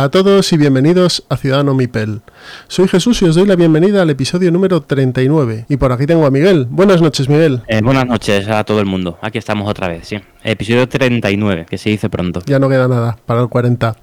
[0.00, 2.22] Hola a todos y bienvenidos a Ciudadano Mipel.
[2.68, 5.66] Soy Jesús y os doy la bienvenida al episodio número 39.
[5.68, 6.66] Y por aquí tengo a Miguel.
[6.70, 7.60] Buenas noches, Miguel.
[7.68, 9.18] Eh, buenas noches a todo el mundo.
[9.20, 10.16] Aquí estamos otra vez, sí.
[10.42, 12.40] Episodio 39, que se dice pronto.
[12.46, 13.94] Ya no queda nada para el 40.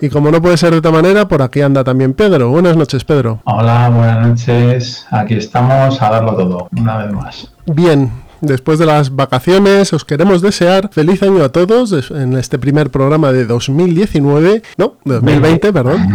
[0.00, 2.50] Y como no puede ser de otra manera, por aquí anda también Pedro.
[2.50, 3.40] Buenas noches, Pedro.
[3.44, 5.06] Hola, buenas noches.
[5.12, 7.52] Aquí estamos a darlo todo, una vez más.
[7.66, 8.10] Bien,
[8.46, 13.32] después de las vacaciones, os queremos desear feliz año a todos en este primer programa
[13.32, 14.62] de 2019.
[14.76, 16.06] No, 2020, perdón.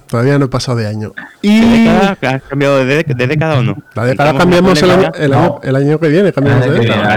[0.08, 1.12] Todavía no he pasado de año.
[1.42, 2.16] ¿De Y década?
[2.36, 3.76] ¿Has cambiado de, dé- de década o no?
[3.94, 5.60] la década ¿Estamos cambiamos el año, el, año, No.
[5.62, 6.32] el año que viene.
[6.32, 7.14] Cambiamos de década.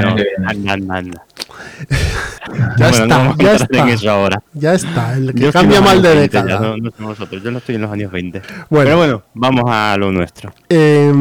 [0.48, 1.24] Anda, anda, anda.
[2.78, 3.90] Ya Bueno, no está, ya está.
[3.90, 4.44] eso ahora.
[4.54, 6.60] Ya está, el que Yo cambia mal de años 20 ya, década.
[6.68, 8.42] no, no somos nosotros, yo no estoy en los años 20.
[8.70, 8.86] Bueno.
[8.86, 10.54] Pero bueno, vamos a lo nuestro.
[10.70, 11.12] Eh,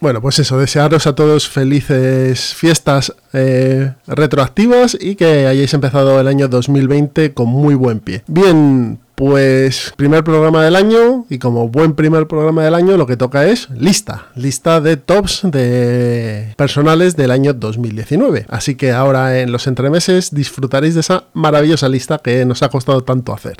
[0.00, 6.28] bueno, pues eso, desearos a todos felices fiestas eh, retroactivas y que hayáis empezado el
[6.28, 8.22] año 2020 con muy buen pie.
[8.26, 13.16] Bien, pues primer programa del año y como buen primer programa del año lo que
[13.16, 18.46] toca es lista, lista de tops de personales del año 2019.
[18.48, 23.04] Así que ahora en los entremeses disfrutaréis de esa maravillosa lista que nos ha costado
[23.04, 23.58] tanto hacer.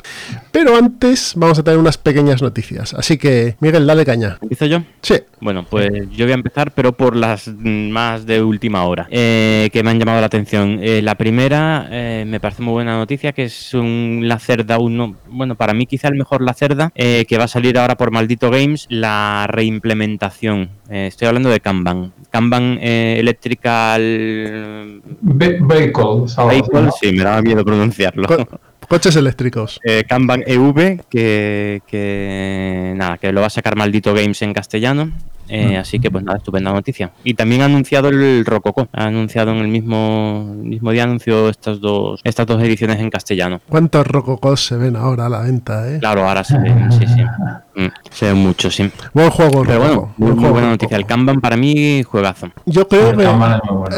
[0.50, 2.92] Pero antes vamos a tener unas pequeñas noticias.
[2.94, 4.38] Así que Miguel, dale caña.
[4.42, 4.82] ¿Empiezo yo?
[5.00, 5.14] Sí.
[5.42, 9.82] Bueno, pues yo voy a empezar, pero por las más de última hora, eh, que
[9.82, 10.78] me han llamado la atención.
[10.80, 15.51] Eh, la primera, eh, me parece muy buena noticia, que es un Lacerda, uno, bueno,
[15.54, 18.86] para mí quizá el mejor Lacerda, eh, que va a salir ahora por Maldito Games,
[18.88, 20.70] la reimplementación.
[20.90, 22.12] Eh, estoy hablando de Kanban.
[22.30, 25.02] Kanban eh, Electrical
[26.36, 28.26] así, Vehicle, sí, me daba miedo pronunciarlo.
[28.28, 28.46] Co-
[28.88, 29.80] coches eléctricos.
[29.84, 35.10] Eh, Kanban EV, que, que nada, que lo va a sacar Maldito Games en castellano.
[35.48, 37.10] Eh, así que pues nada, estupenda noticia.
[37.24, 38.88] Y también ha anunciado el Rococo.
[38.92, 43.60] Ha anunciado en el mismo, mismo día anunció estas dos, estas dos ediciones en castellano.
[43.68, 45.98] ¿Cuántos rococos se ven ahora a la venta, eh?
[45.98, 47.22] Claro, ahora se ven, sí, sí.
[47.74, 48.90] Mm, se ven mucho, sí.
[49.14, 50.96] Buen juego, Pero bueno, Rococo, muy, juego, buena noticia.
[50.96, 52.48] El Kanban para mí, juegazo.
[52.66, 53.24] Yo creo El que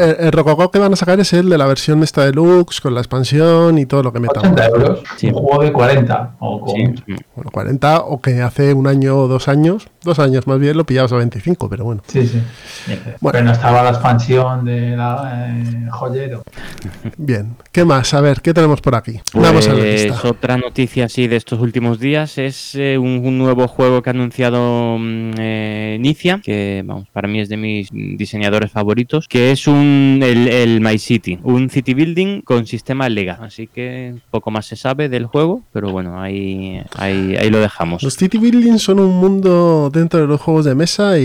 [0.03, 2.93] el, el Rococo que van a sacar es el de la versión esta deluxe, con
[2.93, 4.39] la expansión y todo lo que metan.
[4.53, 5.27] 80 euros, Sí.
[5.27, 6.35] un juego de 40.
[6.39, 6.75] O con...
[6.75, 6.93] Sí.
[7.35, 10.85] Bueno, 40 o que hace un año o dos años, dos años más bien, lo
[10.85, 12.01] pillabas a 25, pero bueno.
[12.07, 12.41] sí, sí.
[13.19, 13.33] Bueno.
[13.35, 16.43] Pero no estaba la expansión de la eh, joyero.
[17.17, 17.55] Bien.
[17.73, 18.13] ¿Qué más?
[18.13, 19.19] A ver, ¿qué tenemos por aquí?
[19.33, 20.27] Vamos a la Pues lista.
[20.29, 24.13] otra noticia así de estos últimos días es eh, un, un nuevo juego que ha
[24.13, 29.67] anunciado mm, eh, Nicia, que vamos, para mí es de mis diseñadores favoritos, que es
[29.67, 33.39] un el, el My City, un city building con sistema Lega.
[33.41, 38.03] Así que poco más se sabe del juego, pero bueno, ahí, ahí, ahí lo dejamos.
[38.03, 41.24] Los City Buildings son un mundo dentro de los juegos de mesa y,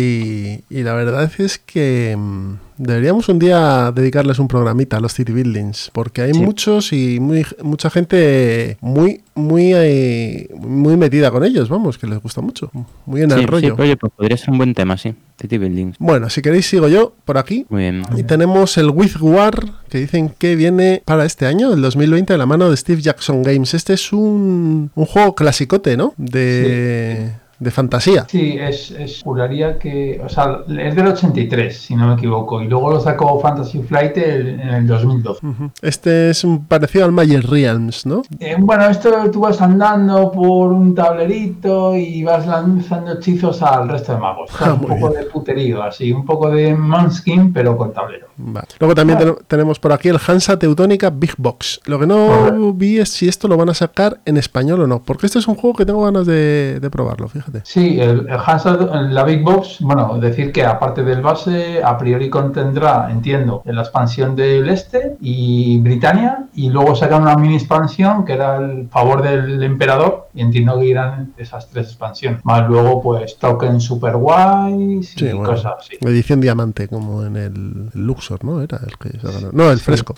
[0.70, 5.32] y la verdad es que mm, deberíamos un día dedicarles un programita a los City
[5.32, 6.40] Buildings porque hay Sí.
[6.40, 12.20] muchos y muy, mucha gente muy muy eh, muy metida con ellos, vamos, que les
[12.20, 12.70] gusta mucho,
[13.06, 13.76] muy en Sí, el sí, rollo.
[13.78, 15.14] oye, pues podría ser un buen tema, sí.
[15.40, 15.96] City buildings.
[15.98, 17.64] Bueno, si queréis sigo yo por aquí.
[17.70, 18.02] Muy bien.
[18.14, 19.54] Y tenemos el With War,
[19.88, 23.42] que dicen que viene para este año, el 2020, de la mano de Steve Jackson
[23.42, 23.72] Games.
[23.72, 26.12] Este es un, un juego clasicote, ¿no?
[26.18, 28.26] De, de fantasía.
[28.28, 32.66] Sí, es, es, juraría que, o sea, es del 83, si no me equivoco, y
[32.68, 35.46] luego lo sacó Fantasy Flight el- en el 2012.
[35.46, 35.70] Ujú.
[35.82, 38.22] Este es un parecido al Magic Realms, ¿no?
[38.38, 44.12] Eh, bueno, esto tú vas andando por un tablerito y vas lanzando hechizos al resto
[44.14, 44.50] de magos.
[44.54, 45.20] O sea, Ah, un poco bien.
[45.20, 48.28] de puterío, así, un poco de Manskin, pero con tablero.
[48.36, 48.66] Vale.
[48.78, 51.80] Luego también ten- tenemos por aquí el Hansa Teutónica Big Box.
[51.84, 55.02] Lo que no vi es si esto lo van a sacar en español o no,
[55.02, 57.49] porque este es un juego que tengo ganas de, de probarlo, fíjate.
[57.64, 63.08] Sí, el, el la Big Box, bueno, decir que aparte del base, a priori contendrá,
[63.10, 68.56] entiendo, la expansión del Este y Britania, y luego sacan una mini expansión que era
[68.56, 72.44] el favor del emperador, y entiendo que irán esas tres expansiones.
[72.44, 75.50] Más luego, pues, tokens super guays y bueno.
[75.50, 75.96] cosas así.
[76.00, 78.62] Edición diamante, como en el, Luxor, ¿no?
[78.62, 79.50] Era el que se ha ganado.
[79.52, 80.14] No, el fresco.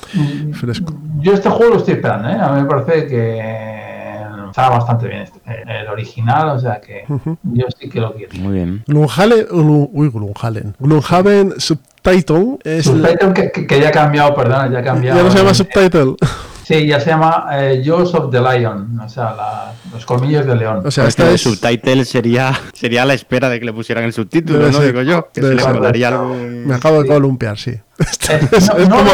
[0.53, 0.95] Fresco.
[1.21, 2.39] Yo este juego lo estoy esperando, ¿eh?
[2.41, 3.92] A mí me parece que
[4.53, 7.05] está bastante bien este- el original, o sea que
[7.43, 8.33] yo sí que lo quiero.
[8.39, 8.85] Muy bien.
[8.87, 10.11] Gloomhaven, Glu- uy,
[11.59, 15.19] Subtitle es Subtitle que, que- que ya ha cambiado, perdona, ya ha cambiado.
[15.19, 16.17] ya no se llama Eh, Subtitle.
[16.65, 20.61] Sí, ya se llama eh, Jaws of the Lion, o sea, la- los colmillos del
[20.61, 20.81] león.
[20.87, 21.41] O sea, Este esta es.
[21.43, 24.79] subtitle sería, sería a la espera de que le pusieran el subtítulo, Debe ¿no?
[24.79, 25.29] ser, Digo yo.
[25.35, 25.73] Que debe se le ser.
[25.73, 27.75] colaría algún- Me acabo de columpiar, sí.
[27.99, 29.11] Esto Eh, es, no, es no, como,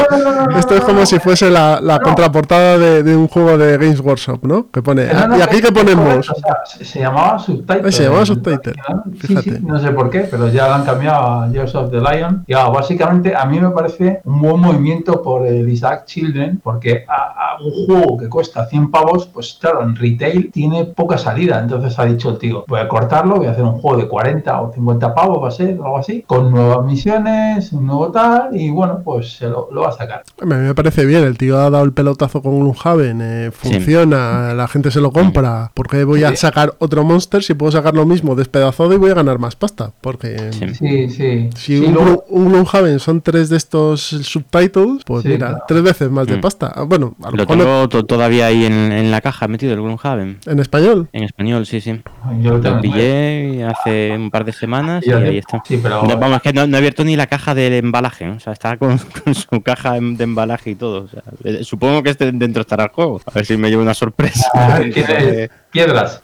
[0.50, 4.44] no, esto es si fuese la, la contraportada de, de un juego de Games Workshop,
[4.44, 4.70] ¿no?
[4.70, 5.02] Que pone.
[5.04, 6.30] Eh, ¿Y aquí qué ponemos?
[6.30, 7.92] o sea, se, se llamaba Subtitle.
[7.92, 8.74] Se llamaba Subtitle,
[9.20, 9.56] Sí, fíjate.
[9.56, 12.44] sí, no sé por qué, pero ya lo han cambiado a Jaws of the Lion.
[12.46, 17.04] Y ah, básicamente a mí me parece un buen movimiento por el Isaac Children, porque
[17.08, 21.58] a, a un juego que cuesta 100 pavos, pues claro, en retail tiene poca salida.
[21.58, 24.60] Entonces ha dicho el tío, voy a cortarlo, voy a hacer un juego de 40
[24.62, 28.70] o 50 pavos, va a ser, algo así, con nuevas misiones, un nuevo tal, y
[28.78, 30.22] bueno, pues se lo, lo va a sacar.
[30.40, 34.54] A mí me parece bien, el tío ha dado el pelotazo con Gloomhaven, eh, funciona,
[34.54, 35.70] la gente se lo compra.
[35.74, 39.10] ¿Por qué voy a sacar otro Monster si puedo sacar lo mismo despedazado y voy
[39.10, 39.92] a ganar más pasta?
[40.00, 40.74] Porque Sí.
[40.74, 41.50] Sí, sí.
[41.56, 42.66] si Sí, un, luego- un
[42.98, 45.64] son tres de estos subtitles, pues Sí, mira, claro.
[45.66, 46.40] tres veces más de Mm.
[46.40, 46.72] pasta.
[46.74, 49.48] Ah, Bueno, a lo Lo mejor no- tengo to- todavía ahí en, en la caja
[49.48, 50.38] metido, el Gloomhaven.
[50.46, 51.08] en español.
[51.12, 52.00] En español, sí, sí.
[52.40, 55.62] yo lo pillé hace un par de semanas y ahí está.
[55.66, 58.26] Sí, pero No, vamos, es que no, no he abierto ni la caja del embalaje,
[58.26, 58.36] ¿no?
[58.36, 61.04] o sea, está con, con su caja de embalaje y todo.
[61.04, 63.20] o sea, eh, supongo que este dentro estará el juego.
[63.24, 64.48] A ver si me llevo una sorpresa.
[64.54, 66.20] Ah, tiene piedras.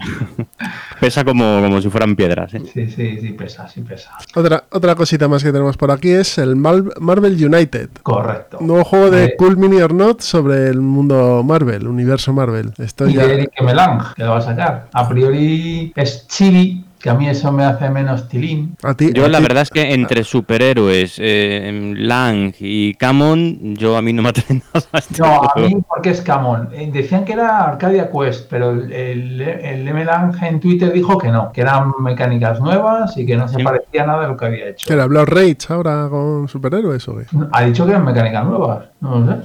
[1.01, 2.53] Pesa como, como si fueran piedras.
[2.55, 2.63] ¿eh?
[2.73, 4.11] Sí, sí, sí, pesa, sí pesa.
[4.35, 7.91] Otra, otra cosita más que tenemos por aquí es el Mal- Marvel United.
[8.03, 8.59] Correcto.
[8.61, 12.73] Nuevo juego de Eh, Cool Mini or Not sobre el mundo Marvel, universo Marvel.
[12.79, 13.27] Esto y ya.
[13.27, 14.89] de Eric Melange, que lo va a sacar.
[14.93, 18.79] A priori es chibi, que a mí eso me hace menos tilín.
[18.83, 23.99] A ti, Yo a la verdad es que entre superhéroes, eh, Lang y Camon, yo
[23.99, 26.71] a mí no me atrae nada este No, a mí porque es Camon.
[26.73, 31.29] Eh, decían que era Arcadia Quest, pero el, el, el Melange en Twitter dijo que
[31.29, 33.63] no, que eran mecánicas nuevas y que no se Sí.
[33.63, 34.89] parecía nada de lo que había hecho.
[34.89, 37.27] ¿Que Blood Rage ahora con superhéroes o qué?
[37.53, 38.85] Ha dicho que eran mecánicas nuevas.
[39.03, 39.39] No lo sé.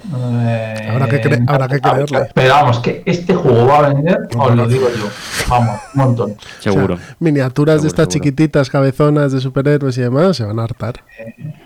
[0.45, 2.29] Eh, Habrá que cre- habrá que creerle.
[2.33, 5.09] Pero vamos, que este juego va a vender, os lo digo yo.
[5.50, 6.35] Vamos, un montón.
[6.59, 6.94] Seguro.
[6.94, 7.07] O sea,
[7.54, 8.12] de Seguro, estas seguro.
[8.25, 10.96] chiquititas, cabezonas de superhéroes y demás, se van a hartar.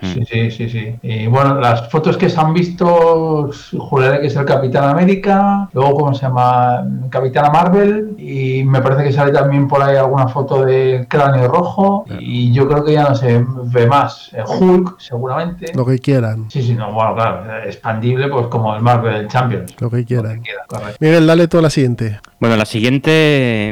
[0.02, 0.94] Sí, sí, sí, sí.
[1.02, 5.94] Y bueno, las fotos que se han visto, juraré que es el Capitán América, luego,
[6.00, 6.84] ¿cómo se llama?
[7.10, 12.04] Capitana Marvel, y me parece que sale también por ahí alguna foto del cráneo rojo,
[12.18, 14.30] y yo creo que ya no se ve más.
[14.32, 15.72] El Hulk, seguramente.
[15.74, 19.74] Lo que quieran, Sí, sí, no, bueno, claro, expandible, pues como el Marvel Champions.
[19.80, 20.42] lo que Lo quieran.
[20.42, 20.96] que correcto.
[21.00, 22.20] Miguel, dale tú a la siguiente.
[22.40, 23.70] Bueno, la siguiente,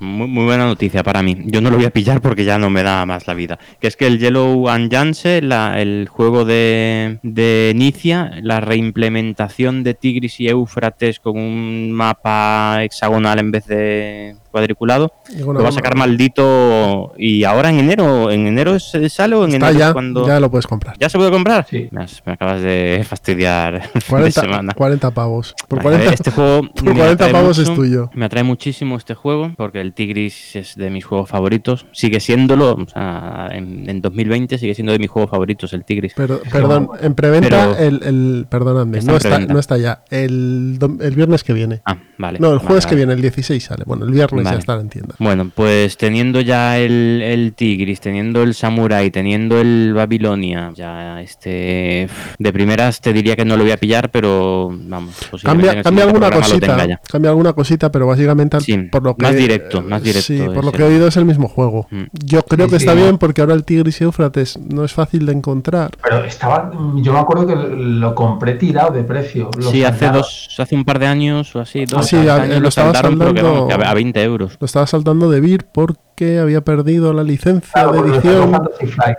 [0.00, 1.34] mm, muy, muy buena noticia para mí.
[1.44, 3.58] Yo no lo voy a pillar porque ya no me da más la vida.
[3.80, 9.82] Que es que el Yellow and Janse, la- el juego de, de Nicia, la reimplementación
[9.84, 15.64] de Tigris y Éufrates con un mapa hexagonal en vez de cuadriculado, Y bueno, lo
[15.64, 17.12] va a sacar maldito.
[17.18, 18.30] ¿Y ahora en enero?
[18.30, 20.26] ¿En enero sale o en Está enero ya, cuando.?
[20.26, 20.96] ya lo puedes comprar.
[20.98, 21.66] ¿Ya se puede comprar?
[21.68, 21.88] Sí.
[21.90, 24.72] Me, has- me acabas de fastidiar el fin de 40, semana.
[24.74, 25.54] 40 pavos.
[25.68, 28.10] Por Vale, 40, este juego por me 40 atrae pavos es tuyo.
[28.14, 31.86] Me atrae muchísimo este juego porque el Tigris es de mis juegos favoritos.
[31.92, 36.12] Sigue siéndolo, o sea, en, en 2020 sigue siendo de mis juegos favoritos el Tigris.
[36.16, 40.02] Pero, perdón, en preventa, Pero- el, el- perdonadme, Está no está, no está ya.
[40.10, 41.80] El, el viernes que viene.
[41.86, 42.38] Ah, vale.
[42.38, 43.84] no, el vale, jueves que viene, el 16 sale.
[43.86, 45.14] Bueno, el viernes ya está en tienda.
[45.18, 52.08] Bueno, pues teniendo ya el, el Tigris, teniendo el Samurai, teniendo el Babilonia, ya este.
[52.38, 55.14] De primeras te diría que no lo voy a pillar, pero vamos.
[55.42, 59.82] Cambia, cambia alguna cosita, cambia alguna cosita, pero básicamente Sí, por lo que más directo,
[59.82, 61.86] más directo Sí, por lo que he oído es el mismo juego.
[61.90, 62.02] Mm.
[62.24, 63.02] Yo creo Sí, que sí, está ¿no?
[63.02, 65.90] bien porque ahora el Tigris y Éufrates no es fácil de encontrar.
[66.02, 69.50] Pero estaba, yo me acuerdo que lo compré tirado de precio.
[69.56, 72.36] Lo Sí, hace dos, hace un par de años o así, dos Sí, tres a-
[72.42, 74.56] años lo lo estaba que a, a 20 euros.
[74.60, 76.00] Lo estaba saltando de Vir porque
[76.40, 78.52] había perdido la licencia Claro, de edición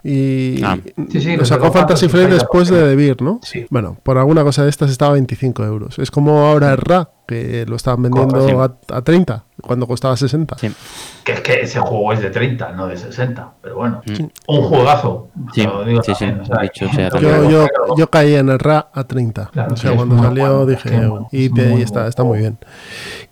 [0.04, 0.78] y Ah.
[1.10, 3.40] Sí, sí, lo lo sacó Fantasy Flight después de Vir, ¿no?
[3.44, 3.66] Sí.
[3.70, 6.00] Bueno, por alguna cosa de estas estaba a 25 euros.
[6.00, 10.58] Es como ahora el RA, que lo estaban vendiendo a, a 30 cuando costaba 60.
[10.58, 10.72] Sí.
[11.24, 13.52] Que es que ese juego es de 30, no de 60.
[13.62, 14.26] Pero bueno, Mm.
[14.48, 15.30] un juegazo.
[15.54, 19.50] Que- Yo, yo, yo caí en el RA a 30.
[19.52, 21.02] Claro, o sea, que cuando salió bueno, dije,
[21.32, 22.58] y, te- está, está muy bien.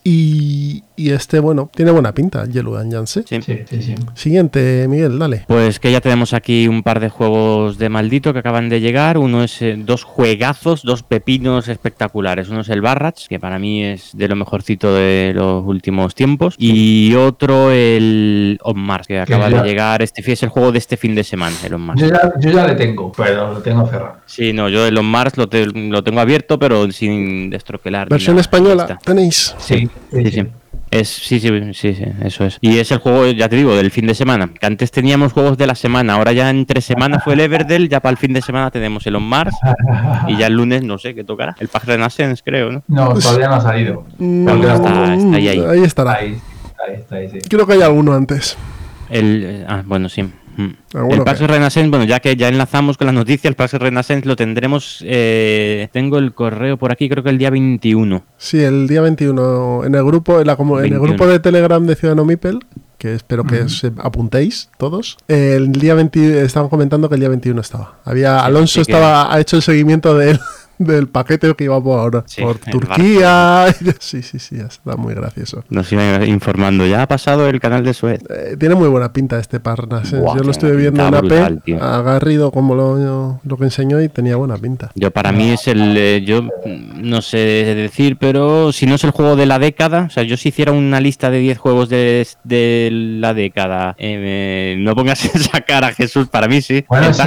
[0.09, 3.23] Y, y este, bueno, tiene buena pinta, Yellow and Janse.
[3.27, 3.41] Sí.
[3.41, 3.95] Sí, sí, sí.
[4.13, 5.43] Siguiente, Miguel, dale.
[5.49, 9.17] Pues que ya tenemos aquí un par de juegos de maldito que acaban de llegar.
[9.17, 12.47] Uno es eh, dos juegazos, dos pepinos espectaculares.
[12.47, 16.55] Uno es el Barrats, que para mí es de lo mejorcito de los últimos tiempos.
[16.57, 20.01] Y otro el On Mars, que acaba ya- de llegar.
[20.01, 21.99] Este es el juego de este fin de semana, el On Mars.
[21.99, 24.19] Yo ya, yo ya le tengo, pero lo tengo cerrado.
[24.25, 28.07] Sí, no, yo el On Mars lo, te- lo tengo abierto, pero sin destroquelar.
[28.07, 28.41] Versión nada.
[28.41, 29.53] española, tenéis.
[29.57, 30.47] Sí, sí, sí.
[30.89, 32.57] Es, sí, sí, sí, sí, eso es.
[32.61, 34.49] Y es el juego, ya te digo, del fin de semana.
[34.57, 37.99] Que antes teníamos juegos de la semana, ahora ya entre semana fue el Everdell, ya
[37.99, 39.53] para el fin de semana tenemos el On Mars
[40.29, 41.55] y ya el lunes no sé qué tocará.
[41.59, 42.83] El Pack Renaissance, creo, ¿no?
[42.87, 44.05] No, todavía no ha salido.
[44.17, 45.59] Mm, Porque está- está ahí, ahí.
[45.69, 46.13] Ahí estará.
[46.13, 46.37] Ahí,
[46.87, 47.39] ahí está, ahí, sí.
[47.49, 48.55] Creo que hay alguno antes.
[49.09, 50.23] El, eh, ah, bueno, sí.
[50.57, 50.97] Mm.
[50.97, 53.73] Alguno El Pax que- Renaissance, bueno, ya que ya enlazamos con la noticia, el Pax
[53.73, 55.03] Renaissance lo tendremos.
[55.05, 58.23] eh, tengo el correo por aquí, creo que el día 21.
[58.37, 61.01] Sí, el día 21 en el grupo, en, la comu- en el 21.
[61.07, 62.59] grupo de Telegram de Ciudadano Mipel,
[62.97, 65.17] que espero que os eh, apuntéis todos.
[65.27, 67.99] El día 20 estaban comentando que el día 21 estaba.
[68.03, 70.39] Había Alonso sí que- estaba ha hecho el seguimiento del,
[70.77, 73.65] del paquete que iba por, Sí, por Turquía.
[73.99, 75.63] Sí, sí, sí, está muy gracioso.
[75.69, 76.85] Nos iba informando.
[76.85, 78.21] Ya ha pasado el canal de Suez.
[78.29, 80.11] Eh, tiene muy buena pinta este Parnas.
[80.11, 81.83] Buah, Yo lo estuve viendo en AP, tío.
[81.83, 84.91] agarrido como lo, lo que enseñó y tenía buena pinta.
[84.95, 89.11] Yo para mí es el, eh, yo no sé decir, pero si no es el
[89.11, 92.27] juego de la década, o sea, yo si hiciera una lista de 10 juegos de,
[92.43, 96.85] de la década, eh, no pongas esa cara, Jesús, para mí sí.
[96.87, 97.21] Bueno, sí,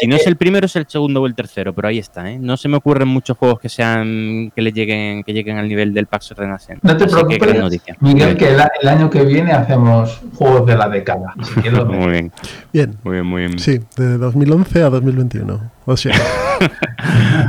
[0.00, 2.38] si no es el primero, es el segundo o el tercero, pero ahí está, ¿eh?
[2.38, 5.92] No se me ocurren muchos juegos que sean, que le lleguen, que lleguen al nivel
[5.94, 6.80] del Pax Renaissance.
[6.82, 7.96] No te Así que gran preocupes, noticia.
[8.00, 11.34] Miguel, que el, el año que viene hacemos juegos de la década.
[11.62, 12.32] Si Muy bien,
[12.72, 13.58] Bien, muy bien, muy bien.
[13.58, 15.60] sí, de 2011 a 2021.
[15.86, 16.14] O sea,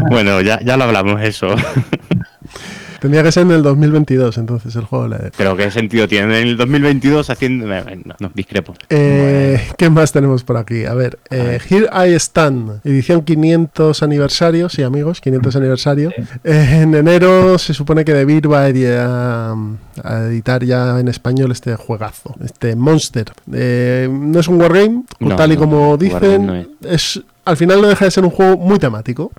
[0.10, 1.48] Bueno, ya, ya lo hablamos eso.
[3.00, 6.42] tendría que ser en el 2022 entonces el juego de la Pero qué sentido tiene
[6.42, 7.66] en el 2022 haciendo...
[7.68, 8.74] No, no, discrepo.
[8.90, 10.86] Eh, ¿Qué más tenemos por aquí?
[10.86, 16.12] A ver, eh, Here I Stand, edición 500 aniversario, sí amigos, 500 aniversario.
[16.44, 19.56] Eh, en enero se supone que DeVir va a, edi- a-
[20.04, 23.32] a editar ya en español este juegazo, este Monster.
[23.54, 27.22] Eh, no es un wargame, No, tal y no, como dicen, es...
[27.46, 29.32] Al final no deja de ser un juego muy temático.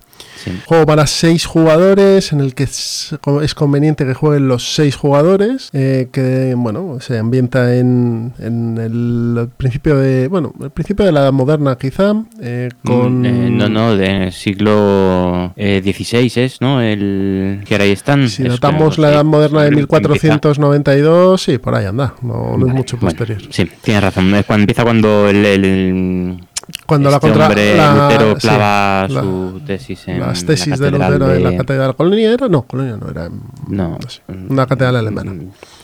[0.45, 0.53] Sí.
[0.67, 5.71] Juego para seis jugadores, en el que es, es conveniente que jueguen los seis jugadores,
[5.73, 11.21] eh, que bueno, se ambienta en, en el principio de, bueno, el principio de la
[11.21, 16.81] edad moderna quizá, eh, con Mm, eh, no, no, del siglo XVI es, ¿no?
[16.81, 18.29] El que ahí están.
[18.29, 22.75] Si notamos la edad moderna de sobre- 1492, sí, por ahí anda, no, no es
[22.75, 23.43] mucho Bueno, posterior.
[23.53, 24.35] sí, tienes razón.
[24.35, 26.41] Es cuando empieza cuando el, el-
[26.89, 30.47] Cuando la este contra hombre la- Lutero sí, clava la- su tesis en las la
[30.47, 33.29] tesis de catedral Lutero en la de- catedral de Colonia era, no, Colonia no era,
[33.69, 35.35] No, sé, una catedral alemana.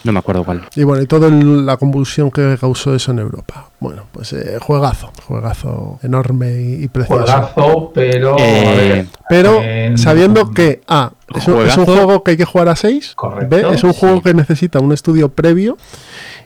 [0.03, 0.63] No me acuerdo cuál.
[0.77, 3.69] Y bueno, y toda la convulsión que causó eso en Europa.
[3.81, 7.23] Bueno, pues eh, juegazo, juegazo enorme y, y precioso.
[7.23, 8.37] Juegazo, pero.
[8.39, 12.69] Eh, Pero en- sabiendo que A, es un, es un juego que hay que jugar
[12.71, 14.23] a 6, Correcto, B, es un juego sí.
[14.23, 15.77] que necesita un estudio previo,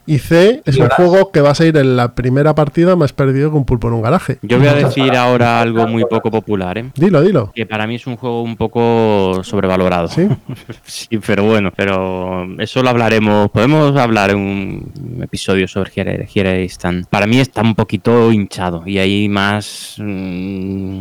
[0.08, 3.12] y C, es Y un juego que va a salir en la primera partida más
[3.12, 4.38] perdido que un pulpo en un garaje.
[4.40, 6.90] Yo voy a decir ahora algo muy poco popular, ¿eh?
[6.94, 7.52] Dilo, dilo.
[7.54, 10.08] Que para mí es un juego un poco sobrevalorado.
[10.08, 10.26] ¿Sí?
[10.84, 13.50] Sí, pero bueno, pero eso lo hablaremos.
[13.50, 17.06] Podemos hablar en un episodio sobre Here Stand.
[17.08, 19.96] Para mí está un poquito hinchado y hay más.
[19.98, 20.02] mm,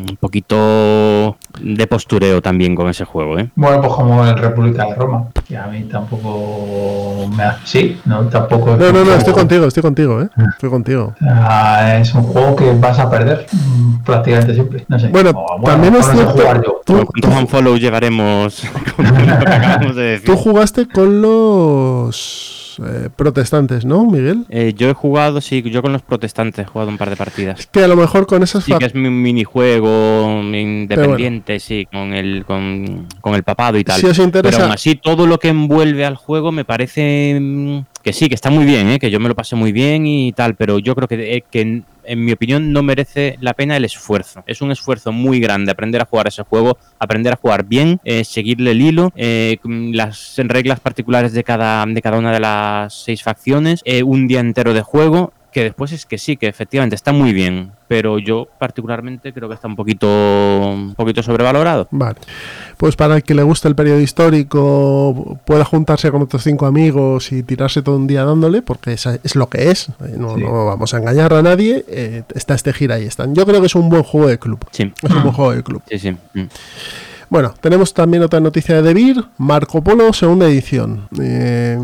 [0.10, 3.50] un poquito de postureo también con ese juego, ¿eh?
[3.56, 7.62] Bueno, pues como el República de Roma, que a mí tampoco me hace.
[7.66, 8.74] Sí, no, tampoco.
[8.74, 10.30] es No, no, no, estoy contigo, estoy contigo, ¿eh?
[10.54, 11.14] Estoy contigo.
[11.22, 14.86] Ah, es un juego que vas a perder mm, prácticamente siempre.
[14.88, 15.08] No sé.
[15.10, 16.82] Bueno, O, también es cierto- jugar yo.
[16.86, 18.64] Tú- ¿Cuántos unfollow llevaremos
[18.96, 20.26] con lo que acabamos de decir?
[20.26, 24.46] Tú jugaste con los eh, protestantes, ¿no, Miguel?
[24.50, 27.68] Eh, yo he jugado, sí, yo con los protestantes he jugado un par de partidas.
[27.68, 32.46] Que a lo mejor con esas Sí, que es un minijuego independiente, sí, con el,
[32.46, 34.00] con, con el papado y tal.
[34.00, 37.80] Si os interesa- Pero aún así, todo lo que envuelve al juego me parece mm,
[38.04, 39.00] que sí, que está muy bien, ¿eh?
[39.00, 41.82] que yo me lo pasé muy bien y tal, pero yo creo que, eh, que
[42.08, 44.44] en, mi opinión no merece la pena el esfuerzo.
[44.48, 48.24] Es un esfuerzo muy grande aprender a jugar ese juego, aprender a jugar bien, eh,
[48.24, 53.24] seguirle el hilo, eh, las reglas particulares de cada, de cada una de las seis
[53.24, 57.12] facciones, eh, un día entero de juego que después es que sí, que efectivamente está
[57.14, 61.88] muy bien, pero yo particularmente creo que está un poquito, un poquito sobrevalorado.
[61.90, 62.18] Vale.
[62.78, 67.32] Pues para el que le guste el periodo histórico, pueda juntarse con otros cinco amigos
[67.32, 69.90] y tirarse todo un día dándole, porque esa es lo que es.
[69.90, 70.42] eh, No, Sí.
[70.44, 71.84] no vamos a engañar a nadie.
[71.88, 73.34] eh, está este gira y están.
[73.34, 74.64] Yo creo que es un buen juego de club.
[74.70, 75.82] Sí, Es un buen juego de club.
[75.90, 76.12] sí, sí.
[76.36, 76.42] mm.
[77.30, 81.08] Bueno, tenemos también otra noticia de Devir, Marco Polo, segunda edición.
[81.20, 81.78] Eh,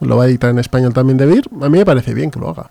[0.00, 1.44] lo va a editar en español también Devir.
[1.60, 2.66] A mí me parece bien que lo haga.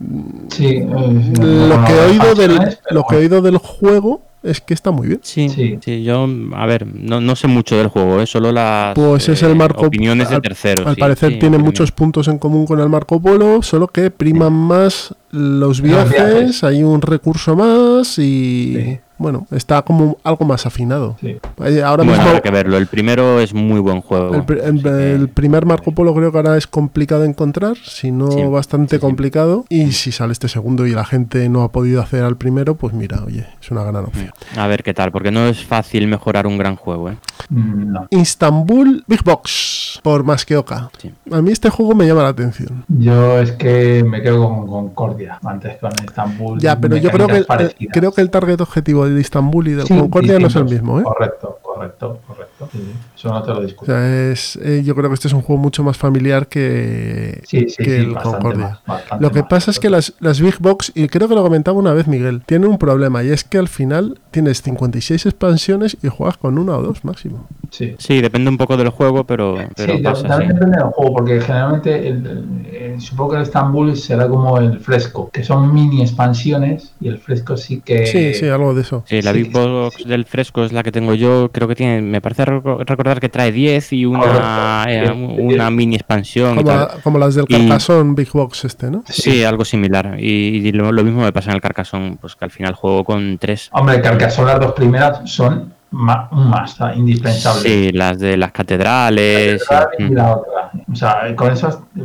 [0.49, 3.35] Sí, eh, Lo que he oído del, facciones, pero lo que he bueno.
[3.37, 5.19] oído del juego es que está muy bien.
[5.23, 5.77] Sí, Sí.
[5.85, 8.25] sí, yo, a ver, no, no sé mucho del juego, ¿eh?
[8.27, 10.87] solo las Pues es eh, el Marco opiniones de al- terceros.
[10.87, 14.09] Al sí, parecer sí, tiene muchos puntos en común con el Marco Polo, solo que
[14.11, 16.63] priman más los Los viajes, viajes.
[16.65, 18.99] hay un recurso más y Sí.
[19.21, 21.15] Bueno, está como algo más afinado.
[21.21, 21.37] Sí.
[21.57, 22.77] Ahora Bueno, mismo habrá que verlo.
[22.77, 24.35] El primero es muy buen juego.
[24.35, 28.43] el, que- primer Marco Polo creo que ahora es complicado de encontrar, si no Sí,
[28.43, 29.01] bastante sí, sí.
[29.01, 29.65] complicado.
[29.69, 32.93] Y si sale este segundo y la gente no ha podido hacer al primero, pues
[32.93, 34.31] mira, oye, es una gran opción.
[34.57, 37.17] A ver qué tal, porque no es fácil mejorar un gran juego, ¿eh?
[37.49, 38.07] Mm, No.
[38.09, 40.89] Istanbul Big Box por Masqueoka.
[40.97, 41.11] Sí.
[41.31, 42.85] A mí este juego me llama la atención.
[42.87, 46.59] Yo es que me quedo con Concordia antes con Estambul.
[46.59, 47.45] Ya, pero yo creo que, el,
[47.91, 50.99] creo que el target objetivo de Istanbul y de Sí, Concordia no es el mismo,
[50.99, 51.03] ¿eh?
[51.03, 52.69] Correcto, correcto, correcto.
[52.71, 52.91] Sí, sí.
[53.15, 53.91] Eso no te lo O discuto.
[53.91, 57.67] sea, es, eh, yo creo que este es un juego mucho más familiar que, sí,
[57.69, 58.65] sí, que sí, el bastante Concordia.
[58.67, 59.49] más, bastante Lo que más.
[59.49, 62.41] pasa es que las, las Big Box, y creo que lo comentaba una vez Miguel,
[62.45, 66.77] tienen un problema y es que al final tienes 56 expansiones y juegas con una
[66.77, 67.47] o dos máximo.
[67.71, 67.95] Sí.
[67.97, 71.39] Sí, depende un poco del juego, pero, pero sí, pasa también depende del juego, porque
[71.41, 76.93] generalmente el- el- supongo que el Estambul será como el fresco, que son mini expansiones
[76.99, 78.05] y el fresco sí que...
[78.05, 78.90] Sí, sí, algo de eso.
[79.05, 81.49] Sí, la Sí, Big Box del fresco es la que tengo yo.
[81.51, 85.69] Creo que tiene, me parece reco- recordar que trae 10 y una, eh, Sí, una
[85.71, 86.53] mini expansión.
[86.53, 86.79] y Como, tal.
[86.79, 89.03] la- como las del Carcassonne Big Box este, ¿no?
[89.07, 90.15] Sí, algo similar.
[90.19, 93.03] Y, y lo, lo mismo me pasa en el Carcassonne, pues que al final juego
[93.03, 93.69] con tres.
[93.73, 97.61] Hombre, Carcassonne las dos primeras son ma- un más, ah, indispensable.
[97.61, 99.63] Sí, las de las catedrales.
[99.99, 100.71] y la otra.
[100.91, 101.51] O sea, con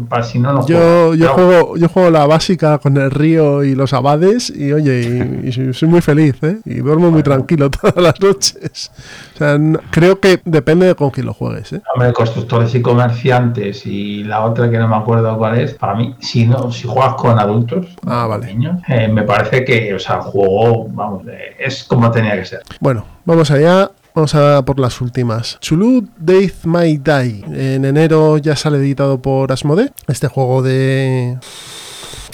[0.09, 3.93] para si no Yo, yo, juego, yo juego la básica con el río y los
[3.95, 6.59] abades y oye, y, y soy- muy feliz, ¿eh?
[6.64, 8.90] Y duermo muy tranquilo todas las noches.
[9.35, 11.83] O sea, no- creo que depende de con quién lo juegues, ¿eh?
[11.95, 16.14] Hombre, constructores y comerciantes y la otra que no me acuerdo cuál es, para mí,
[16.19, 18.47] si no, si juegas con adultos, Ah, vale.
[18.47, 22.45] niños, eh, me parece que, o sea, el juego, vamos, eh, es como tenía que
[22.45, 22.61] ser.
[22.81, 23.90] Bueno, vamos allá.
[24.14, 25.59] Vamos a por las últimas.
[25.61, 27.45] Chulu Death May Die.
[27.52, 29.92] En enero ya sale editado por Asmode.
[30.09, 31.38] Este juego de.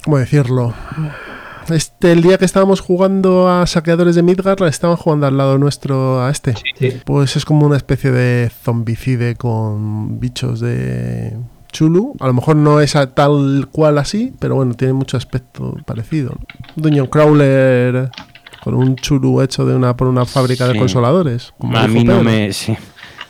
[0.04, 0.74] ¿Cómo decirlo?
[1.68, 6.22] Este, el día que estábamos jugando a saqueadores de Midgar, estaban jugando al lado nuestro
[6.22, 6.54] a este.
[6.78, 11.36] Sí, Pues es como una especie de zombicide con bichos de
[11.72, 12.14] Chulu.
[12.20, 16.36] A lo mejor no es a tal cual así, pero bueno, tiene mucho aspecto parecido.
[16.76, 18.10] Dungeon Crawler
[18.62, 21.52] con un Chulu hecho de una por una fábrica de consoladores.
[21.58, 22.76] como A mí no me, sí,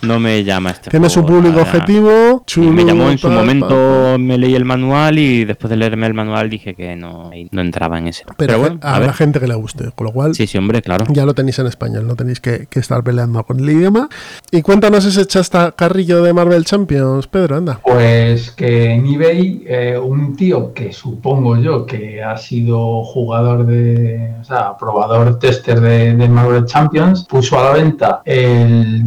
[0.02, 1.74] no me llama este Tiene su juego, público la verdad.
[1.80, 2.44] objetivo.
[2.46, 5.70] Sí, Chulu, me llamó en su pa, pa, momento, me leí el manual y después
[5.70, 8.24] de leerme el manual dije que no, no entraba en ese.
[8.36, 9.14] Pero, bueno, a habrá ver.
[9.16, 11.04] gente que le guste, con lo cual Sí, sí, hombre, claro.
[11.10, 14.08] ya lo tenéis en español, no tenéis que, que estar peleando con el idioma.
[14.50, 17.80] Y cuéntanos ese chastacarrillo de Marvel Champions, Pedro, anda.
[17.84, 24.34] Pues que en eBay eh, un tío que supongo yo que ha sido jugador de,
[24.40, 29.04] o sea, probador tester de, de Marvel Champions, puso a la venta el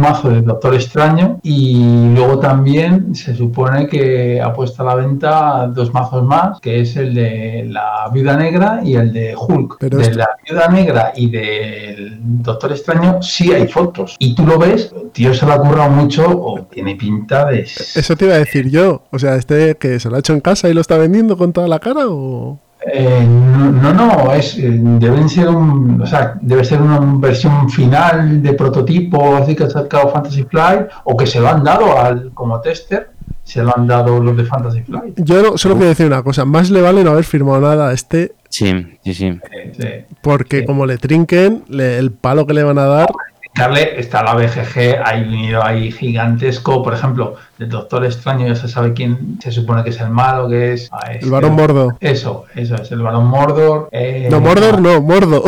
[0.00, 4.94] un mazo de Doctor Extraño y luego también se supone que ha puesto a la
[4.94, 9.76] venta dos mazos más, que es el de la Viuda Negra y el de Hulk.
[9.78, 14.16] Pero de esto- la Viuda Negra y del Doctor Extraño sí hay fotos.
[14.18, 17.60] Y tú lo ves, el tío se lo ha currado mucho o tiene pinta de...
[17.60, 19.02] Eso te iba a decir yo.
[19.10, 21.52] O sea, este que se lo ha hecho en casa y lo está vendiendo con
[21.52, 22.58] toda la cara o.
[22.92, 27.68] Eh, no, no, no, es, eh, deben ser un, o sea, debe ser una versión
[27.68, 31.98] final de prototipo, así que ha sacado Fantasy Flight, o que se lo han dado
[32.00, 33.10] al, como tester,
[33.44, 35.14] se lo han dado los de Fantasy Flight.
[35.22, 36.44] Yo no- solo quiero decir una cosa.
[36.46, 38.32] Más le vale no haber firmado nada a este.
[38.48, 38.72] Sí,
[39.04, 39.38] sí, sí.
[39.78, 39.88] Sí.
[40.22, 40.64] Porque Sí.
[40.66, 43.08] como le trinquen, le- el palo que le van a dar.
[43.54, 48.68] Carle, está la BGG, hay venido ahí gigantesco, por ejemplo, del Doctor Extraño, ya se
[48.68, 50.88] sabe quién se supone que es el malo, que es...
[50.92, 51.96] ah, es- El varón Mordo.
[52.00, 53.88] Eso, eso es, el varón Mordor.
[53.92, 55.42] eh, No, Mordor no, Mordo.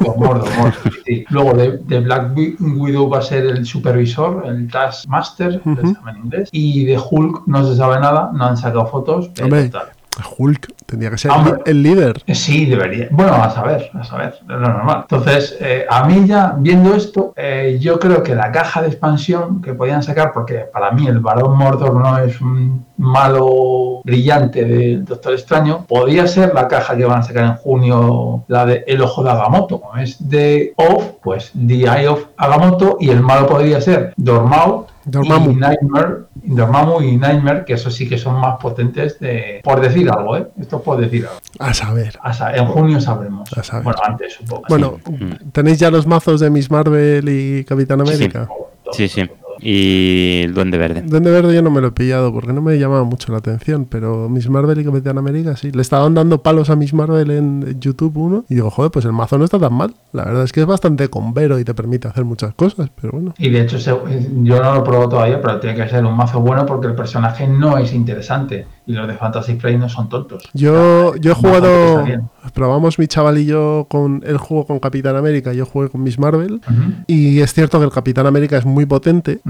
[0.00, 0.74] Mordor, Mordor, Mordor,
[1.06, 1.24] sí.
[1.30, 6.10] Luego de, de Black Wi- Widow va a ser el supervisor, el Taskmaster, se llama
[6.10, 6.48] en inglés.
[6.52, 9.30] Y de Hulk no se sabe nada, no han sacado fotos.
[9.34, 9.70] pero Hombre.
[10.38, 11.54] Hulk tendría que ser Hombre.
[11.66, 12.22] el líder.
[12.26, 13.08] Eh, Sí, debería.
[13.10, 15.06] Bueno, a saber, a saber, es lo normal.
[15.10, 19.60] Entonces, eh, a mí ya, viendo esto, eh, yo creo que la caja de expansión
[19.60, 25.04] que podían sacar, porque para mí el varón Mordor no es un malo brillante del
[25.04, 29.02] Doctor Extraño, podía ser la caja que van a sacar en junio, la de El
[29.02, 29.80] Ojo de Agamotto.
[29.80, 34.84] Como es de Off, pues The Eye of Agamotto, y el malo podría ser Dormammu,
[35.06, 35.52] Dormammu.
[35.52, 40.10] y Nightmare, Dormammu y Nightmare, que eso sí que son más potentes de, por decir
[40.10, 40.48] algo, ¿eh?
[40.60, 41.38] Esto es por decir algo.
[41.60, 42.18] A saber.
[42.22, 43.48] A sa- en junio sabremos.
[43.56, 43.84] A saber.
[43.84, 44.64] Bueno, antes supongo.
[44.68, 45.50] Bueno, Mm.
[45.52, 48.12] tenéis ya los mazos de Miss Marvel y Capitán Sí, sí.
[48.14, 48.48] América.
[48.92, 49.30] Sí, sí.
[49.60, 51.02] Y el Duende Verde.
[51.02, 53.86] Duende Verde yo no me lo he pillado porque no me llamaba mucho la atención,
[53.88, 55.72] pero Miss Marvel y Capitán América sí.
[55.72, 59.12] Le estaban dando palos a Miss Marvel en YouTube uno y digo, joder, pues el
[59.12, 59.94] mazo no está tan mal.
[60.12, 63.34] La verdad es que es bastante convero y te permite hacer muchas cosas, pero bueno.
[63.38, 66.40] Y de hecho, yo no lo he probado todavía, pero tiene que ser un mazo
[66.40, 68.66] bueno porque el personaje no es interesante.
[68.86, 70.48] Y los de Fantasy Flight no son tontos.
[70.54, 72.04] Yo, yo he jugado,
[72.54, 76.18] probamos mi chaval y yo con el juego con Capitán América, yo jugué con Miss
[76.18, 76.60] Marvel
[77.08, 79.40] y es cierto que el Capitán América es muy potente,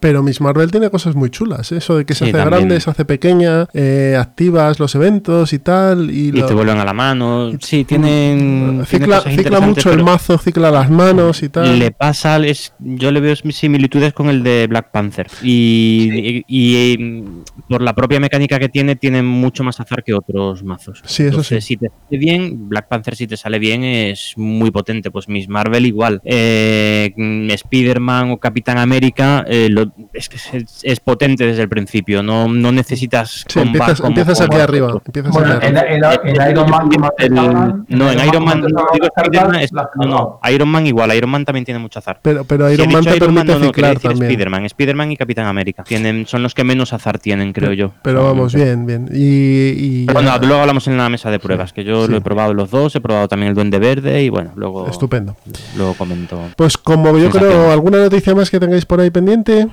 [0.00, 1.78] pero Miss Marvel tiene cosas muy chulas, ¿eh?
[1.78, 2.60] eso de que se Sí, hace también.
[2.60, 6.78] grande, se hace pequeña, eh, activas los eventos y tal, y, Y lo- te vuelven
[6.78, 7.50] a la mano.
[7.60, 8.84] Sí, tienen.
[8.84, 11.78] tienen cicla, mucho el mazo, cicla las manos y tal.
[11.78, 15.26] Le pasa, es, yo le veo similitudes con el de Black Panther.
[15.42, 20.14] Y, y- y, mm, por la propia mecánica que tiene, tiene mucho más azar que
[20.14, 21.00] otros mazos.
[21.04, 21.72] Sí, eso Entonces, sí.
[21.72, 25.10] Si te sale bien, Black Panther, si te sale bien, es muy potente.
[25.10, 26.20] Pues Miss Marvel igual.
[26.24, 27.12] Eh,
[27.50, 32.22] Spider-Man o Capitán América eh, lo- es que es, es potente desde el principio.
[32.22, 33.44] No, no necesitas.
[33.48, 35.00] Sí, empiezas, como- empiezas aquí arriba.
[35.04, 36.14] Empiezas Bueno, aquí en, arriba.
[36.24, 40.68] en- en Iron Man, como te El- salgan, no, en Iron Man, no, no, Iron
[40.68, 42.20] Man igual, Iron Man también tiene mucho azar.
[42.22, 44.30] Pero, pero Si he Iron Man te Iron Man, no, no, ciclar también.
[44.30, 45.84] Spider-Man, Spider-Man y Capitán América.
[45.84, 47.92] Tienen, son los que menos azar tienen, creo yo.
[48.02, 49.08] Pero vamos, bien, bien.
[49.12, 52.10] Y, y Pero ya- bueno, luego hablamos en la mesa de pruebas, que yo sí.
[52.10, 55.36] lo he probado los dos, he probado también el Duende Verde y bueno, luego, estupendo.
[55.76, 56.40] luego comento.
[56.56, 57.70] Pues como yo creo.
[57.72, 59.68] ¿alguna noticia más que tengáis por ahí pendiente?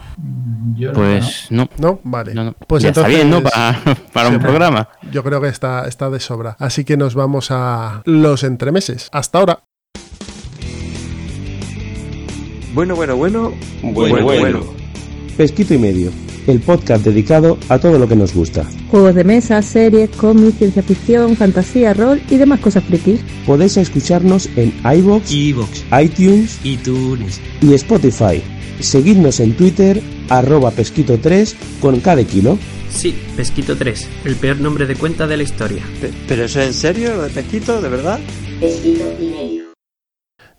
[0.76, 2.34] Yo Pues no, No, vale.
[2.34, 2.54] no, no.
[2.68, 3.42] Pues ya entonces está bien, ¿no?
[3.50, 3.80] Para,
[4.14, 4.90] para Sí, un programa.
[5.12, 6.56] Yo creo que está, está de sobra.
[6.60, 9.10] Así que nos vamos a los entremeses.
[9.12, 9.60] Hasta ahora.
[12.74, 13.52] Bueno, bueno, bueno.
[13.82, 14.60] Bueno, bueno.
[15.40, 16.12] Pesquito y medio.
[16.48, 18.66] El podcast dedicado a todo lo que nos gusta.
[18.92, 23.22] Juegos de mesa, series, cómics, ciencia ficción, fantasía, rol y demás cosas frikis.
[23.46, 27.40] Podéis escucharnos en iBox, Evox, iTunes iTunes.
[27.62, 28.44] y Spotify.
[28.82, 32.60] Seguidnos en Twitter, arroba pesquito3 con cada kilo.
[32.90, 35.84] Sí, Pesquito 3, el peor nombre de cuenta de la historia.
[36.28, 38.20] ¿Pero eso es en serio, lo de Pesquito, de verdad?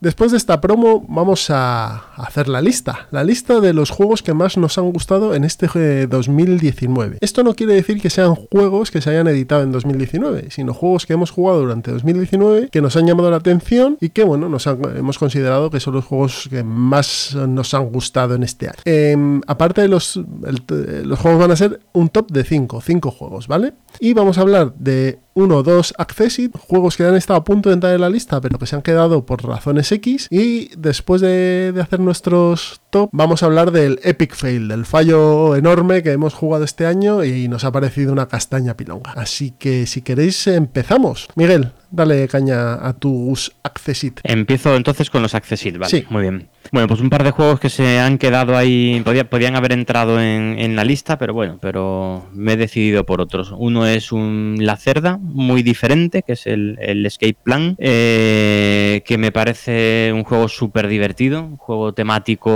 [0.01, 4.33] Después de esta promo vamos a hacer la lista, la lista de los juegos que
[4.33, 7.19] más nos han gustado en este eh, 2019.
[7.21, 11.05] Esto no quiere decir que sean juegos que se hayan editado en 2019, sino juegos
[11.05, 14.67] que hemos jugado durante 2019 que nos han llamado la atención y que bueno, nos
[14.67, 18.79] han- hemos considerado que son los juegos que más nos han gustado en este año.
[18.87, 23.11] Em, aparte de los, eh, los juegos van a ser un top de 5, 5
[23.11, 23.75] juegos, ¿vale?
[23.99, 27.69] Y vamos a hablar de uno o dos Accessit, juegos que han estado a punto
[27.69, 30.29] de entrar en la lista, pero que se han quedado por razones X.
[30.31, 35.57] Y después de, de hacer nuestros top, vamos a hablar del Epic Fail, del fallo
[35.57, 39.13] enorme que hemos jugado este año y nos ha parecido una castaña pilonga.
[39.13, 41.29] Así que si queréis, empezamos.
[41.37, 44.21] Miguel, dale caña a tus Accessit.
[44.25, 45.91] Empiezo entonces con los Accessit, vale.
[45.91, 46.05] Sí.
[46.11, 46.49] Muy bien.
[46.73, 50.21] Bueno, pues un par de juegos que se han quedado ahí, podía- podían haber entrado
[50.21, 53.53] en, en la lista, pero bueno, pero me he decidido por otros.
[53.57, 59.19] Uno es un La Cerda, muy diferente, que es el, el Escape Plan, eh, que
[59.19, 62.51] me parece un juego súper divertido, un juego temático,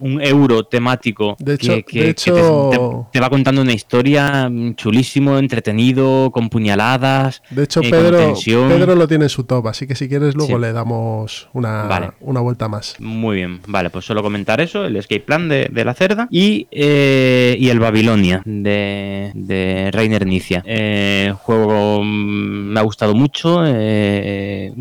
[0.00, 3.62] un euro temático, De hecho- que, que- de que hecho- te, te- te va contando
[3.62, 7.42] una historia chulísimo, entretenido, con puñaladas.
[7.50, 8.34] De hecho, eh, Pedro.
[8.44, 10.60] Pedro lo tiene en su top, así que si quieres luego Sí.
[10.60, 12.10] le damos una, Vale.
[12.20, 12.96] una vuelta más.
[12.98, 16.66] Muy bien, vale, pues solo comentar eso, el escape plan de, de la cerda y,
[16.70, 20.62] eh, y el Babilonia de, de Rainer Nicia.
[20.66, 23.62] Eh, juego mm, me ha gustado mucho,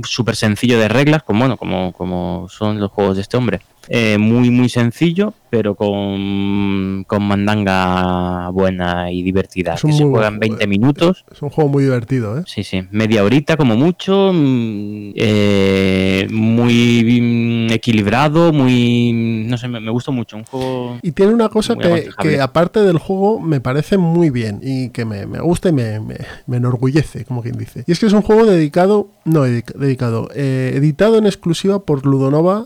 [0.03, 3.61] súper sencillo de reglas, como, bueno, como, como son los juegos de este hombre.
[3.89, 9.75] Eh, muy, muy sencillo, pero con, con mandanga buena y divertida.
[9.75, 10.67] Es que se muy buen juega en juego, 20 eh.
[10.67, 11.25] minutos.
[11.31, 12.43] Es un juego muy divertido, ¿eh?
[12.45, 19.91] Sí, sí, media horita como mucho, mm, eh, muy equilibrado, muy, no sé, me, me
[19.91, 20.99] gustó mucho, un juego...
[21.01, 25.05] Y tiene una cosa que, que aparte del juego me parece muy bien y que
[25.05, 26.17] me, me gusta y me, me-
[26.47, 27.83] me enorgullece, como quien dice.
[27.87, 32.05] Y es que es un juego dedicado, no dedica- dedicado, eh, editado en exclusiva por
[32.05, 32.65] Ludonova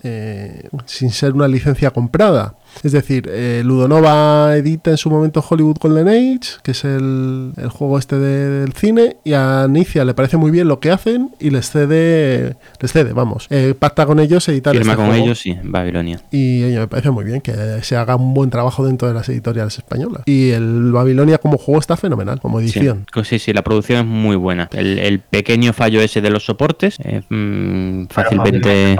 [1.10, 2.54] sin ser una licencia comprada.
[2.84, 7.68] Es decir, eh, Ludonova edita en su momento Hollywood Golden Age, que es el, el
[7.68, 11.30] juego este de- del cine, y a Nicia le parece muy bien lo que hacen
[11.40, 15.24] y les cede, les cede, vamos, eh, pacta con ellos editar Firma este con juego.
[15.24, 16.20] ellos, sí, Babilonia.
[16.30, 19.76] Y me parece muy bien que se haga un buen trabajo dentro de las editoriales
[19.76, 20.22] españolas.
[20.26, 23.04] Y el Babilonia como juego está fenomenal, como Sí, edición.
[23.12, 24.68] co- sí, sí, la producción es muy buena.
[24.72, 28.96] El, el pequeño fallo ese de los soportes, eh, mm, fácilmente...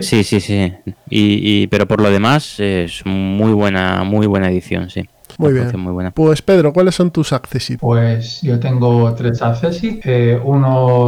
[0.00, 0.72] Sí, sí, sí.
[1.10, 5.08] Y, y- pero por lo demás es muy buena, muy buena edición, sí.
[5.38, 5.70] Muy bien.
[5.78, 6.10] Muy buena.
[6.10, 7.80] Pues Pedro, ¿cuáles son tus accessit?
[7.80, 10.00] Pues yo tengo tres Accessit.
[10.04, 11.06] Eh, uno,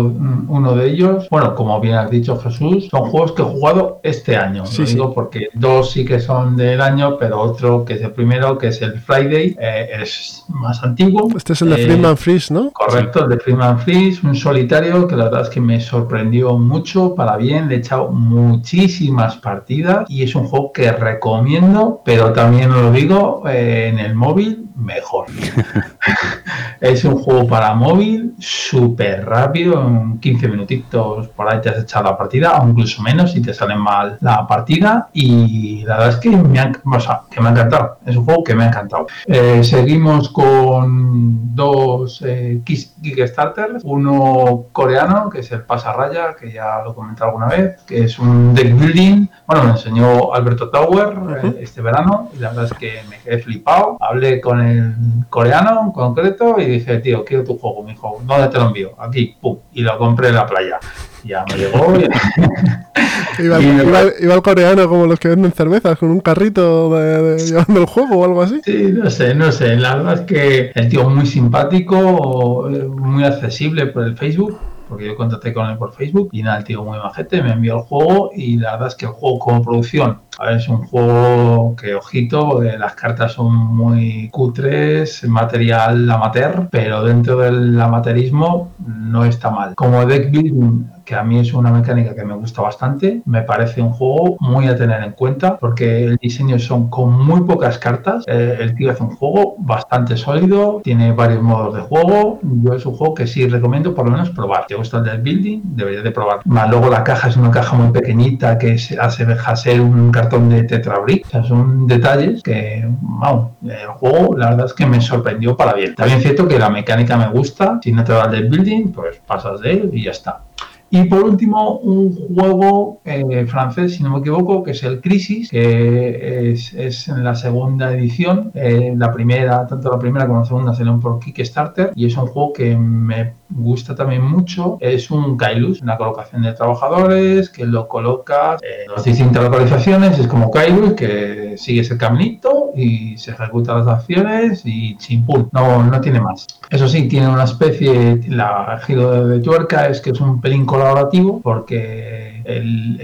[0.48, 4.36] uno de ellos, bueno, como bien has dicho Jesús, son juegos que he jugado este
[4.36, 4.66] año.
[4.66, 4.94] Sí, Lo sí.
[4.94, 8.68] digo porque dos sí que son del año, pero otro que es el primero, que
[8.68, 11.28] es el Friday, eh, es más antiguo.
[11.36, 12.70] Este es el de Eh, Freeman Freeze, ¿no?
[12.72, 17.14] Correcto, el de Freeman Freeze, un solitario que la verdad es que me sorprendió mucho
[17.14, 22.70] para bien, le he echado muchísimas partidas y es un juego que recomiendo, pero también
[22.70, 25.26] lo digo, eh, en el móvil mejor.
[26.80, 32.04] Es un juego para móvil, súper rápido, en 15 minutitos por ahí te has echado
[32.04, 35.08] la partida, o incluso menos si te sale mal la partida.
[35.12, 37.98] Y la verdad es que me ha, o sea, que me ha encantado.
[38.04, 39.06] Es un juego que me ha encantado.
[39.26, 43.82] Eh, seguimos con dos eh, Kickstarters.
[43.84, 48.18] Uno coreano, que es el Pasarraya, que ya lo he comentado alguna vez, que es
[48.18, 49.26] un deck building.
[49.46, 53.38] Bueno, me enseñó Alberto Tower eh, este verano y la verdad es que me quedé
[53.38, 53.96] flipado.
[54.00, 54.94] Hablé con el
[55.28, 57.82] coreano en concreto y dije, tío, quiero tu juego.
[57.82, 58.92] Me dijo, ¿dónde te lo envío?
[58.98, 59.58] Aquí, pum.
[59.72, 60.78] Y lo compré en la playa.
[61.24, 61.94] Ya me llegó.
[61.98, 62.04] Y...
[63.42, 66.94] Iba, Y me iba- iba el coreano como los que venden cervezas con un carrito
[66.96, 68.60] de- de- llevando el juego o algo así.
[68.64, 69.76] Sí, no sé, no sé.
[69.76, 75.06] La verdad es que el tío muy simpático, eh, muy accesible por el Facebook, porque
[75.06, 77.82] yo contacté con él por Facebook y nada, el tío muy majete, me envió el
[77.82, 81.76] juego y la verdad es que el juego como producción, a ver, es un juego
[81.76, 89.24] que, ojito, eh, las cartas son muy cutres, material amateur, pero dentro del amateurismo no
[89.24, 89.74] está mal.
[89.74, 93.80] Como deck building, que a mí es una mecánica que me gusta bastante, me parece
[93.80, 98.24] un juego muy a tener en cuenta porque el diseño son con muy pocas cartas.
[98.26, 102.40] eh, el tío hace un juego bastante sólido, tiene varios modos de juego.
[102.42, 104.64] Yo es un juego que sí recomiendo por lo menos probar.
[104.64, 106.40] Si te gusta el del building, deberías de probar.
[106.44, 110.10] Más luego la caja es una caja muy pequeñita que se asemeja a ser un
[110.10, 111.24] cartón de Tetrabrick.
[111.24, 115.72] O sea, son detalles que, vamos, el juego la verdad es que me sorprendió para
[115.72, 115.94] bien.
[115.94, 117.80] También es cierto que la mecánica me gusta.
[117.82, 120.42] Si no te va el del building, pues pasas de él y ya está.
[120.90, 125.50] Y por último, un juego eh, francés, si no me equivoco, que es el Crisis,
[125.50, 128.50] que es, es en la segunda edición.
[128.54, 132.26] Eh, la primera, tanto la primera como la segunda salieron por Kickstarter y es un
[132.26, 134.78] juego que me gusta también mucho.
[134.80, 140.18] Es un Kailus, una colocación de trabajadores que lo colocas en las distintas localizaciones.
[140.18, 145.48] Es como Kailus, que sigues el caminito y se ejecutan las acciones y chimpún.
[145.52, 146.46] No, no tiene más.
[146.70, 151.40] Eso sí, tiene una especie, la giro de, tuerca es que es un pelín colaborativo
[151.40, 152.98] porque el-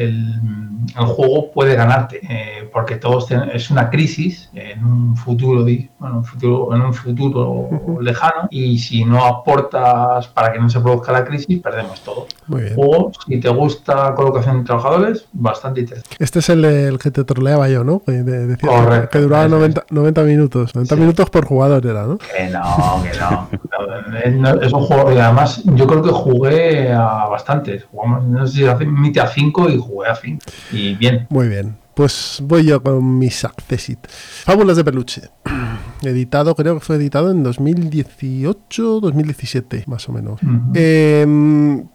[0.98, 5.64] el juego puede ganarte eh, porque todos ten- es una crisis en un futuro
[5.98, 7.68] bueno, un futuro en un futuro
[8.00, 12.62] lejano y si no aportas para que no se produzca la crisis perdemos todo Muy
[12.62, 12.74] bien.
[12.74, 17.24] juego si te gusta colocación de trabajadores bastante interesante Este es el, el que te
[17.24, 18.02] troleaba yo, ¿no?
[18.04, 19.08] Que de- que- Correcto.
[19.10, 20.74] que duraba 90, 90 minutos.
[20.74, 21.00] 90 Sí.
[21.00, 22.18] minutos por jugador era, ¿no?
[22.18, 23.48] Que no, que no.
[24.54, 27.84] No, Es un juego y además yo creo que jugué a bastantes.
[27.90, 30.40] Jugamos, no sé si a Mite a 5 y jugué a 5.
[30.72, 31.26] Y bien.
[31.30, 31.76] Muy bien.
[31.94, 33.98] Pues voy yo con mis Accessit.
[34.08, 35.22] Fábulas de peluche.
[36.04, 40.40] Editado, creo que fue editado en 2018, 2017, más o menos.
[40.74, 41.26] Eh,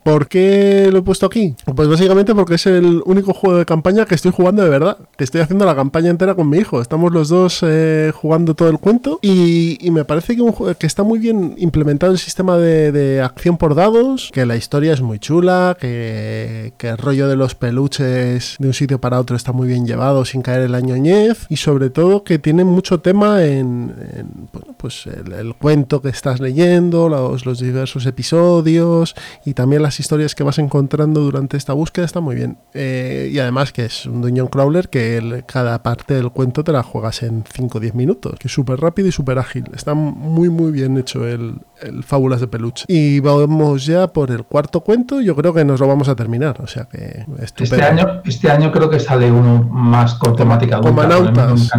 [0.03, 1.55] ¿Por qué lo he puesto aquí?
[1.75, 4.97] Pues básicamente porque es el único juego de campaña que estoy jugando de verdad.
[5.17, 6.81] Que estoy haciendo la campaña entera con mi hijo.
[6.81, 9.19] Estamos los dos eh, jugando todo el cuento.
[9.21, 13.21] Y, y me parece que, un que está muy bien implementado el sistema de, de
[13.21, 14.31] acción por dados.
[14.33, 15.77] Que la historia es muy chula.
[15.79, 19.85] Que, que el rollo de los peluches de un sitio para otro está muy bien
[19.85, 21.45] llevado sin caer en la ñoñez.
[21.49, 26.09] Y sobre todo que tiene mucho tema en, en, bueno, pues el, el cuento que
[26.09, 31.73] estás leyendo, los, los diversos episodios y también las historias que vas encontrando durante esta
[31.73, 32.57] búsqueda está muy bien.
[32.73, 36.71] Eh, y además que es un dungeon crawler que el- cada parte del cuento te
[36.71, 39.65] la juegas en 5 o 10 minutos, que es súper rápido y súper ágil.
[39.75, 42.85] Está muy muy bien hecho el, el Fábulas de Peluche.
[42.87, 46.61] Y vamos ya por el cuarto cuento, yo creo que nos lo vamos a terminar,
[46.61, 47.75] o sea que estupendo.
[47.75, 51.69] Este año, este año creo que sale uno más con temática adulta, Comanautas.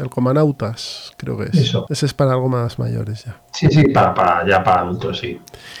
[0.00, 1.55] El Comanautas, creo que es.
[1.60, 1.86] Eso.
[1.88, 3.40] Ese es para algo más mayores ya.
[3.52, 5.38] Sí, sí, para, para, ya para adultos, sí.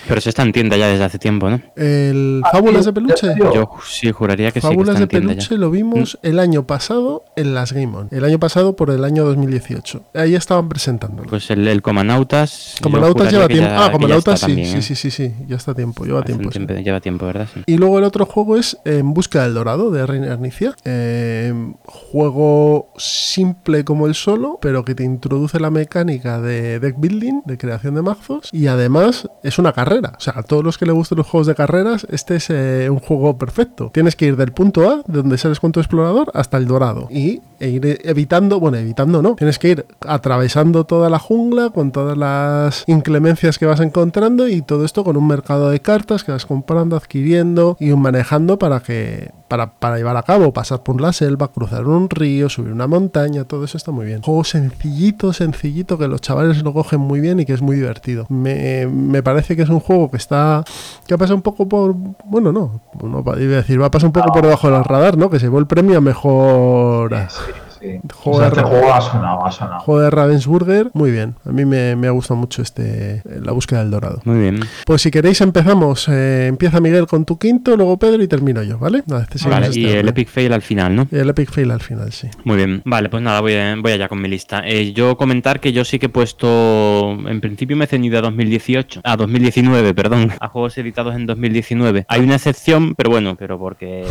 [0.08, 1.60] Pero se está en tienda ya desde hace tiempo, ¿no?
[1.76, 3.34] El Ah, Fábulas sí, de Peluche.
[3.54, 5.56] Yo sí juraría que sí que Fábulas de peluche ya.
[5.56, 8.08] lo vimos el año pasado en las Game On.
[8.10, 10.02] El año pasado por el año 2018.
[10.14, 11.28] Ahí estaban presentándolo.
[11.28, 12.76] Pues el, el Comanautas.
[12.82, 13.68] Comanautas lleva tiempo.
[13.68, 14.82] ya- ah, Comanautas está sí, también, sí, ¿eh?
[14.82, 15.34] sí, sí, sí.
[15.46, 16.50] Ya está tiempo, lleva Hace tiempo.
[16.50, 16.66] sí.
[16.82, 17.48] Lleva tiempo, ¿verdad?
[17.52, 17.62] Sí.
[17.66, 20.74] Y luego el otro juego es En Busca del Dorado de Reina Arnicia.
[20.84, 21.52] Eh,
[21.84, 27.58] juego simple como el solo, pero que te introduce la mecánica de deck building, de
[27.58, 28.50] creación de mazos.
[28.52, 30.12] Y además es una carrera.
[30.16, 32.88] O sea, a todos los que les gusten los juegos de carreras, este es eh,
[32.90, 33.90] un juego perfecto.
[33.92, 37.08] Tienes que ir del punto A, de donde sales con tu explorador, hasta el dorado.
[37.10, 39.34] Y e ir evitando, bueno, evitando no.
[39.34, 44.62] Tienes que ir atravesando toda la jungla con todas las inclemencias que vas encontrando y
[44.62, 49.30] todo esto con un mercado de cartas que vas comprando, adquiriendo y manejando para que
[49.48, 53.44] para, para llevar a cabo, pasar por la selva, cruzar un río, subir una montaña,
[53.44, 54.22] todo eso está muy bien.
[54.22, 55.55] Juego sencillito, sencillito,
[55.98, 58.26] que los chavales lo cogen muy bien y que es muy divertido.
[58.28, 60.64] Me, me parece que es un juego que está,
[61.06, 64.12] que pasa un poco por, bueno, no, no iba a decir, va a pasar un
[64.12, 65.30] poco por debajo del radar, ¿no?
[65.30, 67.65] Que se llevó el premio a mejor, Sí, sí.
[68.02, 69.80] Que Juego o sea, de este juego ha sonado, ha sonado.
[69.80, 71.34] Juego de Ravensburger, muy bien.
[71.44, 74.20] A mí me, me ha gustado mucho este la búsqueda del dorado.
[74.24, 74.60] Muy bien.
[74.84, 76.08] Pues si queréis empezamos.
[76.08, 78.98] Eh, empieza Miguel con tu quinto, luego Pedro y termino yo, ¿vale?
[78.98, 80.08] Este este y el.
[80.08, 81.08] Epic Fail al final, ¿no?
[81.10, 82.28] Y el Epic Fail al final, sí.
[82.44, 84.62] Muy bien, vale, pues nada, voy, a- voy allá con mi lista.
[84.66, 88.22] Eh, yo comentar que yo sí que he puesto, en principio me he ceñido a
[88.22, 92.06] 2018, a 2019, perdón, a juegos editados en 2019.
[92.08, 94.04] Hay una excepción, pero bueno, pero porque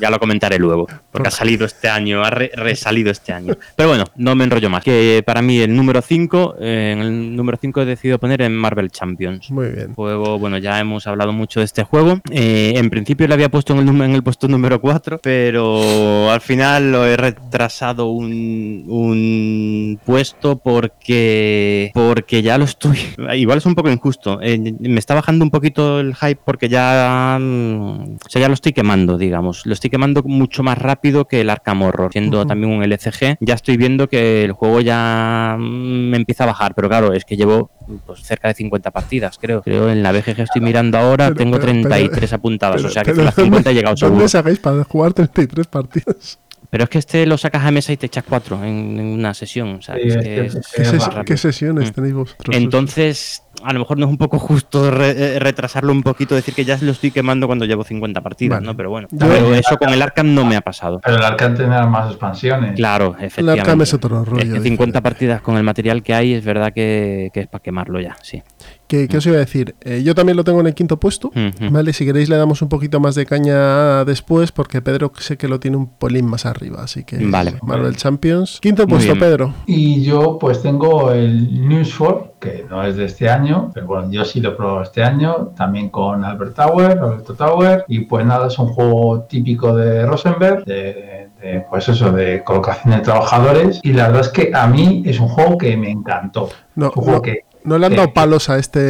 [0.00, 3.54] ya lo comentaré luego, porque ha salido este año, ha re- resalido este año.
[3.76, 4.82] Pero bueno, no me enrollo más.
[4.82, 8.90] Que para mí el número 5, en el número 5 he decidido poner en Marvel
[8.90, 9.50] Champions.
[9.50, 9.94] Muy bien.
[9.94, 12.20] Juego, bueno, ya hemos hablado mucho de este juego.
[12.30, 16.40] Eh, en principio lo había puesto en el, en el puesto número 4, pero al
[16.40, 22.98] final lo he retrasado un, un puesto porque porque ya lo estoy.
[23.34, 24.40] Igual es un poco injusto.
[24.42, 28.54] Eh, me está bajando un poquito el hype porque ya, mm, o sea, ya lo
[28.54, 29.66] estoy quemando, digamos.
[29.66, 33.11] Lo estoy quemando mucho más rápido que el Arkham Horror, siendo también un LCG.
[33.40, 37.24] Ya estoy viendo que el juego ya mm, me empieza a bajar, pero claro, es
[37.24, 37.70] que llevo
[38.06, 39.62] pues, cerca de 50 partidas, creo.
[39.62, 43.02] Creo en la BGG estoy mirando ahora, Pero- tengo pero- 33 apuntadas, Pero- o sea
[43.02, 44.28] que pero las 50 he llegado ¿Dónde seguro.
[44.28, 46.38] sacáis para jugar 33 partidas?
[46.70, 49.34] Pero es que este lo sacas a mesa y te echas 4 en, en una
[49.34, 51.92] sesión, o sea, Sí, es que es- es ¿Qué, Es qué sesiones Mm.
[51.92, 52.56] tenéis vosotros?
[52.56, 56.54] Entonces, a lo mejor no es un poco justo re- eh, retrasarlo un poquito, decir
[56.54, 58.66] que ya lo estoy quemando cuando llevo 50 partidas, Vale.
[58.66, 58.76] ¿no?
[58.76, 61.00] Pero bueno, Yo- pero eso con el Arkham no me ha pasado.
[61.04, 62.74] Pero el Arcane tendrá más expansiones.
[62.76, 63.60] Claro, El efectivamente.
[63.60, 64.42] Arkham es otro rollo.
[64.42, 65.02] Es que 50 diferente.
[65.02, 68.42] partidas con el material que hay es verdad que, que es para quemarlo ya, sí.
[68.86, 69.74] ¿Qué, qué os iba a decir?
[69.80, 71.30] Eh, yo también lo tengo en el quinto puesto.
[71.70, 75.48] Vale, si queréis le damos un poquito más de caña después, porque Pedro sé que
[75.48, 77.54] lo tiene un polín más arriba, así que Vale.
[77.62, 78.58] Marvel Champions.
[78.60, 79.18] Quinto Muy puesto, bien.
[79.20, 79.54] Pedro.
[79.66, 84.10] Y yo pues tengo el News 4, que no es de este año, pero bueno,
[84.10, 88.26] yo sí lo he probado este año, también con Albert Tower, Alberto Tower, y pues
[88.26, 93.80] nada, es un juego típico de Rosenberg, de, de, pues eso, de colocación de trabajadores,
[93.84, 96.48] y la verdad es que a mí es un juego que me encantó.
[96.74, 98.80] No, un juego no, que no le han dado palos a este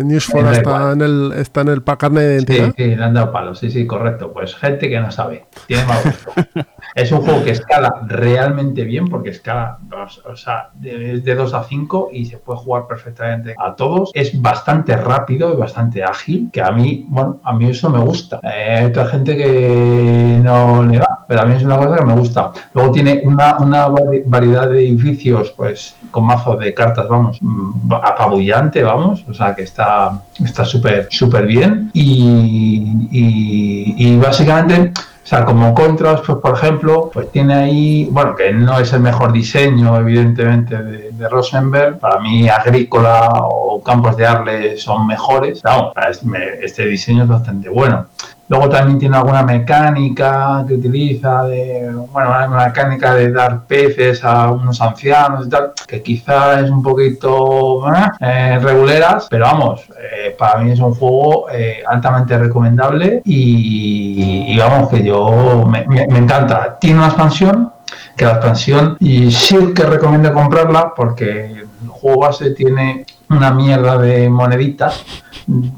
[0.00, 0.92] eh, News for Me da está igual.
[0.92, 2.74] en el está en el pa- carne de Sí, identidad.
[2.76, 4.32] sí, le han dado palos, sí, sí, correcto.
[4.32, 6.32] Pues gente que no sabe, tiene mal gusto.
[6.94, 11.34] es un juego que escala realmente bien, porque escala, dos, o sea, de, es de
[11.34, 14.10] 2 a 5 y se puede jugar perfectamente a todos.
[14.14, 18.40] Es bastante rápido y bastante ágil, que a mí, bueno, a mí eso me gusta.
[18.42, 22.04] Eh, Hay otra gente que no le va, pero a mí es una cosa que
[22.04, 22.50] me gusta.
[22.74, 27.92] Luego tiene una, una vari- variedad de edificios, pues, con mazo de cartas, vamos, mm,
[27.92, 35.26] apabullante, vamos, o sea, que está está súper súper bien y, y- y básicamente o
[35.30, 39.30] sea, como contras, pues por ejemplo, pues tiene ahí, bueno, que no es el mejor
[39.32, 41.98] diseño, evidentemente, de, de Rosenberg.
[41.98, 45.62] Para mí, Agrícola o Campos de Arle son mejores.
[45.64, 48.06] No, es- me- este diseño es bastante bueno.
[48.48, 54.50] Luego también tiene alguna mecánica que utiliza de, bueno, una mecánica de dar peces a
[54.50, 57.84] unos ancianos y tal, que quizá es un poquito
[58.20, 64.58] eh, reguleras, pero vamos, eh, para mí es un juego eh, altamente recomendable y, y
[64.58, 66.76] vamos, que yo me, me- me encanta.
[66.80, 67.72] Tiene una expansión,
[68.20, 73.96] que la expansión y sí que recomiendo comprarla porque el juego base tiene una mierda
[73.98, 75.04] de moneditas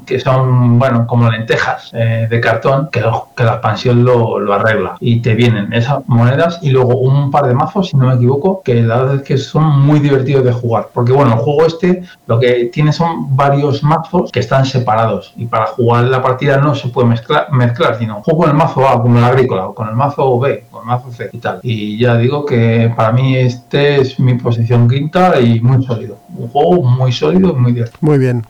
[0.05, 4.97] que son, bueno, como lentejas eh, de cartón, que, la expansión lo, lo arregla.
[4.99, 8.61] Y te vienen esas monedas y luego un par de mazos, si no me equivoco,
[8.63, 10.89] que la verdad es que son muy divertidos de jugar.
[10.93, 15.33] Porque, bueno, el juego este lo que tiene son varios mazos que están separados.
[15.35, 19.01] Y para jugar la partida no se puede mezclar, mezclar sino juego el mazo A,
[19.01, 21.59] como el agrícola, o con el mazo B, con el mazo C y tal.
[21.63, 26.17] Y ya digo que para mí este es mi posición quinta y muy sólido.
[26.35, 27.42] Un juego muy sólido
[28.01, 28.45] muy bien.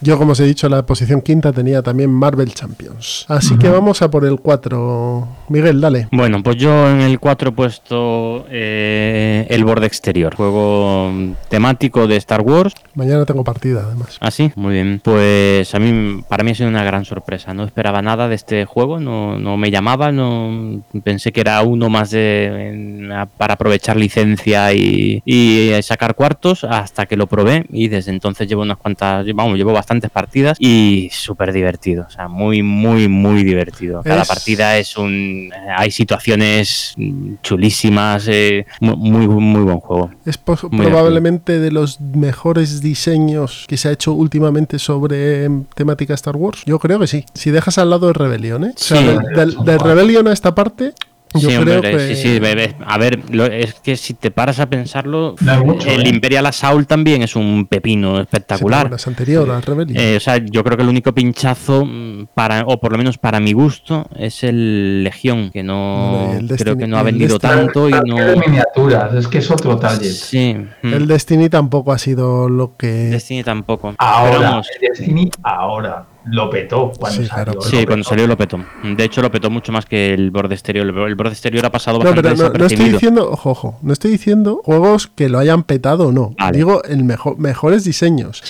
[0.00, 3.24] Yo, como os he dicho, la posición quinta tenía también Marvel Champions.
[3.28, 5.28] Así que vamos a por el 4.
[5.48, 6.08] Miguel, dale.
[6.10, 11.12] Bueno, pues yo en el 4 he puesto eh, El Borde Exterior, juego
[11.48, 12.74] temático de Star Wars.
[12.94, 14.16] Mañana tengo partida, además.
[14.20, 14.50] ¿Ah, sí?
[14.56, 15.00] Muy bien.
[15.04, 17.54] Pues a mí, para mí ha sido una gran sorpresa.
[17.54, 21.88] No esperaba nada de este juego, no, no me llamaba, no pensé que era uno
[21.88, 27.66] más de, en- a- para aprovechar licencia y, y sacar cuartos hasta que lo probé
[27.70, 32.04] y desde entonces llevo unas cuantas, vamos, llevo bastantes partidas y súper divertido.
[32.08, 34.02] O sea, muy, muy, muy divertido.
[34.02, 35.50] Cada Es- partida es un...
[35.76, 36.94] Hay situaciones
[37.42, 40.10] chulísimas, eh, mu- muy, muy buen juego.
[40.24, 40.38] Es
[40.70, 46.36] Muy probablemente de los mejores diseños que se ha hecho últimamente sobre em, temática Star
[46.36, 46.62] Wars.
[46.66, 47.24] Yo creo que sí.
[47.34, 48.72] Si dejas al lado el Rebellion, ¿eh?
[48.74, 49.06] O sea, Sí.
[49.36, 50.92] del- del Rebellion a esta parte,
[51.34, 52.14] Yo sí, creo hombre, que...
[52.14, 52.74] sí, sí, bebé.
[52.86, 56.10] A ver, lo- es que si te paras a pensarlo, mucho, el ¿eh?
[56.10, 58.88] Imperial Assault también es un pepino espectacular.
[58.88, 59.98] Sí, es anterior al Rebellion.
[59.98, 63.18] Eh, o sea, yo creo que el único pinchazo mm, para, o por lo menos
[63.18, 67.56] para mi gusto, es el Legión, que no creo Destiny- que no ha vendido Destiny-
[67.56, 68.16] tanto y no.
[68.16, 70.10] de miniaturas, es que es otro target.
[70.10, 72.86] Sí, mm, El Destiny tampoco ha sido lo que...
[72.86, 73.94] Destiny tampoco.
[73.98, 77.44] Pero Ahora, vamos, el Destiny ahora lo petó cuando Sí, salió.
[77.44, 77.60] claro.
[77.62, 77.86] Sí, petó.
[77.86, 78.58] cuando salió lo petó.
[78.84, 80.86] De hecho, lo petó mucho más que el borde exterior.
[80.86, 83.78] El el borde exterior ha pasado No, bastante pero no, no estoy diciendo, ojo, ojo,
[83.82, 86.34] no estoy diciendo juegos que lo hayan petado o no.
[86.38, 86.56] Vale.
[86.56, 88.42] Digo, el mejor, mejores diseños.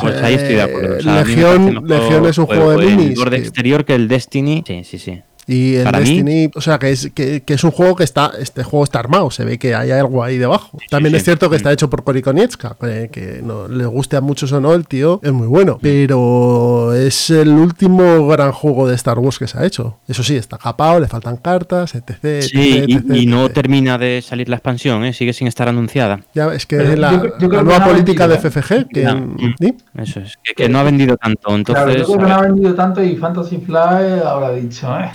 [0.00, 0.96] Pues ahí estoy de acuerdo.
[0.98, 4.08] O sea, Legión- Legión es un juego de El minis borde que- exterior que el
[4.08, 4.64] Destiny.
[4.66, 5.22] Sí, sí, sí.
[5.52, 8.04] Y el Para mí- Destiny, o sea, que es, que, que es un juego que
[8.04, 10.78] está, este juego está armado, se ve que hay algo ahí debajo.
[10.90, 11.16] También sí.
[11.16, 11.56] es cierto que Mm.
[11.56, 14.86] está hecho por Cory Konietzka, que, que no le guste a muchos o no, el
[14.86, 15.78] tío es muy bueno.
[15.82, 19.98] Pero es el último gran juego de Star Wars que se ha hecho.
[20.06, 22.42] Eso sí, está capado, le faltan cartas, etc.
[22.42, 23.54] Sí, etc, y, etc, y no etc.
[23.54, 25.12] termina de salir la expansión, ¿eh?
[25.12, 26.20] sigue sin estar anunciada.
[26.34, 28.48] Ya, es que Pero la, yo- yo creo la que nueva no política de vendido,
[28.48, 28.62] ¿eh?
[28.62, 29.54] FFG, que.
[29.58, 29.74] ¿sí?
[29.96, 31.40] Eso es, que, que no ha vendido tanto.
[31.64, 35.10] Claro, Entonces, yo creo que no ha vendido tanto y Fantasy Fly habrá dicho, ¿eh?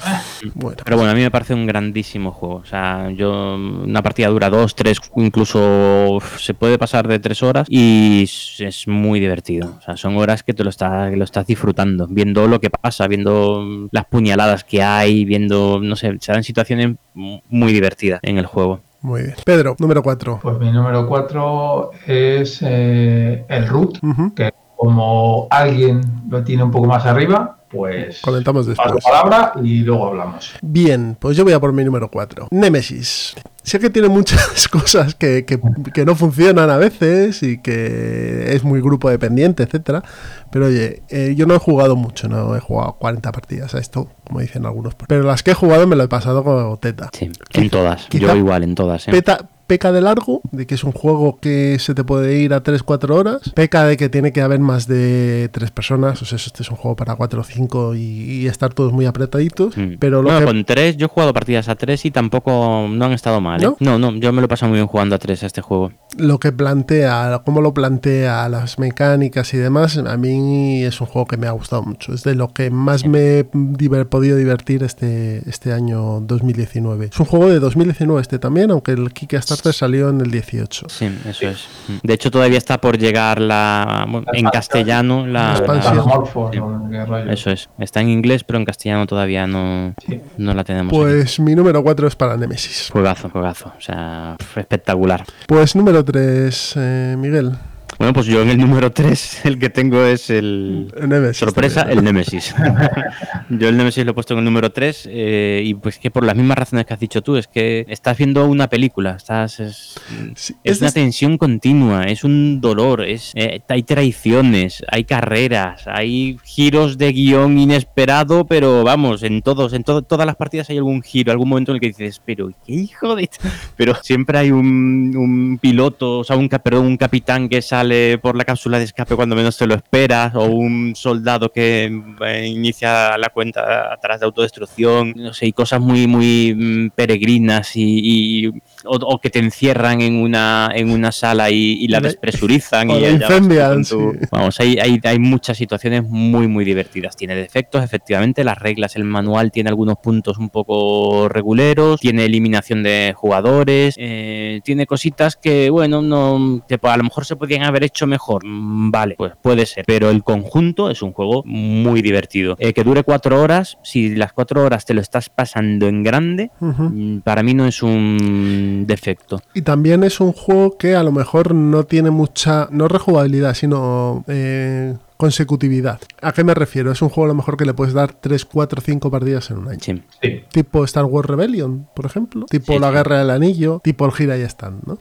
[0.53, 2.55] Bueno, pero bueno, a mí me parece un grandísimo juego.
[2.55, 7.67] O sea, yo una partida dura dos, tres, incluso se puede pasar de tres horas
[7.69, 9.76] y es, es muy divertido.
[9.78, 12.69] O sea, son horas que te lo estás, que lo estás disfrutando, viendo lo que
[12.69, 18.38] pasa, viendo las puñaladas que hay, viendo, no sé, se dan situaciones muy divertidas en
[18.38, 18.82] el juego.
[19.01, 19.36] muy bien.
[19.45, 20.39] Pedro, número 4.
[20.41, 23.99] Pues mi número 4 es eh, el root,
[24.36, 29.03] que como alguien lo tiene un poco más arriba, pues Comentamos paso después.
[29.03, 30.53] palabra y luego hablamos.
[30.61, 32.47] Bien, pues yo voy a por mi número 4.
[32.51, 33.36] Nemesis.
[33.63, 35.59] Sé que tiene muchas cosas que, que-
[35.93, 40.03] que no funcionan a veces y que es muy grupo dependiente, etcétera.
[40.51, 44.07] Pero oye, eh, yo no he jugado mucho, no he jugado 40 partidas a esto,
[44.26, 44.93] como dicen algunos.
[45.07, 47.09] Pero las que he jugado me lo he pasado como teta.
[47.13, 48.05] Sí, en todas.
[48.07, 49.07] quizá Yo igual, en todas.
[49.07, 49.11] ¿eh?
[49.11, 52.63] Peta- peca de largo, de que es un juego que se te puede ir a
[52.63, 53.51] 3-4 horas.
[53.53, 56.22] Peca de que tiene que haber más de 3 personas.
[56.22, 59.05] O sea, este es un juego para 4 o 5 y, y estar todos muy
[59.05, 59.78] apretaditos.
[59.78, 59.93] Mm.
[59.99, 60.45] Pero lo Bueno, que.
[60.45, 63.61] con tres, yo he jugado partidas a tres y tampoco no han estado mal.
[63.63, 63.66] ¿eh?
[63.66, 63.76] ¿No?
[63.80, 63.97] ¿No?
[64.11, 65.91] no, yo me lo he pasado muy bien jugando a tres a este juego.
[66.18, 71.26] lo que plantea, cómo lo plantea, las mecánicas y demás, a mí es un juego
[71.28, 72.13] que me ha gustado mucho.
[72.13, 77.05] Es de lo que más me he diver- podido divertir este, este año 2019.
[77.11, 79.11] Es un juego de 2019 este también, aunque el
[79.56, 80.88] Kickstarter salió en el 18.
[80.89, 81.68] Sí, eso es.
[82.03, 85.97] De hecho, todavía está por llegar la bueno, en castellano la, expansión.
[85.97, 86.60] la- Morphos, sí.
[86.60, 86.88] ¿no?
[86.91, 87.32] ¿Qué rollo?
[87.32, 87.70] Eso es.
[87.80, 90.22] Está en inglés, pero en castellano todavía no, Sí.
[90.38, 90.91] no la tenemos.
[90.93, 91.01] aquí.
[91.01, 92.89] Pues mi número 4 es para Nemesis.
[92.91, 93.72] Juegazo, juegazo.
[93.78, 95.24] O sea, espectacular.
[95.47, 96.76] Pues número 3,
[97.18, 97.53] Miguel.
[97.97, 100.91] Bueno, pues yo en el número 3 el que tengo es el...
[101.07, 101.37] Nemesis.
[101.37, 102.53] Sorpresa, también, el Nemesis.
[103.49, 106.35] Yo el Nemesis lo he puesto en el número 3 y pues que por las
[106.35, 109.95] mismas razones que has dicho tú, es que estás viendo una película, estás es,
[110.35, 115.83] Sí, es es una tensión continua, es un dolor, es eh, hay traiciones, hay carreras,
[115.85, 120.77] hay giros de guion inesperado, pero vamos, en todos, en to- todas las partidas hay
[120.77, 123.29] algún giro, algún momento en el que dices, pero qué hijo de...
[123.77, 127.84] Pero siempre hay un, un piloto, o sea, un, perdón, un capitán que sale
[128.21, 131.91] por la cápsula de escape cuando menos te lo esperas, o un soldado que
[132.25, 137.75] eh, inicia la cuenta atrás de autodestrucción, no sé, y cosas muy, muy mm, peregrinas
[137.75, 138.51] y, y-
[138.88, 142.99] o, o que te encierran en una, en una sala y, y la despresurizan o
[142.99, 144.27] y incendian, con tu- sí.
[144.31, 147.15] Vamos, hay, hay, hay muchas situaciones muy, muy divertidas.
[147.15, 152.83] Tiene defectos, efectivamente, las reglas, el manual tiene algunos puntos un poco reguleros, tiene eliminación
[152.83, 157.83] de jugadores, eh, tiene cositas que, bueno, no que a lo mejor se podían haber
[157.83, 158.43] hecho mejor.
[158.45, 162.55] Mm, Vale, pues puede ser, pero el conjunto es un juego muy divertido.
[162.59, 166.51] Eh, que dure cuatro horas, si las cuatro horas te lo estás pasando en grande,
[166.59, 169.41] mm, para mí no es un defecto.
[169.53, 174.23] Y también es un juego que a lo mejor no tiene mucha, no rejugabilidad, sino
[174.28, 175.99] eh, consecutividad.
[176.21, 176.91] ¿A qué me refiero?
[176.91, 179.57] Es un juego a lo mejor que le puedes dar 3, 4, 5 partidas en
[179.59, 179.80] un año.
[179.82, 180.03] Sí.
[180.21, 180.43] Sí.
[180.51, 182.45] Tipo Star Wars Rebellion, por ejemplo.
[182.49, 182.93] Tipo Sí, La sí.
[182.95, 183.80] Guerra del Anillo.
[183.84, 184.97] Tipo el Gira y Stand, ¿no?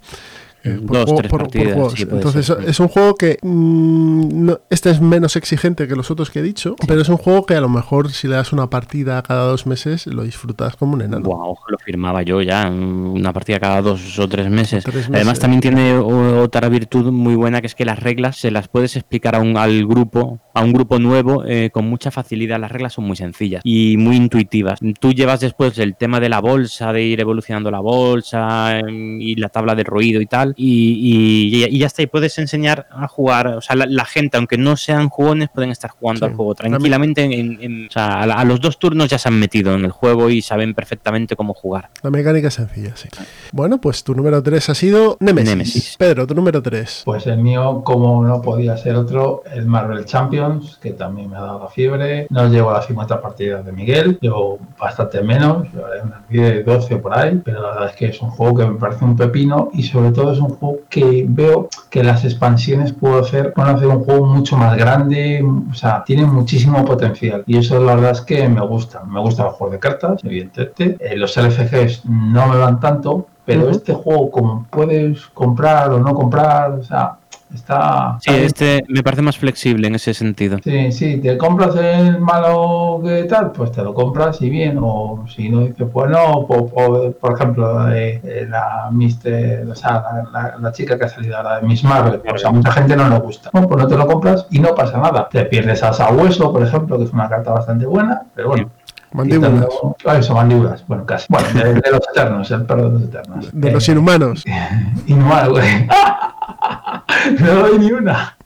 [0.64, 1.92] Eh, Mm, dos, tres partidas, juegos.
[1.94, 2.56] sí, Entonces ser.
[2.66, 6.42] es un juego que mm, no- este es menos exigente que los otros que he
[6.42, 9.44] dicho, pero es un juego que a lo mejor si le das una partida cada
[9.46, 11.24] dos meses lo disfrutas como un enano.
[11.24, 14.84] Wow, lo firmaba yo ya, una partida cada dos o tres meses.
[14.84, 18.68] Tres Además también tiene otra virtud muy buena que es que las reglas se las
[18.68, 22.58] puedes explicar a un, al grupo, a un grupo nuevo eh, con mucha facilidad.
[22.58, 24.78] Las reglas son muy sencillas y muy intuitivas.
[24.98, 29.34] Tú llevas después el tema de la bolsa, de ir evolucionando la bolsa em, y
[29.36, 30.53] la tabla de ruido y tal.
[30.56, 32.02] Y, y- y ya está.
[32.02, 33.46] Y puedes enseñar a jugar.
[33.48, 36.30] O sea, la, la gente, aunque no sean jugones, pueden estar jugando Sí.
[36.30, 37.22] al juego tranquilamente.
[37.24, 39.84] En, en- o sea, a, la- a los dos turnos ya se han metido en
[39.84, 41.90] el juego y saben perfectamente cómo jugar.
[42.02, 43.08] La mecánica es sencilla, sí.
[43.52, 45.50] Bueno, pues tu número 3 ha sido Nemesis.
[45.50, 45.96] Nemesis.
[45.98, 47.02] Pedro, tu número 3.
[47.04, 51.40] Pues el mío, como no podía ser otro, el Marvel Champions, que también me ha
[51.40, 52.26] dado la fiebre.
[52.30, 57.16] No llevo a las 50 partidas de Miguel, llevo bastante menos, unas 10, 12 por
[57.16, 59.82] ahí, pero la verdad es que es un juego que me parece un pepino y
[59.82, 64.04] sobre todo es un juego que veo que las expansiones puedo hacer, pueden hacer un
[64.04, 68.48] juego mucho más grande, o sea, tiene muchísimo potencial y eso la verdad es que
[68.48, 69.04] me gusta.
[69.04, 70.96] Me gusta el juego de cartas, evidentemente.
[71.00, 76.14] Eh, los LFGs no me van tanto, pero este juego, como puedes comprar o no
[76.14, 77.18] comprar, o sea,
[77.56, 78.18] está.
[78.20, 80.58] Sí, este me parece más flexible en ese sentido.
[80.62, 85.24] Sí, sí, te compras el malo que tal, pues te lo compras y bien, o
[85.28, 89.92] si no dices, pues no, o, o, por ejemplo, eh, eh, la Mister, o sea,
[89.92, 92.96] la, la- la chica que ha salido ahora de Miss Marvel, pues a mucha gente
[92.96, 93.50] no le gusta.
[93.52, 95.28] Bueno, pues no te lo compras y no pasa nada.
[95.30, 98.70] Te pierdes a Sabueso, por ejemplo, que es una carta bastante buena, pero bueno.
[99.14, 99.66] Mandíbulas.
[100.04, 101.26] Ah, eso, mandíbulas, bueno, casi.
[101.28, 103.48] Bueno, de, de los eternos, el perro de los eternos.
[103.52, 104.44] De Eh, los inhumanos.
[105.06, 105.86] Inhumano, güey.
[107.40, 108.36] no doy ni una.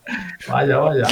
[0.48, 1.06] Vaya, vaya.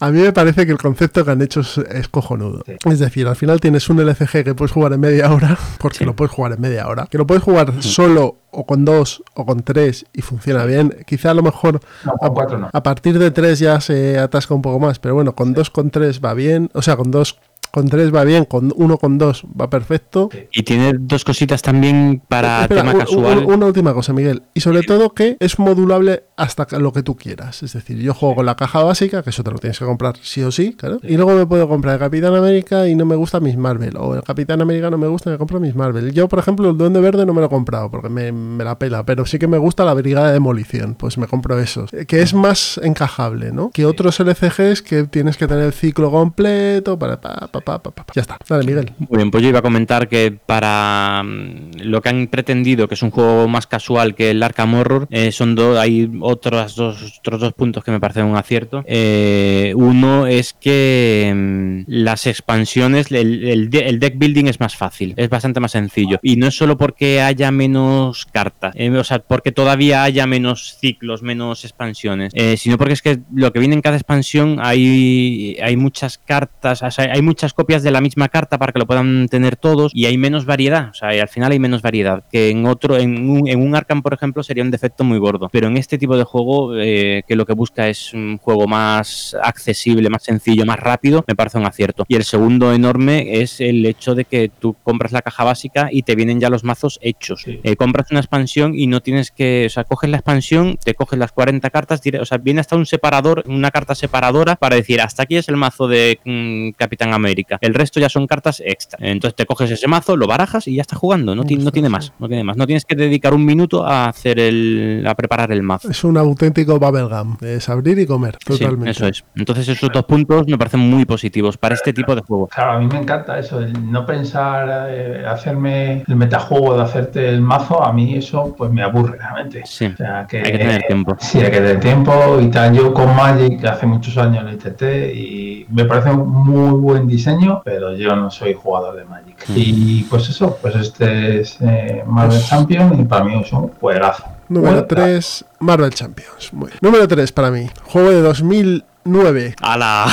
[0.00, 2.62] A mí me parece que el concepto que han hecho es, es cojonudo.
[2.66, 2.76] Sí.
[2.90, 6.04] Es decir, al final tienes un LCG que puedes jugar en media hora, porque Sí.
[6.06, 9.44] lo puedes jugar en media hora, que lo puedes jugar solo o con dos o
[9.44, 10.96] con tres y funciona bien.
[11.06, 12.70] Quizá a lo mejor No, con cuatro no.
[12.72, 15.90] a partir de tres ya se atasca un poco más, pero bueno, con dos con
[15.90, 17.38] tres va bien, o sea, con dos
[17.74, 20.30] con tres va bien, con uno con dos va perfecto.
[20.52, 23.38] Y tiene dos cositas también para Espera, tema un- casual.
[23.38, 24.42] un- una última cosa, Miguel.
[24.54, 27.62] Y sobre todo que es modulable hasta lo que tú quieras.
[27.64, 30.14] Es decir, yo juego con la caja básica, que eso te lo tienes que comprar
[30.22, 31.00] sí o sí, claro.
[31.02, 33.96] Y luego me puedo comprar el Capitán América y no me gusta Miss Marvel.
[33.98, 36.12] O el Capitán América no me gusta y me compro Miss Marvel.
[36.12, 38.78] Yo, por ejemplo, el Duende Verde no me lo he comprado porque me, me la
[38.78, 39.04] pela.
[39.04, 40.94] Pero sí que me gusta la Brigada de Demolición.
[40.94, 41.92] Pues me compro esos.
[41.92, 43.70] Eh, Que es más encajable, ¿no?
[43.70, 47.20] Que otros LCGs que tienes que tener el ciclo completo para...
[47.20, 48.06] Pa, pa, pa, pa, pa.
[48.14, 48.38] Ya está.
[48.48, 48.92] Dale, Miguel.
[48.98, 52.94] Muy bien, pues yo iba a comentar que para mm, lo que han pretendido, que
[52.94, 57.18] es un juego más casual que el Arkham Horror, eh, son dos, hay otros dos,
[57.18, 58.84] otros dos puntos que me parecen un acierto.
[58.86, 64.76] Eh, uno es que mm, las expansiones, el, el de- el deck building es más
[64.76, 66.18] fácil, es bastante más sencillo.
[66.22, 70.76] Y no es solo porque haya menos cartas, eh, o sea, porque todavía haya menos
[70.80, 75.56] ciclos, menos expansiones, eh, sino porque es que lo que viene en cada expansión hay,
[75.62, 78.86] hay muchas cartas, o sea, hay muchas copias de la misma carta para que lo
[78.86, 82.50] puedan tener todos y hay menos variedad, o sea, al final hay menos variedad que
[82.50, 85.68] en otro, en un, en un Arkham, por ejemplo, sería un defecto muy gordo, pero
[85.68, 90.10] en este tipo de juego eh, que lo que busca es un juego más accesible,
[90.10, 92.04] más sencillo, más rápido, me parece un acierto.
[92.08, 96.02] Y el segundo enorme es el hecho de que tú compras la caja básica y
[96.02, 97.42] te vienen ya los mazos hechos.
[97.44, 97.60] Sí.
[97.62, 101.18] Eh, compras una expansión y no tienes que, o sea, coges la expansión, te coges
[101.18, 105.24] las 40 cartas, o sea, viene hasta un separador, una carta separadora para decir, hasta
[105.24, 107.33] aquí es el mazo de mm, Capitán América.
[107.60, 108.98] El resto ya son cartas extra.
[109.00, 111.34] Entonces te coges ese mazo, lo barajas y ya está jugando.
[111.34, 112.56] No, ti- no tiene más, no tiene más.
[112.56, 115.90] No tienes que dedicar un minuto a hacer el, a preparar el mazo.
[115.90, 117.36] Es un auténtico bubblegum.
[117.40, 118.36] Es abrir y comer.
[118.40, 118.90] Sí, Totalmente.
[118.90, 119.24] eso es.
[119.36, 122.46] Entonces esos dos puntos me parecen muy positivos para este tipo de juego.
[122.48, 127.28] Claro, a mí me encanta eso, el no pensar, eh, hacerme el metajuego de hacerte
[127.28, 129.62] el mazo, a mí eso pues me aburre realmente.
[129.66, 131.16] Sí, O sea, que, hay que tener tiempo.
[131.20, 132.74] Sí, hay que tener tiempo y tal.
[132.74, 137.23] Yo con Magic hace muchos años lo intenté y me parece un muy buen diseño,
[137.64, 139.44] pero yo no soy jugador de Magic.
[139.48, 139.52] Mm.
[139.56, 144.24] Y pues eso, pues este es eh, Marvel Champion y para mí es un juegazo.
[144.48, 144.86] Número Juegazo.
[144.88, 146.52] 3, Marvel Champions.
[146.52, 146.78] Muy bien.
[146.82, 147.68] Número 3 para mí.
[147.84, 149.56] Juego de 2009.
[149.60, 150.06] ¡Hala!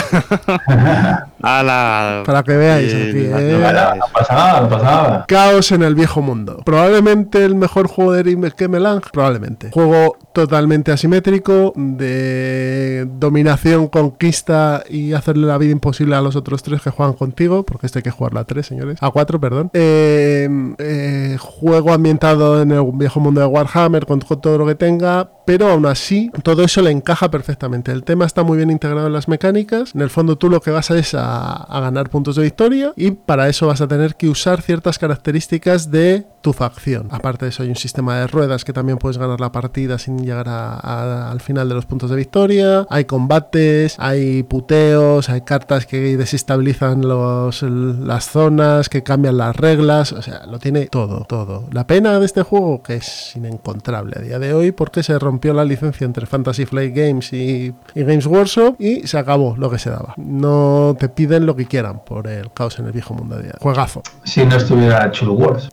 [1.43, 2.23] ¡Hala!
[2.25, 3.59] Para que veáis aquí, eh.
[3.59, 5.25] no no.
[5.27, 6.61] Caos en el viejo mundo.
[6.65, 9.01] Probablemente el mejor juego de Eric Kemelang.
[9.11, 9.71] Probablemente.
[9.71, 11.73] Juego totalmente asimétrico.
[11.75, 17.63] De dominación, conquista y hacerle la vida imposible a los otros tres que juegan contigo.
[17.63, 18.97] Porque este hay que jugarla a tres, señores.
[19.01, 19.69] A cuatro, perdón.
[19.73, 25.29] Eh, eh, juego ambientado en el viejo mundo de Warhammer con, todo lo que tenga.
[25.45, 27.91] Pero aún así, todo eso le encaja perfectamente.
[27.91, 29.93] El tema está muy bien integrado en las mecánicas.
[29.95, 32.93] En el fondo, tú lo que vas es a, a ganar puntos de victoria.
[32.95, 37.07] Y para eso vas a tener que usar ciertas características de tu facción.
[37.11, 40.25] Aparte de eso, hay un sistema de ruedas que también puedes ganar la partida sin
[40.25, 42.85] llegar al final de los puntos de victoria.
[42.89, 50.11] Hay combates, hay puteos, hay cartas que desestabilizan los, las zonas, que cambian las reglas.
[50.13, 51.65] O sea, lo tiene todo, todo.
[51.71, 55.53] La pena de este juego, que es inencontrable a día de hoy, porque se rompió
[55.53, 59.77] la licencia entre Fantasy Flight Games y, y Games Workshop y se acabó lo que
[59.77, 60.13] se daba.
[60.17, 63.51] No te piden lo que quieran por el caos en el viejo mundo de.
[63.59, 64.01] Juegazo.
[64.23, 65.69] Si no estuviera Chulu Wars.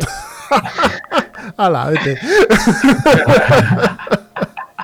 [1.56, 2.18] ¡Hala, vete!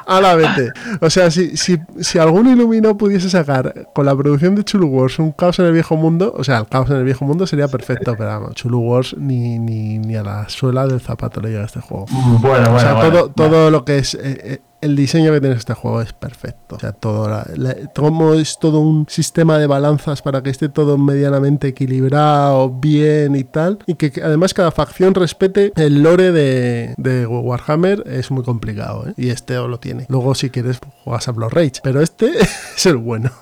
[0.06, 0.72] a la vete.
[1.02, 5.18] O sea, si, si, si algún iluminado pudiese sacar con la producción de Chulu Wars
[5.18, 7.68] un caos en el viejo mundo, o sea, el caos en el viejo mundo sería
[7.68, 11.64] perfecto, pero vamos, Chulu Wars ni, ni, ni a la suela del zapato le llega
[11.64, 12.06] este juego.
[12.10, 14.14] Bueno, bueno, o sea, bueno, todo, todo lo que es...
[14.14, 16.76] eh, eh, el diseño que tiene este juego es perfecto.
[16.76, 20.68] O sea, todo la- la- como es todo un sistema de balanzas para que esté
[20.68, 23.78] todo medianamente equilibrado, bien y tal.
[23.87, 29.07] Y que, además cada facción respete el lore de, de Warhammer es muy complicado.
[29.09, 29.14] ¿eh?
[29.16, 30.07] Y este lo tiene.
[30.09, 31.72] Luego, si quieres, juegas a Blood Rage.
[31.82, 32.30] Pero este
[32.76, 33.30] es el bueno.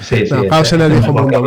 [0.00, 1.42] Sí, sí, No, es- Caos en el viejo mundo.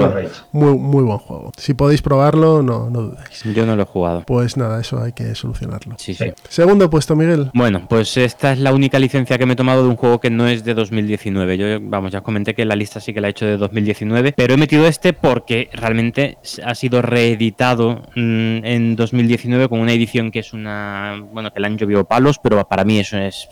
[0.51, 1.51] Muy, muy buen juego.
[1.57, 3.41] Si podéis probarlo, no, no dudéis.
[3.55, 4.22] Yo no lo he jugado.
[4.28, 5.95] Pues nada, eso hay que solucionarlo.
[5.97, 6.32] Sí, sí.
[6.49, 7.49] Segundo puesto, Miguel.
[7.55, 10.29] Bueno, pues esta es la única licencia que me he tomado de un juego que
[10.29, 11.57] no es de 2019.
[11.57, 14.33] Yo, vamos, ya os comenté que la lista sí que la he hecho de 2019,
[14.33, 20.31] pero he metido este porque realmente ha sido reeditado mm, en 2019 con una edición
[20.31, 23.47] que es una, bueno, que le han llovido palos, pero para mí eso es,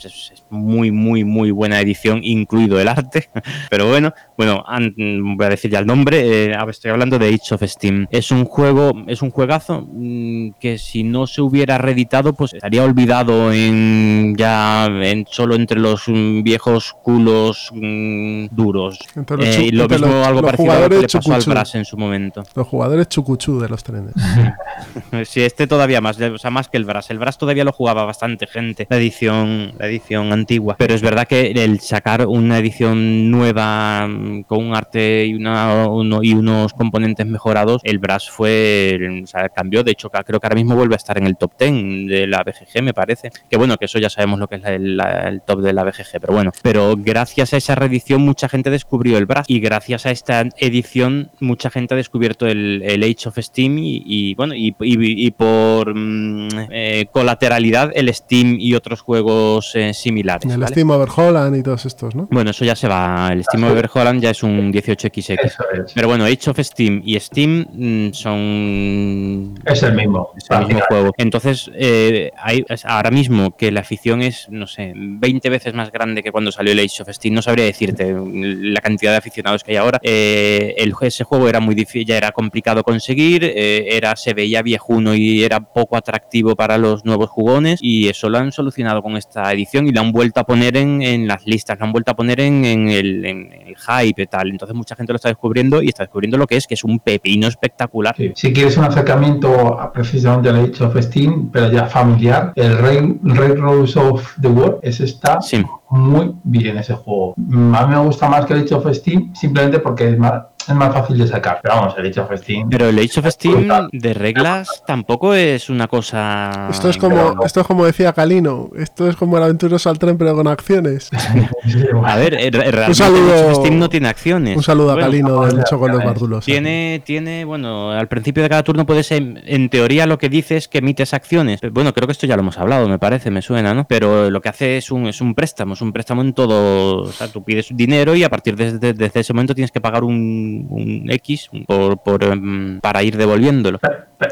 [0.50, 3.30] muy, muy, muy buena edición, incluido el arte.
[3.70, 6.52] Pero bueno, bueno, voy a decir ya el nombre.
[6.52, 8.08] eh, estoy hablando de Age of Steam.
[8.12, 12.84] Es un juego, es un juegazo mm, que si no se hubiera reeditado, pues estaría
[12.84, 19.00] olvidado en ya en solo entre los mm, viejos culos mm, duros.
[19.16, 21.42] Los Eh, y lo mismo, los- algo los parecido a lo que le pasó al.
[21.44, 22.44] Brass en su momento.
[22.56, 24.14] Los jugadores chucuchú de los trenes.
[25.26, 27.10] Sí, este todavía más, o sea, más que el Brass.
[27.12, 30.76] El Brass todavía lo jugaba bastante gente, la edición, la edición antigua.
[30.78, 35.86] Pero es verdad que el sacar una edición nueva mm, con un arte y, una,
[35.88, 39.84] uno- y unos componentes mejorados, el Brass fue, o sea, cambió.
[39.84, 42.44] De hecho, creo que ahora mismo vuelve a estar en el top 10 de la
[42.44, 43.32] BGG, me parece.
[43.50, 45.84] Que bueno, que eso ya sabemos lo que es la- la- el top de la
[45.84, 46.52] BGG, pero bueno.
[46.62, 49.46] Pero gracias a esa reedición, mucha gente descubrió el Brass.
[49.48, 54.02] Y gracias a esta edición, mucha gente ha descubierto el, el Age of Steam y,
[54.06, 59.94] y, bueno, y, y- y por mm, eh, colateralidad el Steam y otros juegos eh,
[59.94, 60.46] similares.
[60.52, 60.68] El ¿vale?
[60.72, 62.28] Steam Overholland y todos estos, ¿no?
[62.32, 63.30] Bueno, eso ya se va.
[63.32, 65.40] El Steam Overholland ya es un 18XX.
[65.44, 65.94] Eso es.
[65.94, 70.32] Pero bueno, Age of Steam y Steam mm, son Es el mismo.
[70.38, 71.12] es el mismo juego.
[71.18, 76.24] Entonces, eh, hay, ahora mismo que la afición es, no sé, 20 veces más grande
[76.24, 79.72] que cuando salió el Age of Steam, no sabría decirte la cantidad de aficionados que
[79.72, 80.00] hay ahora.
[80.04, 84.62] Eh, el, ese juego era muy difícil, ya era complicado conseguir, eh, era, se veía
[84.62, 89.18] viejuno y era poco atractivo para los nuevos jugones y eso lo han solucionado con
[89.18, 92.12] esta edición y lo han vuelto a poner en, en las listas, lo han vuelto
[92.12, 94.50] a poner en, en el, en el hype y tal.
[94.50, 97.00] Entonces mucha gente lo está descubriendo y está descubriendo lo que es, que es un
[97.00, 98.16] pepino espectacular.
[98.36, 104.00] Si quieres un acercamiento a precisamente al Age of Steam, pero ya familiar, el Rose
[104.00, 105.64] of the World, ese está Sí.
[105.90, 107.34] muy bien ese juego.
[107.74, 110.76] A mí me gusta más que el Age of Steam simplemente porque es más, es
[110.76, 111.60] más fácil de sacar.
[111.62, 112.70] Pero vamos, el Age of Steam.
[112.70, 116.68] Pero el Age of Steam de reglas tampoco es una cosa.
[116.70, 117.44] Esto es como, no.
[117.46, 121.10] esto es como decía Calino, esto es como el aventuroso al tren pero con acciones.
[122.06, 124.58] A ver, eh, re- realmente saludo- el Age of Steam no tiene acciones.
[124.58, 126.04] Un saludo a Bueno, Calino del de Choco con los.
[126.04, 126.46] Bardulos.
[126.46, 130.58] Tiene, tiene, bueno, al principio de cada turno puedes, en, en teoría, lo que dice
[130.58, 131.60] es que emites acciones.
[131.72, 133.86] Bueno, creo que esto ya lo hemos hablado, me parece, me suena, ¿no?
[133.88, 137.04] Pero lo que hace es un, es un préstamo, es un préstamo en todo.
[137.04, 140.04] O sea, tú pides dinero y a partir de, de- ese momento tienes que pagar
[140.04, 143.80] un, un X por, por, em, para ir devolviéndolo.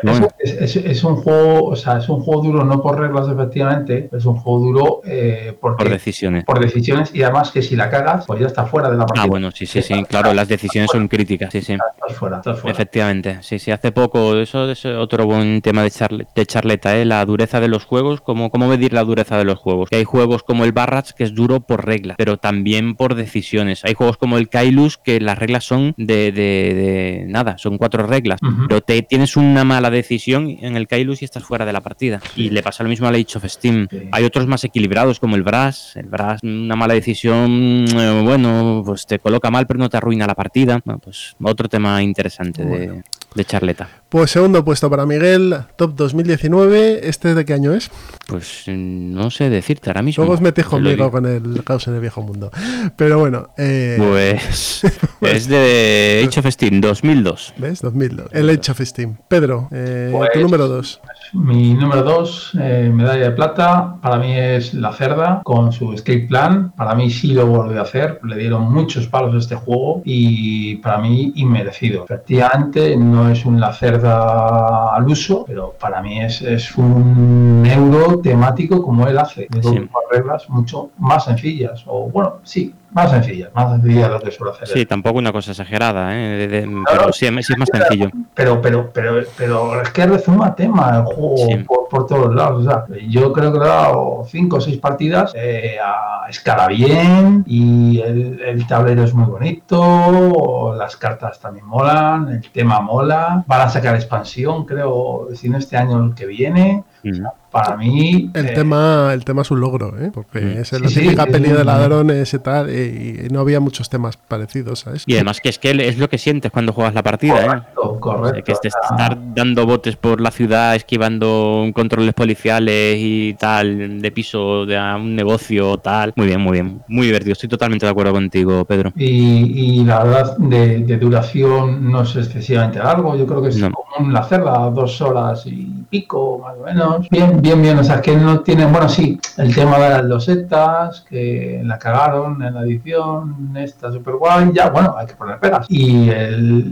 [0.03, 0.27] Bueno.
[0.37, 4.07] Es, es- es un juego, o sea, es un juego duro no por reglas efectivamente,
[4.15, 6.45] es un juego duro eh, porque, Por decisiones.
[6.45, 9.23] por decisiones y además que si la cagas, pues ya está fuera de la partida.
[9.23, 11.73] Ah, bueno, sí, sí, sí, claro, las decisiones son críticas, sí, sí.
[11.73, 12.71] Estás fuera, estás fuera.
[12.73, 17.03] Efectivamente, sí, sí, hace poco, eso es otro buen tema de, charle- de charleta, ¿eh?
[17.05, 19.89] la dureza de los juegos, cómo, cómo medir la dureza de los juegos.
[19.89, 23.83] Que hay juegos como el Barrats que es duro por reglas, pero también por decisiones.
[23.85, 28.05] Hay juegos como el Kailus que las reglas son de, de- de nada, son cuatro
[28.05, 31.81] reglas, pero te tienes una mala decisión en el Kailus y estás fuera de la
[31.81, 32.19] partida.
[32.35, 33.87] Y le pasa lo mismo al Age of Steam.
[33.89, 34.09] Sí.
[34.11, 35.95] Hay otros más equilibrados como el Brass.
[35.95, 40.25] El Brass, una mala decisión, eh, bueno, pues te coloca mal, pero no te arruina
[40.27, 40.81] la partida.
[40.83, 43.03] Bueno, pues otro tema interesante de,
[43.35, 43.87] de charleta.
[44.09, 47.07] Pues segundo puesto para Miguel, top 2019.
[47.07, 47.91] ¿Este de qué año es?
[48.27, 50.23] Pues mm, no sé decirte ahora mismo.
[50.23, 52.49] Luego os metéis conmigo con el caos en el viejo mundo.
[52.95, 54.81] Pero bueno, eh, Pues
[55.21, 57.53] es de Age of Steam 2002.
[57.57, 57.81] ¿ves?
[57.81, 58.29] 2002.
[58.33, 59.17] El Age of Steam.
[59.27, 60.99] Pedro, eh, Pues- tu número 2.
[61.33, 66.71] Mi número 2, medalla de plata, para mí es La Cerda con su escape plan.
[66.75, 70.77] Para mí sí lo volvió a hacer, le dieron muchos palos a este juego y
[70.77, 72.05] para mí inmerecido.
[72.05, 78.19] Efectivamente, no es un La Cerda al uso, pero para mí es, es un euro
[78.19, 79.87] temático como él hace, Sí.
[79.91, 84.31] con reglas mucho más sencillas, o bueno, sí, más sencillas, más sencillas de lo que
[84.31, 84.67] suele hacer.
[84.67, 86.37] Sí, tampoco una cosa exagerada, ¿eh?
[86.37, 88.09] De- de- pero sí, sí es más sencillo.
[88.33, 91.55] Pero, pero, pero, pero es que resume tema el juego Sí.
[91.65, 92.65] por, por todos lados.
[92.65, 96.67] O sea, yo creo que le he dado cinco o seis partidas eh, a escala
[96.67, 103.43] bien y el, el tablero es muy bonito, las cartas también molan, el tema mola.
[103.47, 106.83] Van a sacar expansión, creo, si no este año el que viene.
[107.03, 107.23] Mm.
[107.51, 108.29] Para mí.
[108.33, 110.11] El, eh, tema, el tema es un logro, ¿eh?
[110.13, 110.57] porque Mm.
[110.59, 114.17] es la Sí, típica peli de ladrones y tal, y, y no había muchos temas
[114.17, 115.09] parecidos a esto.
[115.11, 117.45] Y además que es que es lo que sientes cuando juegas la partida, ¿eh?
[117.47, 118.43] correcto, O sea, correcto.
[118.45, 124.11] que es de estar dando botes por la ciudad, esquivando controles policiales y tal, de
[124.11, 126.13] piso, de un negocio, tal.
[126.15, 126.81] Muy bien, muy bien.
[126.87, 127.33] Muy divertido.
[127.33, 128.91] Estoy totalmente de acuerdo contigo, Pedro.
[128.95, 133.15] Y, y la verdad, de, de duración no es excesivamente largo.
[133.15, 133.71] Yo creo que es No.
[133.71, 137.09] común hacerla dos horas y pico, más o menos.
[137.09, 137.77] Bien, bien, bien.
[137.79, 138.71] O sea, que no tienen.
[138.71, 144.15] Bueno, sí, el tema de las losetas, que la cagaron en la edición, está súper
[144.15, 144.51] guay.
[144.53, 145.65] Ya, bueno, hay que poner pegas.
[145.69, 146.09] Y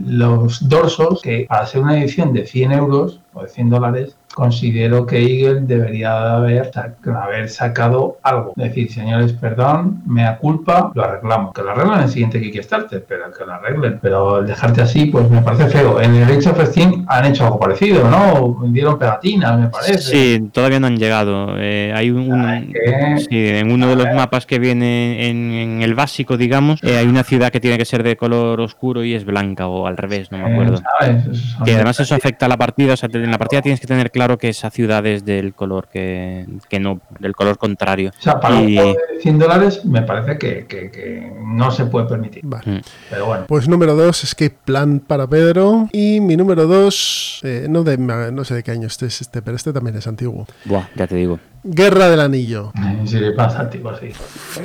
[0.06, 5.04] los dorsos, que para ser una edición de 100 euros o de 100 dólares, considero
[5.08, 6.72] que Eagle debería de haber,
[7.06, 8.54] haber sacado algo.
[8.56, 11.56] Decir, señores, perdón, me da culpa, lo arreglamos.
[11.56, 13.98] Que lo arreglen en el siguiente Kickstarter, pero que lo arreglen.
[14.00, 16.00] Pero el dejarte así, pues me parece feo.
[16.00, 18.60] En el Age of Steam han hecho algo parecido, ¿no?
[18.68, 19.98] Dieron pegatinas, me parece.
[19.98, 21.56] Sí, todavía no han llegado.
[21.58, 22.72] Eh, hay un,
[23.18, 27.08] sí, en uno de los mapas que viene en, en el básico, digamos, eh, hay
[27.08, 30.32] una ciudad que tiene que ser de color oscuro y es blanca o al revés,
[30.32, 30.80] no me acuerdo.
[31.02, 33.80] Eh, son Que además eso afecta a la partida, o sea, en la partida tienes
[33.80, 38.12] que tener claro que esa ciudad es del color que, que no, del color contrario.
[38.20, 41.72] O sea, para un Y- juego de 100 dólares me parece que, que- que no
[41.72, 42.42] se puede permitir.
[42.44, 42.64] Vale.
[42.80, 42.82] Mm.
[43.10, 43.46] Pero bueno.
[43.48, 45.88] Pues número 2, Escape Plan para Pedro.
[45.94, 49.56] Y mi número 2, no, de, no sé de qué año este es este, pero
[49.56, 50.46] este también es antiguo.
[50.66, 51.40] Buah, ya te digo.
[51.70, 52.72] Guerra del Anillo.
[53.06, 54.10] Sí, pasa, antiguo, sí.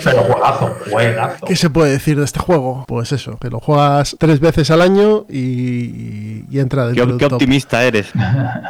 [0.02, 1.46] Pero juegazo, juegazo.
[1.46, 2.84] ¿Qué se puede decir de este juego?
[2.88, 7.18] Pues eso, que lo juegas tres veces al año y, y entra Qué, dentro del
[7.18, 7.32] qué top.
[7.34, 8.08] optimista eres.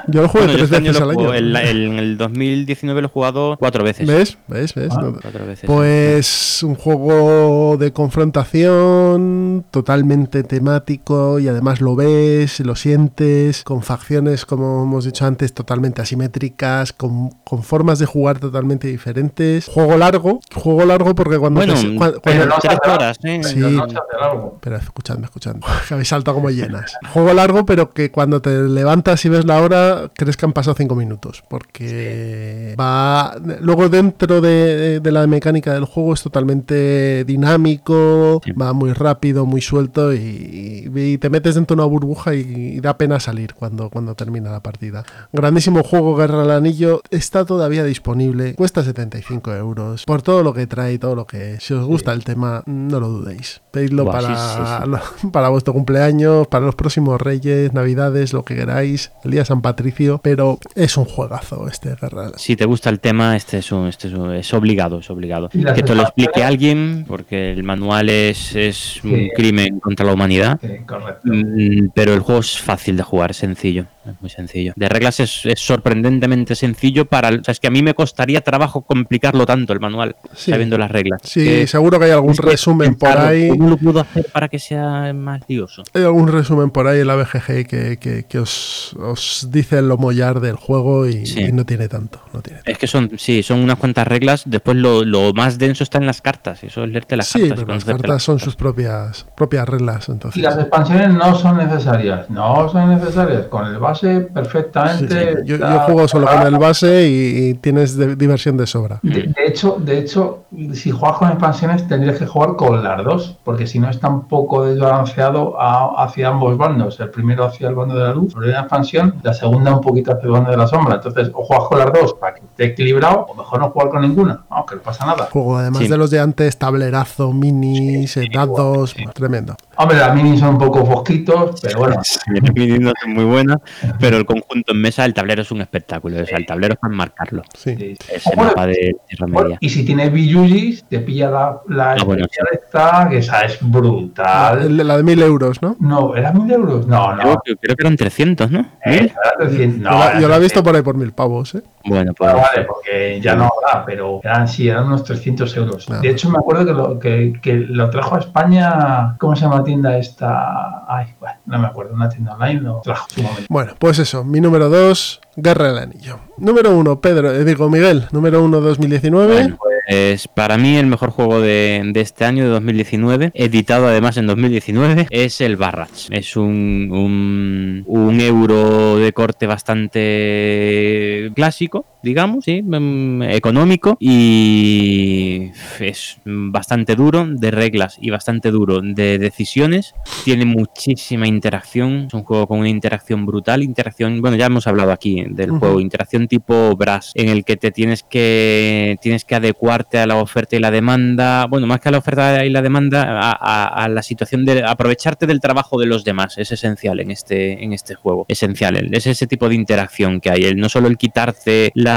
[0.08, 1.34] Yo lo juego Bueno, tres este veces al año.
[1.34, 4.06] el- el- en el 2019 lo he jugado cuatro veces.
[4.06, 4.38] ¿Ves?
[4.48, 4.74] ¿Ves?
[4.74, 4.88] ¿Ves?
[4.92, 5.00] Ah.
[5.02, 5.64] No- Cuatro veces.
[5.66, 14.46] Pues un juego de confrontación totalmente temático y además lo ves, lo sientes, con facciones,
[14.46, 19.66] como hemos dicho antes, totalmente asimétricas, con, con formas de jugar totalmente diferentes.
[19.66, 21.60] Juego largo, juego largo porque cuando...
[21.60, 23.40] Bueno, te- cua- pero cuando- no se tres hace- horas, ¿eh?
[23.44, 23.54] Sí.
[23.60, 23.86] Pero
[24.20, 24.58] largo.
[24.60, 25.60] Pero escuchadme, escuchadme.
[25.88, 26.94] Que habéis saltado como llenas.
[27.12, 30.74] Juego largo, pero que cuando te levantas y ves la hora, crees que han pasado
[30.76, 31.42] cinco minutos.
[31.48, 33.34] Porque va.
[33.60, 38.52] Luego, dentro de, de la mecánica del juego, es totalmente dinámico, Sí.
[38.52, 42.40] va muy rápido, muy suelto y, y te metes dentro de una burbuja y,
[42.76, 45.04] y da pena salir cuando, cuando termina la partida.
[45.32, 47.02] Grandísimo juego, Guerra del Anillo.
[47.10, 48.11] Está todavía disponible.
[48.54, 50.04] Cuesta 75 euros.
[50.04, 51.64] Por todo lo que trae todo lo que es.
[51.64, 53.60] Si os gusta el tema, no lo dudéis.
[53.70, 54.90] Pedidlo Buah, para, sí, sí,
[55.22, 59.46] lo- para vuestro cumpleaños, para los próximos Reyes, Navidades, lo que queráis, el día de
[59.46, 61.96] San Patricio, pero es un juegazo este.
[62.36, 65.48] Si te gusta el tema, este es, un- este es, un- es obligado, es obligado.
[65.48, 69.30] Que te lo explique alguien, porque el manual es, es un Sí.
[69.34, 70.58] crimen contra la humanidad.
[70.60, 71.20] Sí, correcto.
[71.24, 74.72] Mm, Pero el juego es fácil de jugar, sencillo, es muy sencillo.
[74.76, 77.28] De reglas es, es sorprendentemente sencillo para...
[77.28, 80.50] el- O sea, es que a mí me costaría trabajo complicarlo tanto el manual, Sí.
[80.50, 81.20] sabiendo las reglas.
[81.24, 83.48] Sí, Que- seguro que hay algún resumen por ahí.
[83.50, 85.82] ¿Cómo lo puedo hacer para que sea más lioso?
[85.94, 89.96] Hay algún resumen por ahí en la BGG que, que- que os, os dice lo
[89.98, 91.40] mollar del juego y, Sí.
[91.42, 92.20] y no tiene tanto.
[92.32, 92.70] No tiene tanto.
[92.70, 94.42] Es que son, sí, son unas cuantas reglas.
[94.46, 96.64] Después lo, lo más denso está en las cartas.
[96.64, 97.58] Eso es leerte las Sí, cartas.
[97.58, 98.44] y pero las cartas son cartas.
[98.44, 100.08] sus propias, propias reglas.
[100.08, 102.28] Y Entonces, las expansiones no son necesarias.
[102.30, 103.46] No son necesarias.
[103.46, 105.34] Con el base, Sí, perfectamente.
[105.44, 108.98] yo, yo está juego solo con el base y, y tienes de- diversión de sobra.
[109.02, 113.38] De, de hecho, de hecho, si juegas con expansiones tendrías que jugar con las dos,
[113.44, 116.98] porque si no está un poco desbalanceado a- hacia ambos bandos.
[117.00, 120.12] El primero hacia el bando de la luz, la primera expansión, la segunda un poquito
[120.12, 120.96] hacia el bando de la sombra.
[120.96, 124.02] Entonces, o juegas con las dos para que esté equilibrado, o mejor no jugar con
[124.02, 125.28] ninguna, no, que no pasa nada.
[125.32, 125.88] Juego además Sí.
[125.88, 129.54] de los de antes, tablerazo, minis, eh, dados, tremendo.
[129.76, 131.96] Hombre, las minis son un poco fosquitos, pero bueno.
[132.02, 133.56] Sí, las minis no son muy buenas,
[134.00, 136.20] pero el conjunto en mesa, el tablero es un espectáculo.
[136.22, 137.42] O sea, el tablero es para marcarlo.
[137.56, 137.76] Sí.
[137.76, 138.12] sí, sí.
[138.14, 138.74] Es el Bueno, mapa de
[139.08, 139.58] Tierra bueno, Media.
[139.60, 144.76] y si tienes Biyujis, te pilla la, la Ah, bueno, esta, que esa es brutal.
[144.76, 145.76] De la de mil euros, ¿no?
[145.80, 146.86] No, ¿era mil euros?
[146.86, 147.40] No, no.
[147.42, 148.60] creo que eran 300, ¿no?
[148.84, 149.00] Eh, ¿Mil?
[149.04, 150.42] era 300, no, yo la, yo la he 300.
[150.42, 151.62] visto por ahí por mil pavos, ¿eh?
[151.84, 152.30] Bueno, pues.
[152.30, 155.86] Ah, vale, porque ya no habrá, pero eran sí, eran unos 300 euros.
[156.00, 159.58] De hecho, me acuerdo que lo, que, que lo trajo a España, ¿cómo se llama
[159.58, 160.84] la tienda esta?
[160.88, 163.46] Ay, bueno, no me acuerdo, una tienda online lo trajo su momento.
[163.48, 166.20] Bueno, pues eso, mi número 2, Guerra del Anillo.
[166.38, 169.32] Número 1, Pedro, eh, digo Miguel, número 1 2019.
[169.32, 173.86] Bueno, pues Pues para mí el mejor juego de, de este año, de 2019, editado
[173.86, 176.06] además en 2019, es el Barrage.
[176.10, 182.62] Es un, un, un euro de corte bastante clásico, digamos, ¿sí?
[182.62, 185.50] Mm, económico y
[185.80, 189.94] es bastante duro de reglas y bastante duro de decisiones.
[190.24, 194.92] Tiene muchísima interacción, es un juego con una interacción brutal, interacción, bueno, ya hemos hablado
[194.92, 199.98] aquí del juego, interacción tipo Brass, en el que te tienes que tienes que adecuarte
[199.98, 203.02] a la oferta y la demanda, bueno, más que a la oferta y la demanda,
[203.20, 207.10] a, a- a la situación de aprovecharte del trabajo de los demás, es esencial en
[207.10, 210.88] este en este juego, esencial, es ese tipo de interacción que hay, el no solo
[210.88, 211.91] el quitarte la,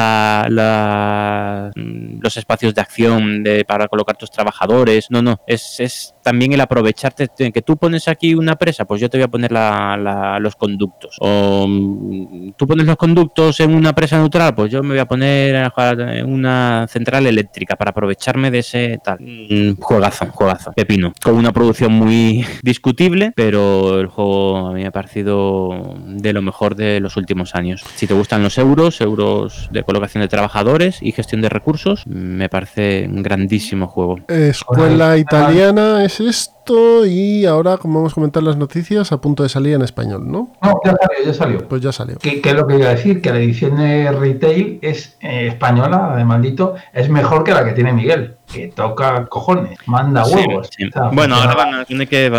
[1.76, 6.62] mm, los espacios de acción para colocar tus trabajadores, no, no, es, es también el
[6.62, 9.52] aprovecharte, que tú pones aquí una presa, pues yo te voy a poner
[10.41, 14.89] los conductos, o mm, tú pones los conductos en una presa neutral, pues yo me
[14.89, 15.72] voy a poner
[16.26, 19.20] una central eléctrica para aprovecharme de ese tal.
[19.20, 24.88] Mm, Juegazo, juegazo, pepino, con una producción muy discutible, pero el juego a mí me
[24.88, 27.84] ha parecido de lo mejor de los últimos años.
[27.96, 32.50] Si te gustan los euros, euros de colocación de trabajadores y gestión de recursos, me
[32.50, 34.18] parece un grandísimo juego.
[34.28, 35.18] Escuela Hola.
[35.18, 39.76] italiana es esto y ahora, como hemos comentado en las noticias, a punto de salir
[39.76, 40.50] en español, ¿no?
[40.64, 41.68] No, ya salió, ya salió.
[41.68, 42.18] Pues ya salió.
[42.20, 43.22] ¿Qué, qué es lo que iba a decir?
[43.22, 47.64] Que la edición de retail es eh, española, la de maldito, es mejor que la
[47.64, 50.70] que tiene Miguel, que toca cojones, manda huevos.
[50.76, 50.86] sí.
[50.88, 52.32] O sea, Bueno, ahora van a tener que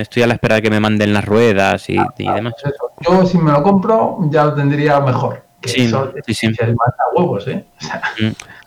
[0.00, 2.54] estoy a la espera de que me manden las ruedas y, y demás.
[2.60, 2.90] pues eso.
[3.00, 5.45] Yo si me lo compro ya lo tendría mejor.
[5.66, 6.46] Que Sí, eso, sí, sí.
[6.46, 7.64] es manda huevos, ¿eh?
[7.80, 8.02] O sea,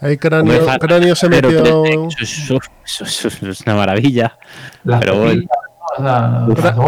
[0.02, 1.64] Ahí cráneo, cráneo se metió.
[1.64, 4.38] 3D, Eso, es- eso es- eso es una maravilla.
[4.84, 5.42] las Pero bueno.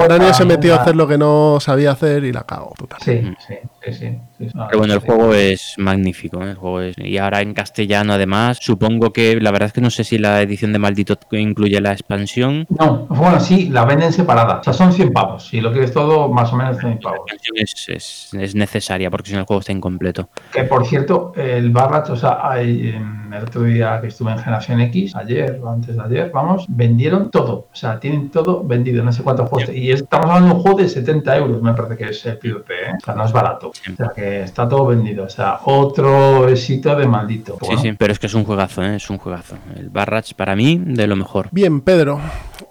[0.06, 2.74] Cráneo se metió a hacer lo que no sabía hacer y la cago.
[2.78, 3.00] total.
[3.04, 4.20] Sí, sí, sí, sí.
[4.38, 4.48] sí.
[4.54, 6.42] Pero bueno, el juego es magnífico.
[6.44, 6.52] ¿eh?
[6.52, 6.96] El juego es...
[6.98, 10.42] Y ahora en castellano, además, supongo que la verdad es que no sé si la
[10.42, 12.66] edición de Maldito incluye la expansión.
[12.70, 14.60] No, bueno, sí, la venden separada.
[14.60, 15.48] O sea, son 100 pavos.
[15.48, 17.20] Si lo quieres todo, más o menos 100 La pavos.
[17.28, 20.30] expansión es, es, es necesaria porque si no el juego está incompleto.
[20.54, 24.40] Que por cierto, el Barrach, o sea, hay, en el otro día que estuve en
[24.40, 27.68] Generación X, ayer o antes de ayer, vamos, vendieron todo.
[27.72, 29.74] O sea, tienen todo vendido, no sé cuántos juegos.
[29.74, 32.74] Y estamos hablando de un juego de 70 euros, me parece que es el PvP,
[32.74, 32.94] ¿eh?
[33.02, 33.71] O sea, no es barato.
[33.72, 35.26] O sea, que está todo vendido.
[35.26, 37.54] O sea, otro éxito de maldito.
[37.62, 38.96] Sí, Bueno, sí, pero es que es un juegazo, ¿eh?
[38.98, 39.56] es un juegazo.
[39.76, 41.48] El Barrage para mí de lo mejor.
[41.52, 42.20] Bien, Pedro,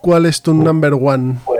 [0.00, 1.36] ¿cuál es tu number one?
[1.44, 1.59] Pues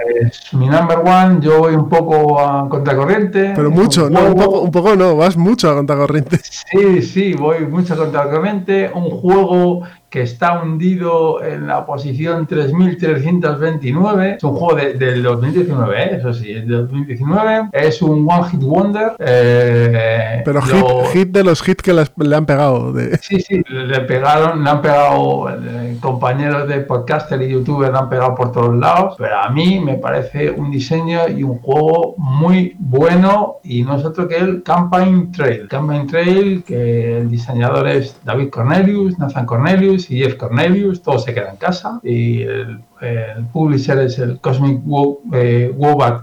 [0.53, 3.53] mi number one, yo voy un poco a contracorriente.
[3.55, 6.39] Pero mucho, un no, un poco, un poco no, vas mucho a contracorriente.
[6.71, 8.91] Sí, sí, voy mucho contra corriente.
[8.95, 14.37] Un juego que está hundido en la posición 3329.
[14.39, 16.17] Es un juego de- del 2019, ¿eh?
[16.17, 17.69] eso sí, es del 2019.
[17.73, 19.13] Es un One Hit Wonder.
[19.19, 22.93] eh, Pero hit, lo- hit de los hits que las- le han pegado.
[22.93, 23.19] De...
[23.23, 27.99] Sí, sí, le le pegaron, le han pegado eh, compañeros de podcaster y youtuber, le
[27.99, 32.15] han pegado por todos lados, pero a mí me parece un diseño y un juego
[32.17, 35.69] muy bueno y no es otro que el Campaign Trail.
[35.69, 41.35] Campaign Trail, que el diseñador es David Cornelius, Nathan Cornelius y Jeff Cornelius, todo se
[41.35, 45.73] queda en casa y el, el publisher es el Cosmic Wo- eh,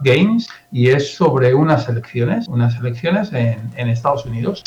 [0.04, 4.64] Games y es sobre unas elecciones, unas elecciones en, en Estados Unidos.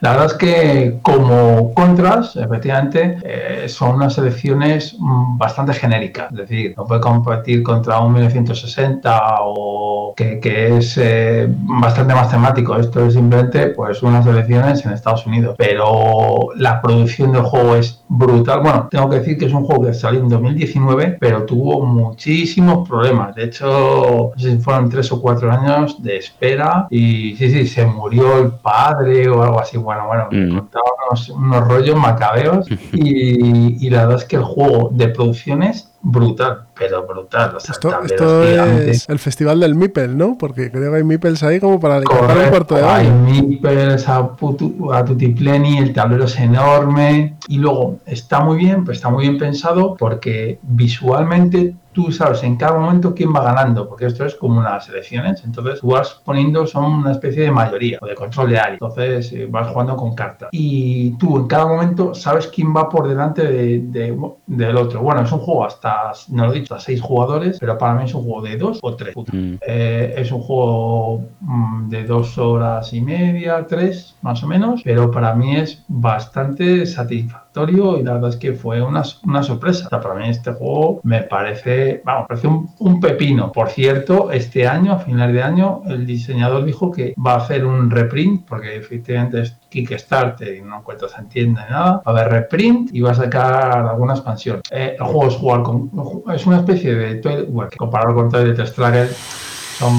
[0.00, 6.30] La verdad es que como contras, efectivamente, eh, son unas elecciones mm, bastante genéricas.
[6.32, 12.30] Es decir, no puede competir contra un 1960 o que, que es eh, bastante más
[12.30, 12.76] temático.
[12.76, 15.54] Esto es simplemente pues unas elecciones en Estados Unidos.
[15.58, 18.60] Pero la producción del juego es brutal.
[18.60, 22.88] Bueno, tengo que decir que es un juego que salió en 2019, pero tuvo muchísimos
[22.88, 23.34] problemas.
[23.34, 27.66] De hecho, no sé si fueron tres o cuatro años de espera y sí, sí,
[27.66, 29.76] se murió el padre o algo así.
[29.76, 30.58] Bueno, bueno, me Mm.
[30.58, 35.62] contaban unos, unos rollos macabeos y, y la verdad es que el juego de producción
[35.62, 37.56] es brutal, pero brutal.
[37.56, 40.36] O sea, Esto, es el festival del Mipel, ¿no?
[40.38, 43.16] Porque creo que hay Mipels ahí como para dedicar un cuarto de hay hora.
[43.16, 48.98] meeples a, putu- a tutipleni, el tablero es enorme y luego está muy bien, pues
[48.98, 54.06] está muy bien pensado porque visualmente tú sabes en cada momento quién va ganando, porque
[54.06, 58.06] esto es como unas elecciones, entonces tú vas poniendo, son una especie de mayoría o
[58.06, 62.14] de control de área, entonces eh, vas jugando con cartas y tú en cada momento
[62.14, 65.00] sabes quién va por delante de- de- del otro.
[65.02, 68.04] Bueno, es un juego hasta, no lo he dicho, hasta seis jugadores, pero para mí
[68.04, 69.16] es un juego de dos o tres.
[69.16, 69.54] Mm.
[69.66, 75.10] Eh, es un juego mm, de dos horas y media, tres más o menos, pero
[75.10, 79.88] para mí es bastante satisfactorio y la verdad es que fue una, una sorpresa.
[79.88, 83.50] Para mí este juego me parece, vamos, parece un, pepino.
[83.52, 87.64] Por cierto, este año, a final de año, el diseñador dijo que va a hacer
[87.64, 91.94] un reprint, porque efectivamente es Kickstarter y no cuento se entiende nada.
[91.96, 94.60] Va a haber reprint y va a sacar alguna expansión.
[94.70, 95.90] Eh, el juego es jugar con.
[96.34, 97.44] Es una especie de.
[97.48, 99.94] Bueno, que compararlo con Toilet Struggle son.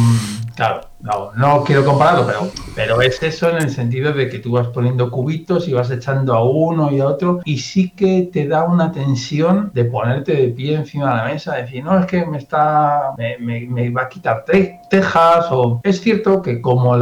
[0.56, 2.28] Claro, no, no quiero compararlo,
[2.74, 6.34] pero, es eso en el sentido de que tú vas poniendo cubitos y vas echando
[6.34, 10.50] a uno y a otro y sí que te da una tensión de ponerte de
[10.50, 13.38] pie encima de la mesa, decir, no, es que me está, me,
[13.68, 15.80] me- va a quitar te- tejas o...
[15.84, 16.96] Es cierto que como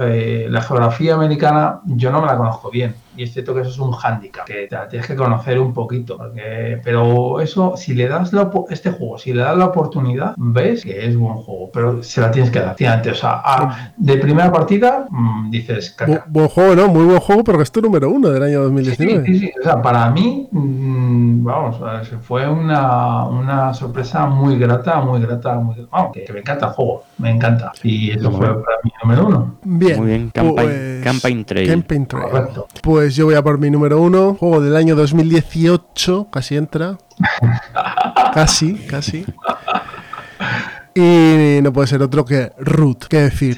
[0.00, 3.70] eh, la geografía americana yo no me la conozco bien y es cierto que eso
[3.70, 7.94] es un hándicap, que te la tienes que conocer un poquito, porque- pero eso, si
[7.94, 11.70] le das la, este juego, si le das la oportunidad, ves que es buen juego,
[11.72, 12.76] pero se la tienes que dar.
[13.10, 16.24] O sea, a- de primera partida mm, dices, Bu- caca.
[16.28, 16.88] buen juego, ¿no?
[16.88, 19.26] Muy buen juego, pero que es tu número uno del año Sí, 2019.
[19.26, 19.52] sí, sí.
[19.60, 25.00] O sea, para mí, mm, vamos, a ver, se fue una, una sorpresa muy grata,
[25.02, 27.72] muy grata, muy Vamos, que, que me encanta el juego, me encanta.
[27.82, 28.62] Y eso fue bien.
[28.62, 29.54] para mí número uno.
[29.64, 29.96] Bien.
[29.98, 31.68] Muy bien, Campaign, pues- Campaign Trail.
[31.70, 32.30] Campaign Trail.
[32.30, 32.66] Correcto.
[32.82, 36.98] Pues yo voy a por mi número uno, juego del año 2018, casi entra.
[38.34, 39.24] casi, casi.
[40.94, 43.56] Y no puede ser otro que Root, qué decir.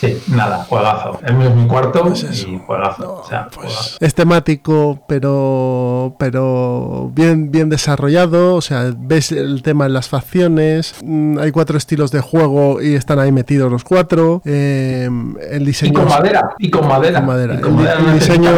[0.00, 1.18] Sí, sí, nada, juegazo.
[1.26, 2.48] El mío es mi cuarto Pues eso.
[2.48, 3.22] y juegazo.
[3.24, 3.96] o sea, Pues juegazo.
[4.00, 8.54] es temático, pero pero bien bien desarrollado.
[8.54, 10.94] O sea, ves el tema en las facciones.
[11.02, 14.40] mm, Hay cuatro estilos de juego y están ahí metidos los cuatro.
[14.44, 15.08] eh,
[15.50, 17.18] el Y diseño con madera, y con madera.
[17.18, 17.54] con madera.
[17.54, 18.50] y El, con di- madera, el no diseño.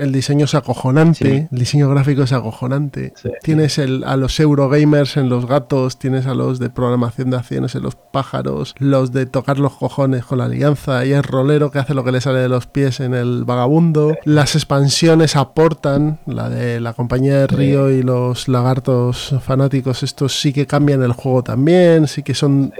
[0.00, 1.48] El diseño es acojonante, Sí.
[1.52, 3.12] el diseño gráfico es acojonante.
[3.20, 3.30] Sí.
[3.42, 7.74] Tienes el, a los Eurogamers en los gatos, tienes a los de programación de acciones
[7.74, 11.78] en los pájaros, los de tocar los cojones con la alianza y el rolero que
[11.78, 14.16] hace lo que le sale de los pies en el vagabundo.
[14.24, 20.52] Las expansiones aportan, la de la compañía de Río y los lagartos fanáticos, estos sí
[20.52, 22.72] que cambian el juego también, sí que son.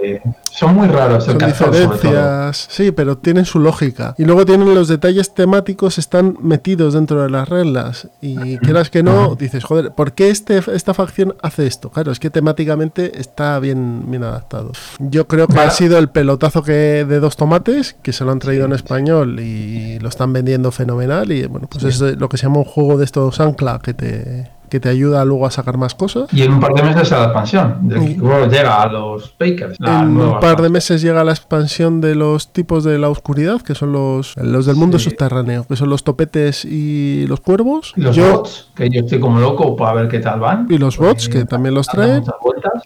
[0.51, 4.15] Son muy raros son diferencias, sí, pero tienen su lógica.
[4.17, 8.07] Y luego tienen los detalles temáticos, están metidos dentro de las reglas.
[8.21, 11.89] Y quieras que no, dices, joder, ¿por qué este, esta facción hace esto?
[11.89, 14.71] Claro, es que temáticamente está bien, bien adaptado.
[14.99, 18.39] Yo creo que ha sido el pelotazo que de dos tomates, que se lo han
[18.39, 21.31] traído en español y lo están vendiendo fenomenal.
[21.31, 24.51] Y bueno, pues es lo que se llama un juego de estos ancla que te,
[24.71, 26.33] que te ayuda luego a sacar más cosas.
[26.33, 27.77] Y en un par de meses a la expansión.
[27.89, 29.77] del luego llega a los Bakers.
[29.79, 33.09] la en nueva un par de meses llega la expansión de los tipos de la
[33.09, 35.09] oscuridad, que son los, los del mundo Sí.
[35.09, 37.91] subterráneo, que son los topetes y los cuervos.
[37.97, 40.67] Y los Yo- bots, que yo estoy como loco para ver qué tal van.
[40.69, 42.23] Y los bots, que también los traen.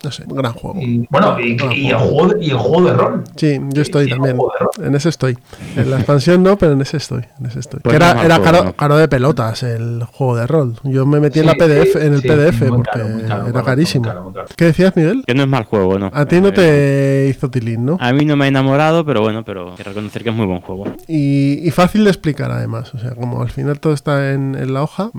[0.03, 0.79] No sé, gran juego.
[0.81, 2.33] Y, bueno, y, Gran y el juego.
[2.41, 3.23] y el juego de rol.
[3.35, 4.37] Sí, yo estoy también.
[4.81, 5.37] En ese estoy.
[5.75, 7.23] En la expansión no, pero en ese estoy.
[7.39, 7.81] En ese estoy.
[7.81, 10.75] Pues que era era caro, caro de pelotas el juego de rol.
[10.83, 11.53] Yo me metí en la
[11.83, 14.03] PDF, sí, en el sí, PDF muy porque caro, muy caro, era correcto, carísimo.
[14.03, 14.47] muy caro, muy caro.
[14.55, 15.23] ¿Qué decías, Miguel?
[15.25, 16.09] Que no es mal juego, ¿no?
[16.13, 17.97] A ti no Eh, te hizo tilín, ¿no?
[17.99, 20.45] A mí no me ha enamorado, pero bueno, pero hay que reconocer que es muy
[20.45, 20.85] buen juego.
[21.07, 22.93] Y, y fácil de explicar además.
[22.93, 25.11] O sea, como al final todo está en, en la hoja,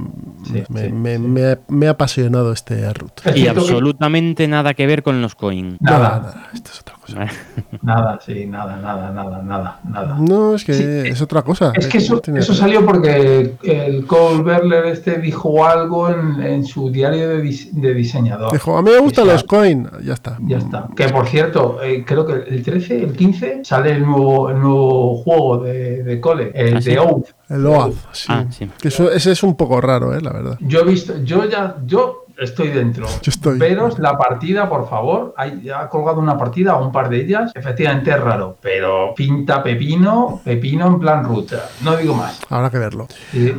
[0.45, 1.23] Sí, me, sí, me- sí.
[1.23, 3.13] me ha- me ha apasionado este root.
[3.35, 5.77] Y absolutamente nada que ver con los coin.
[5.81, 7.27] Nada, Nada, nada, esto es otra cosa.
[7.83, 10.17] nada, sí, nada, nada, nada, nada, nada.
[10.19, 11.73] No, es que Sí, es otra cosa.
[11.75, 16.91] Es que eso, eso salió porque el Cole Berler este dijo algo en, en su
[16.91, 18.53] diario de, dis- de diseñador.
[18.53, 19.89] Dijo, a mí me gustan los coin.
[20.05, 20.37] Ya está.
[20.41, 20.89] Ya está.
[20.97, 25.17] Que por cierto, eh, creo que el 13, el 15, sale el nuevo, el nuevo
[25.17, 26.91] juego de, de Cole, el ¿Ah, sí?
[26.91, 27.29] de Oath.
[27.49, 28.27] El OAZ, sí.
[28.29, 28.69] Ah, sí.
[28.81, 30.59] Que eso- ese es un poco raro, eh, la verdad.
[30.61, 33.07] Yo he visto, yo ya, yo estoy dentro.
[33.23, 33.59] Yo estoy.
[33.59, 35.35] Veros la partida, por favor.
[35.37, 37.53] Hay, ha colgado una partida, un par de ellas.
[37.55, 41.69] Efectivamente es raro, pero pinta pepino, pepino en plan ruta.
[41.83, 42.41] No digo más.
[42.49, 43.07] Habrá que verlo.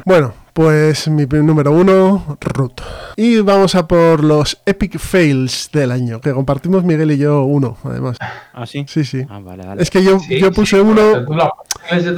[0.05, 2.81] Bueno, pues mi número uno, Root.
[3.15, 7.77] Y vamos a por los epic fails del año, que compartimos Miguel y yo uno,
[7.83, 8.17] además.
[8.53, 8.83] ¿Ah, sí?
[8.87, 9.21] Sí, sí.
[9.29, 9.83] Ah, vale, vale.
[9.83, 11.01] Es que yo, sí, yo puse sí, uno,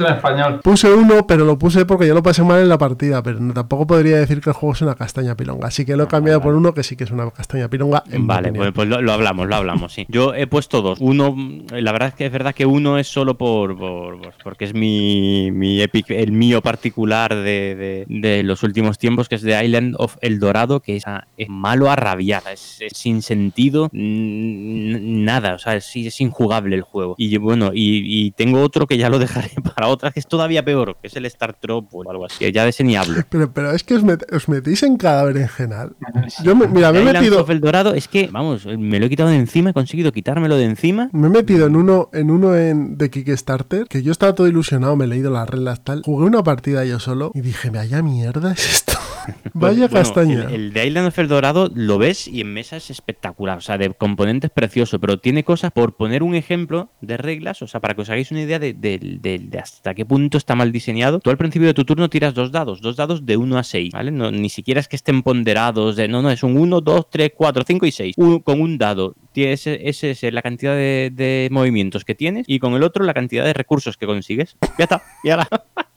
[0.08, 0.60] español.
[0.64, 3.52] puse uno, pero lo puse porque yo lo pasé mal en la partida, pero no-
[3.52, 5.68] tampoco podría decir que el juego es una castaña pilonga.
[5.68, 8.04] Así que lo he cambiado por uno que sí que es una castaña pilonga.
[8.10, 10.06] En mi Vale, pues, pues lo, lo hablamos, lo hablamos, sí.
[10.08, 10.98] Yo he puesto dos.
[11.02, 14.32] Uno, mm, la verdad es que es verdad que uno es solo por, por- por-
[14.42, 19.34] porque es mi, mi epic, el mío particular de, de- de los últimos tiempos, que
[19.36, 21.04] es The Island of El Dorado, que es,
[21.48, 27.14] malo a rabiar, es, es sin sentido, nada, o sea, es, es injugable el juego.
[27.18, 30.64] Y bueno, y, y tengo otro que ya lo dejaré para otra, que es todavía
[30.64, 33.22] peor, que es el Star Trop o algo así, que ya de ese ni hablo.
[33.28, 35.94] Pero, pero es que os, met- os metís en cada berenjenal.
[36.44, 39.08] Yo, me, mira, me he metido, of El Dorado es que, vamos, me lo he
[39.10, 41.08] quitado de encima, he conseguido quitármelo de encima.
[41.12, 44.96] me he metido en uno, en uno en, de Kickstarter, que yo estaba todo ilusionado,
[44.96, 46.02] me he leído las reglas tal.
[46.04, 48.19] Jugué una partida yo solo y dije, vaya mierda
[48.52, 48.92] es esto.
[49.52, 50.44] Vaya Bueno, castaña.
[50.44, 53.58] El, el de Island of Dorado lo ves y en mesa es espectacular.
[53.58, 57.66] O sea, de componentes precioso, pero tiene cosas, por poner un ejemplo de reglas, o
[57.66, 60.54] sea, para que os hagáis una idea de, de- de- de hasta qué punto está
[60.54, 61.20] mal diseñado.
[61.20, 63.92] Tú al principio de tu turno tiras dos dados, dos dados de 1 a 6,
[63.92, 64.10] ¿vale?
[64.10, 67.32] No, ni siquiera es que estén ponderados, de, no, no, es un 1, 2, 3,
[67.36, 68.16] 4, 5 y 6.
[68.44, 69.14] con un dado.
[69.32, 73.14] Tienes ese es la cantidad de, de movimientos que tienes y con el otro la
[73.14, 74.56] cantidad de recursos que consigues.
[74.78, 75.48] Ya está, ya la.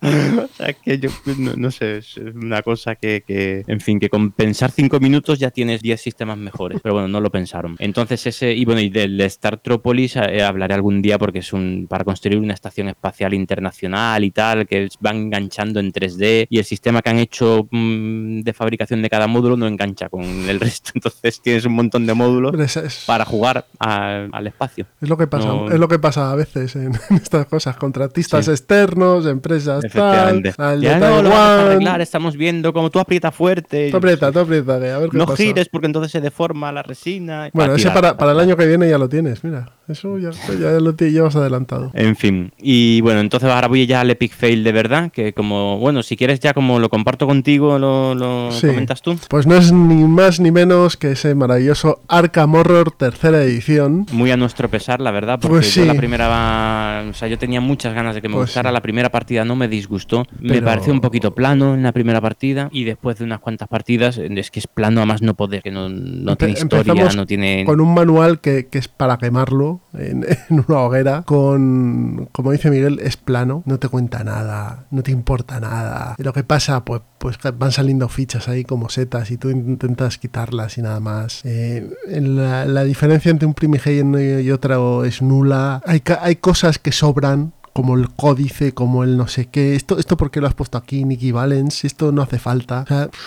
[0.43, 4.09] o sea, que yo no, no sé, es una cosa que, que, en fin, que
[4.09, 6.79] con pensar 5 minutos ya tienes 10 sistemas mejores.
[6.83, 7.77] Pero bueno, no lo pensaron.
[7.79, 11.87] Entonces ese, y bueno, y del Star Tropolis eh, hablaré algún día porque es un
[11.89, 16.65] para construir una estación espacial internacional y tal, que van enganchando en 3D y el
[16.65, 20.91] sistema que han hecho mm, de fabricación de cada módulo no engancha con el resto.
[20.95, 24.85] Entonces tienes un montón de módulos es- para jugar a- al espacio.
[25.01, 27.75] es lo que pasa, no- es lo que pasa a veces en, en estas cosas.
[27.77, 28.51] Contratistas Sí.
[28.51, 32.99] externos, empresas tal, al de Ya no, lo vamos a arreglar, estamos viendo como tú
[32.99, 33.89] aprietas fuerte.
[33.91, 35.43] Tú aprieta, tú aprieta, a ver qué no pasa.
[35.43, 37.49] gires porque entonces se deforma la resina.
[37.53, 39.71] Bueno, ese para, para el año que viene ya lo tienes, mira.
[39.85, 41.91] Eso ya, ya lo llevas adelantado.
[41.93, 45.77] En fin, y bueno, entonces ahora voy ya al Epic Fail de verdad, que como,
[45.77, 48.67] bueno, si quieres ya como lo comparto contigo, lo, lo Sí.
[48.67, 49.17] comentas tú.
[49.27, 54.05] Pues no es ni más ni menos que ese maravilloso Arkham Horror tercera edición.
[54.11, 55.87] Muy a nuestro pesar, la verdad, porque Pues yo sí.
[55.87, 58.73] la primera, o sea, yo tenía muchas ganas de que me Pues gustara, sí.
[58.73, 62.19] la primera partida no me disgustó, me Pero- pareció un poquito plano en la primera
[62.21, 65.61] partida y después de unas cuantas partidas es que es plano a más no poder,
[65.61, 67.63] que no, no tiene historia, no tiene...
[67.65, 71.21] Con un manual que, que es para quemarlo en, en una hoguera.
[71.23, 73.63] Con, como dice Miguel, es plano.
[73.65, 76.15] No te cuenta nada, no te importa nada.
[76.17, 80.17] Y lo que pasa, pues, pues van saliendo fichas ahí como setas y tú intentas
[80.17, 81.41] quitarlas y nada más.
[81.45, 85.81] Eh, en la, la diferencia entre un primigenio y otro es nula.
[85.85, 89.75] Hay, hay cosas que sobran como el códice, como el no sé qué.
[89.75, 91.83] Esto, esto ¿por qué lo has puesto aquí, Nicky Valens?
[91.83, 92.85] Esto no hace falta.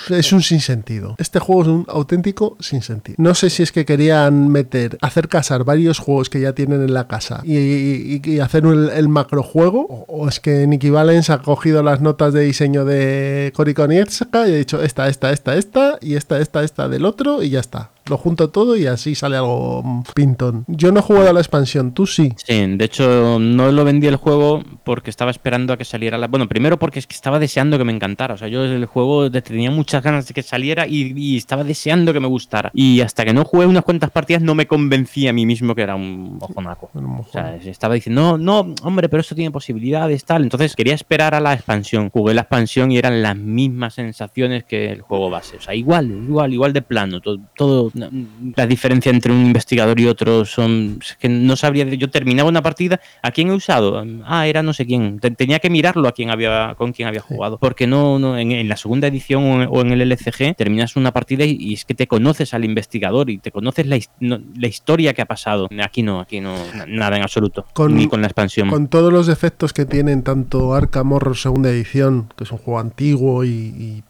[0.08, 1.16] Es un sinsentido.
[1.18, 3.16] Este juego es un auténtico sinsentido.
[3.18, 6.94] No sé si es que querían meter, hacer casar varios juegos que ya tienen en
[6.94, 11.82] la casa y hacer el, el macrojuego, o, o es que Nicky Valens ha cogido
[11.82, 16.14] las notas de diseño de Cory Konietzka y ha dicho esta, esta, esta, esta y
[16.14, 17.90] esta, esta, esta del otro y ya está.
[18.08, 20.64] Lo junto todo y así sale algo mm, pintón.
[20.68, 22.32] Yo no he jugado a la expansión, tú sí.
[22.36, 26.28] Sí, de hecho no lo vendí el juego porque estaba esperando a que saliera la...
[26.28, 28.34] Bueno, primero porque es que estaba deseando que me encantara.
[28.34, 32.12] O sea, yo el juego tenía muchas ganas de que saliera y, y estaba deseando
[32.12, 32.70] que me gustara.
[32.74, 35.82] Y hasta que no jugué unas cuantas partidas no me convencí a mí mismo que
[35.82, 36.90] era un mojonaco.
[36.94, 40.42] O sea, estaba diciendo, no, no, hombre, pero esto tiene posibilidades, tal.
[40.42, 42.10] Entonces quería esperar a la expansión.
[42.10, 45.56] Jugué la expansión y eran las mismas sensaciones que el juego base.
[45.56, 47.20] O sea, igual, igual, igual de plano.
[47.20, 48.10] Todo, todo no,
[48.56, 50.98] la diferencia entre un investigador y otro son.
[51.00, 51.84] Es que no sabría.
[51.86, 53.00] Yo terminaba una partida.
[53.22, 54.04] ¿A quién he usado?
[54.24, 55.18] Ah, era no sé quién.
[55.18, 57.58] Te- Tenía que mirarlo a quién había, con quién había jugado.
[57.58, 60.96] Porque no, no en, en la segunda edición o en, o en el LCG terminas
[60.96, 64.40] una partida y, y es que te conoces al investigador y te conoces la, no-
[64.56, 65.68] la historia que ha pasado.
[65.82, 67.66] Aquí no, aquí no, na- nada en absoluto.
[67.72, 68.68] Con- Ni con la expansión.
[68.68, 72.78] Con todos los defectos que tienen tanto Arkham Horror segunda edición, que es un juego
[72.80, 74.02] antiguo y,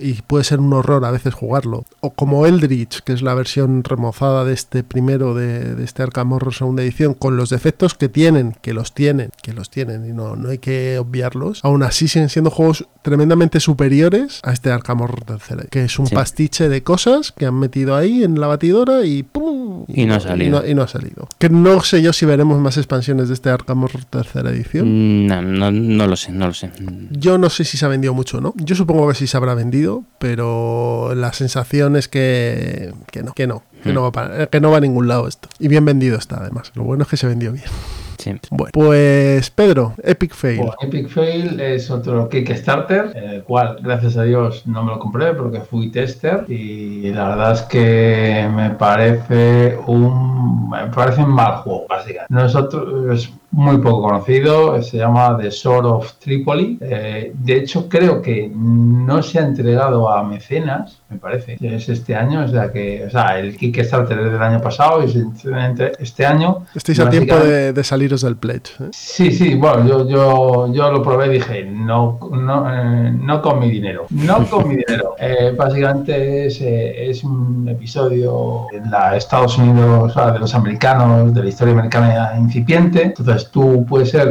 [0.00, 3.82] y puede ser un horror a veces jugarlo, o como Eldritch, que es la versión
[3.84, 8.08] remozada de este primero de, de este Arkham Horror segunda edición, con los defectos que
[8.08, 12.08] tienen, que los tienen, que los tienen y no, no hay que obviarlos, aún así
[12.08, 16.14] siguen siendo juegos tremendamente superiores a este Arkham Horror tercera, que es un Sí.
[16.14, 19.84] pastiche de cosas que han metido ahí en la batidora y ¡pum!
[19.88, 20.48] Y no ha salido.
[20.48, 21.28] Y no, y no ha salido.
[21.38, 24.86] Que no sé yo si veremos más expansiones de este Arkham Horror tercera edición.
[24.88, 26.70] Mm, No, no, no lo sé, no lo sé.
[27.10, 28.54] Yo no sé si se ha vendido mucho o no.
[28.56, 33.46] Yo supongo que sí se habrá vendido, pero la sensación es que, que no, que
[33.46, 35.48] no, que no, va para- que no va a ningún lado esto.
[35.58, 36.72] Y bien vendido está, además.
[36.74, 37.64] Lo bueno es que se vendió bien.
[38.18, 38.32] Sí.
[38.50, 40.58] Bueno, pues Pedro, Epic Fail.
[40.58, 44.98] Bueno, Epic Fail es otro Kickstarter, en el cual, gracias a Dios, no me lo
[44.98, 50.34] compré porque fui tester y la verdad es que me parece un
[50.70, 52.32] me parece un mal juego, básicamente.
[52.34, 56.78] Nosotros es muy poco conocido, se llama The Sword of Tripoli.
[56.80, 61.56] Eh, de hecho, creo que no se ha entregado a mecenas, me parece.
[61.60, 65.10] Es este año, o sea que, o sea, el Kickstarter es del año pasado y
[65.10, 65.24] se
[65.98, 66.66] este año.
[66.74, 68.72] Estáis a tiempo de, de saliros del pledge.
[68.80, 68.88] ¿eh?
[68.92, 73.58] Sí, sí, bueno, yo, yo, yo lo probé y dije, no, no, eh, no con
[73.58, 75.14] mi dinero, no con mi dinero.
[75.26, 81.32] Eh, básicamente es, es un episodio en la Estados Unidos, o sea, de los americanos,
[81.32, 83.02] de la historia americana incipiente.
[83.16, 84.28] Entonces tú puedes ser,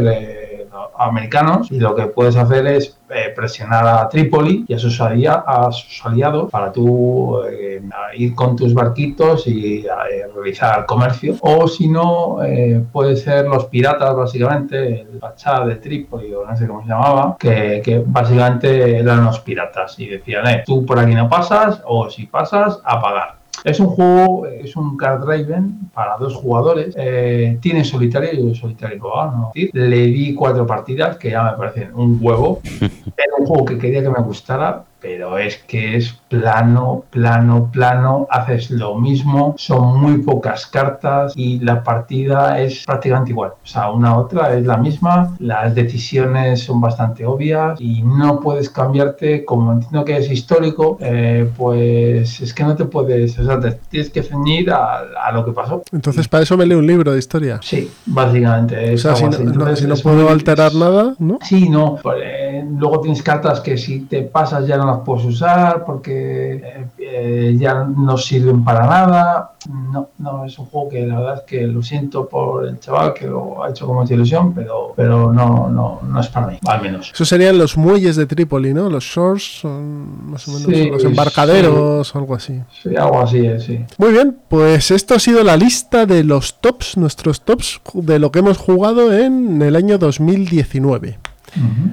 [1.08, 5.44] americanos y lo que puedes hacer es eh, presionar a Trípoli y a sus, alia-
[5.46, 7.82] a sus aliados para tú eh,
[8.16, 9.88] ir con tus barquitos y eh,
[10.34, 11.36] realizar comercio.
[11.42, 16.56] O si no, eh, puede ser los piratas, básicamente, el Pachá de Trípoli o no
[16.58, 21.14] sé cómo se llamaba, que, que básicamente eran los piratas y decían, tú por aquí
[21.14, 23.43] no pasas o si pasas, a pagar.
[23.64, 26.94] Es un juego, es un card raven para dos jugadores.
[26.98, 29.32] eh, tiene solitario y solitario global.
[29.32, 29.52] ¿no?
[29.54, 32.62] Le di cuatro partidas que ya me parecen un huevo.
[32.82, 38.26] Era un juego que quería que me gustara, pero es que es plano, plano, plano.
[38.32, 43.52] Haces lo mismo, son muy pocas cartas y la partida es prácticamente igual.
[43.64, 45.36] O sea, una a otra es la misma.
[45.40, 49.44] Las decisiones son bastante obvias y no puedes cambiarte.
[49.46, 53.72] Como entiendo que es histórico, eh, pues es que no te puedes, o sea, te
[53.90, 55.84] tienes que ceñir a, a lo que pasó.
[55.92, 57.60] Entonces, para eso me leo un libro de historia.
[57.62, 58.94] Sí, básicamente.
[58.94, 61.40] O sea, si no, Entonces, si no puedo muy- alterar nada, ¿no?
[61.42, 61.98] Sí, no.
[62.02, 66.88] pues, eh, luego tienes cartas que si te pasas ya no las puedes usar porque
[66.98, 69.52] eh, ya no sirven para nada.
[69.92, 73.14] No, no, es un juego que la verdad es que lo siento por el chaval
[73.14, 76.60] que lo ha hecho con mucha ilusión, pero, pero no, no, no es para mí,
[76.66, 77.12] al menos.
[77.14, 78.90] Eso serían los muelles de Trípoli, ¿no?
[78.90, 82.62] Los shores son más o menos Sí, los embarcaderos o algo así.
[82.82, 83.86] Sí, algo así es, sí.
[83.98, 88.32] Muy bien, pues esto ha sido la lista de los tops, nuestros tops de lo
[88.32, 91.20] que hemos jugado en el año 2019.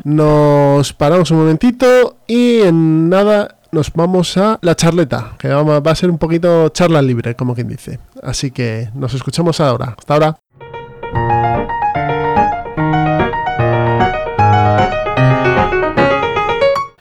[0.04, 5.94] Nos paramos un momentito y en nada nos vamos a la charleta, que va a
[5.94, 8.00] ser un poquito charla libre, como quien dice.
[8.22, 9.94] Así que nos escuchamos ahora.
[9.96, 10.40] Hasta ahora.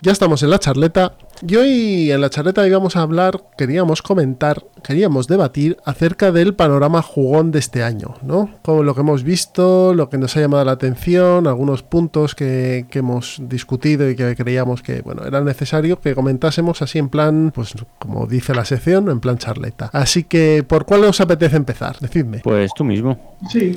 [0.01, 1.13] Ya estamos en la charleta
[1.47, 7.01] y hoy en la charleta íbamos a hablar, queríamos comentar, queríamos debatir acerca del panorama
[7.01, 8.49] jugón de este año, ¿no?
[8.61, 12.85] Con lo que hemos visto, lo que nos ha llamado la atención, algunos puntos que,
[12.89, 17.51] que hemos discutido y que creíamos que, bueno, era necesario que comentásemos así en plan,
[17.53, 19.89] pues como dice la sección, en plan charleta.
[19.93, 21.97] Así que, ¿por cuál os apetece empezar?
[21.99, 22.39] Decidme.
[22.39, 23.35] Pues tú mismo.
[23.49, 23.73] Sí.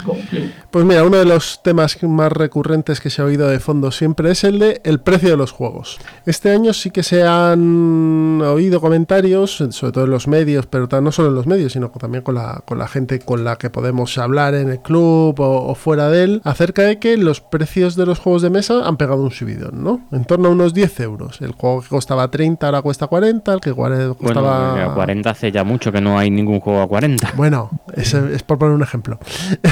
[0.70, 4.30] Pues mira, uno de los temas más recurrentes que se ha oído de fondo siempre
[4.30, 5.98] es el de el precio de los juegos.
[6.26, 7.22] Este año sí que se
[7.52, 11.90] han oído comentarios, sobre todo en los medios, pero no solo en los medios, sino
[11.90, 15.66] también con la, con la gente con la que podemos hablar en el club o,
[15.66, 18.96] o fuera de él, acerca de que los precios de los juegos de mesa han
[18.96, 20.00] pegado un subidón, ¿no?
[20.12, 21.40] En torno a unos 10 euros.
[21.40, 24.72] El juego que costaba 30 ahora cuesta 40, el que costaba...
[24.72, 27.32] Bueno, a 40 hace ya mucho que no hay ningún juego a 40.
[27.36, 29.18] Bueno, es, es por poner un ejemplo.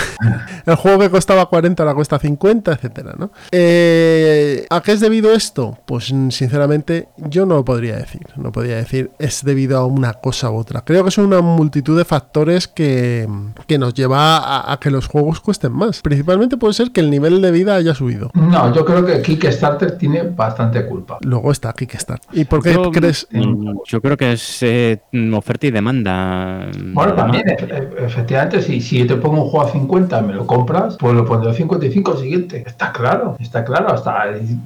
[0.66, 3.30] el juego que costaba 40 ahora cuesta 50, etcétera, ¿no?
[3.52, 5.78] Eh, ¿A qué es debido esto?
[5.86, 8.22] Pues sinceramente yo no podría decir.
[8.36, 10.80] No podría decir es debido a una cosa u otra.
[10.80, 13.28] Creo que son una multitud de factores que,
[13.68, 16.00] que nos lleva a, a que los juegos cuesten más.
[16.00, 18.32] Principalmente puede ser que el nivel de vida haya subido.
[18.34, 21.18] No, yo creo que Kickstarter tiene bastante culpa.
[21.20, 22.28] Luego está Kickstarter.
[22.32, 23.28] ¿Y por qué Yo, crees?
[23.86, 25.00] Yo creo que es eh,
[25.32, 26.66] oferta y demanda.
[26.92, 30.22] Bueno, también, e- e- efectivamente, si, si yo te pongo un juego a 50 y
[30.24, 32.64] me lo compras, pues lo pondré a 55 siguiente.
[32.66, 33.92] Está claro, está claro.
[33.92, 34.24] Hasta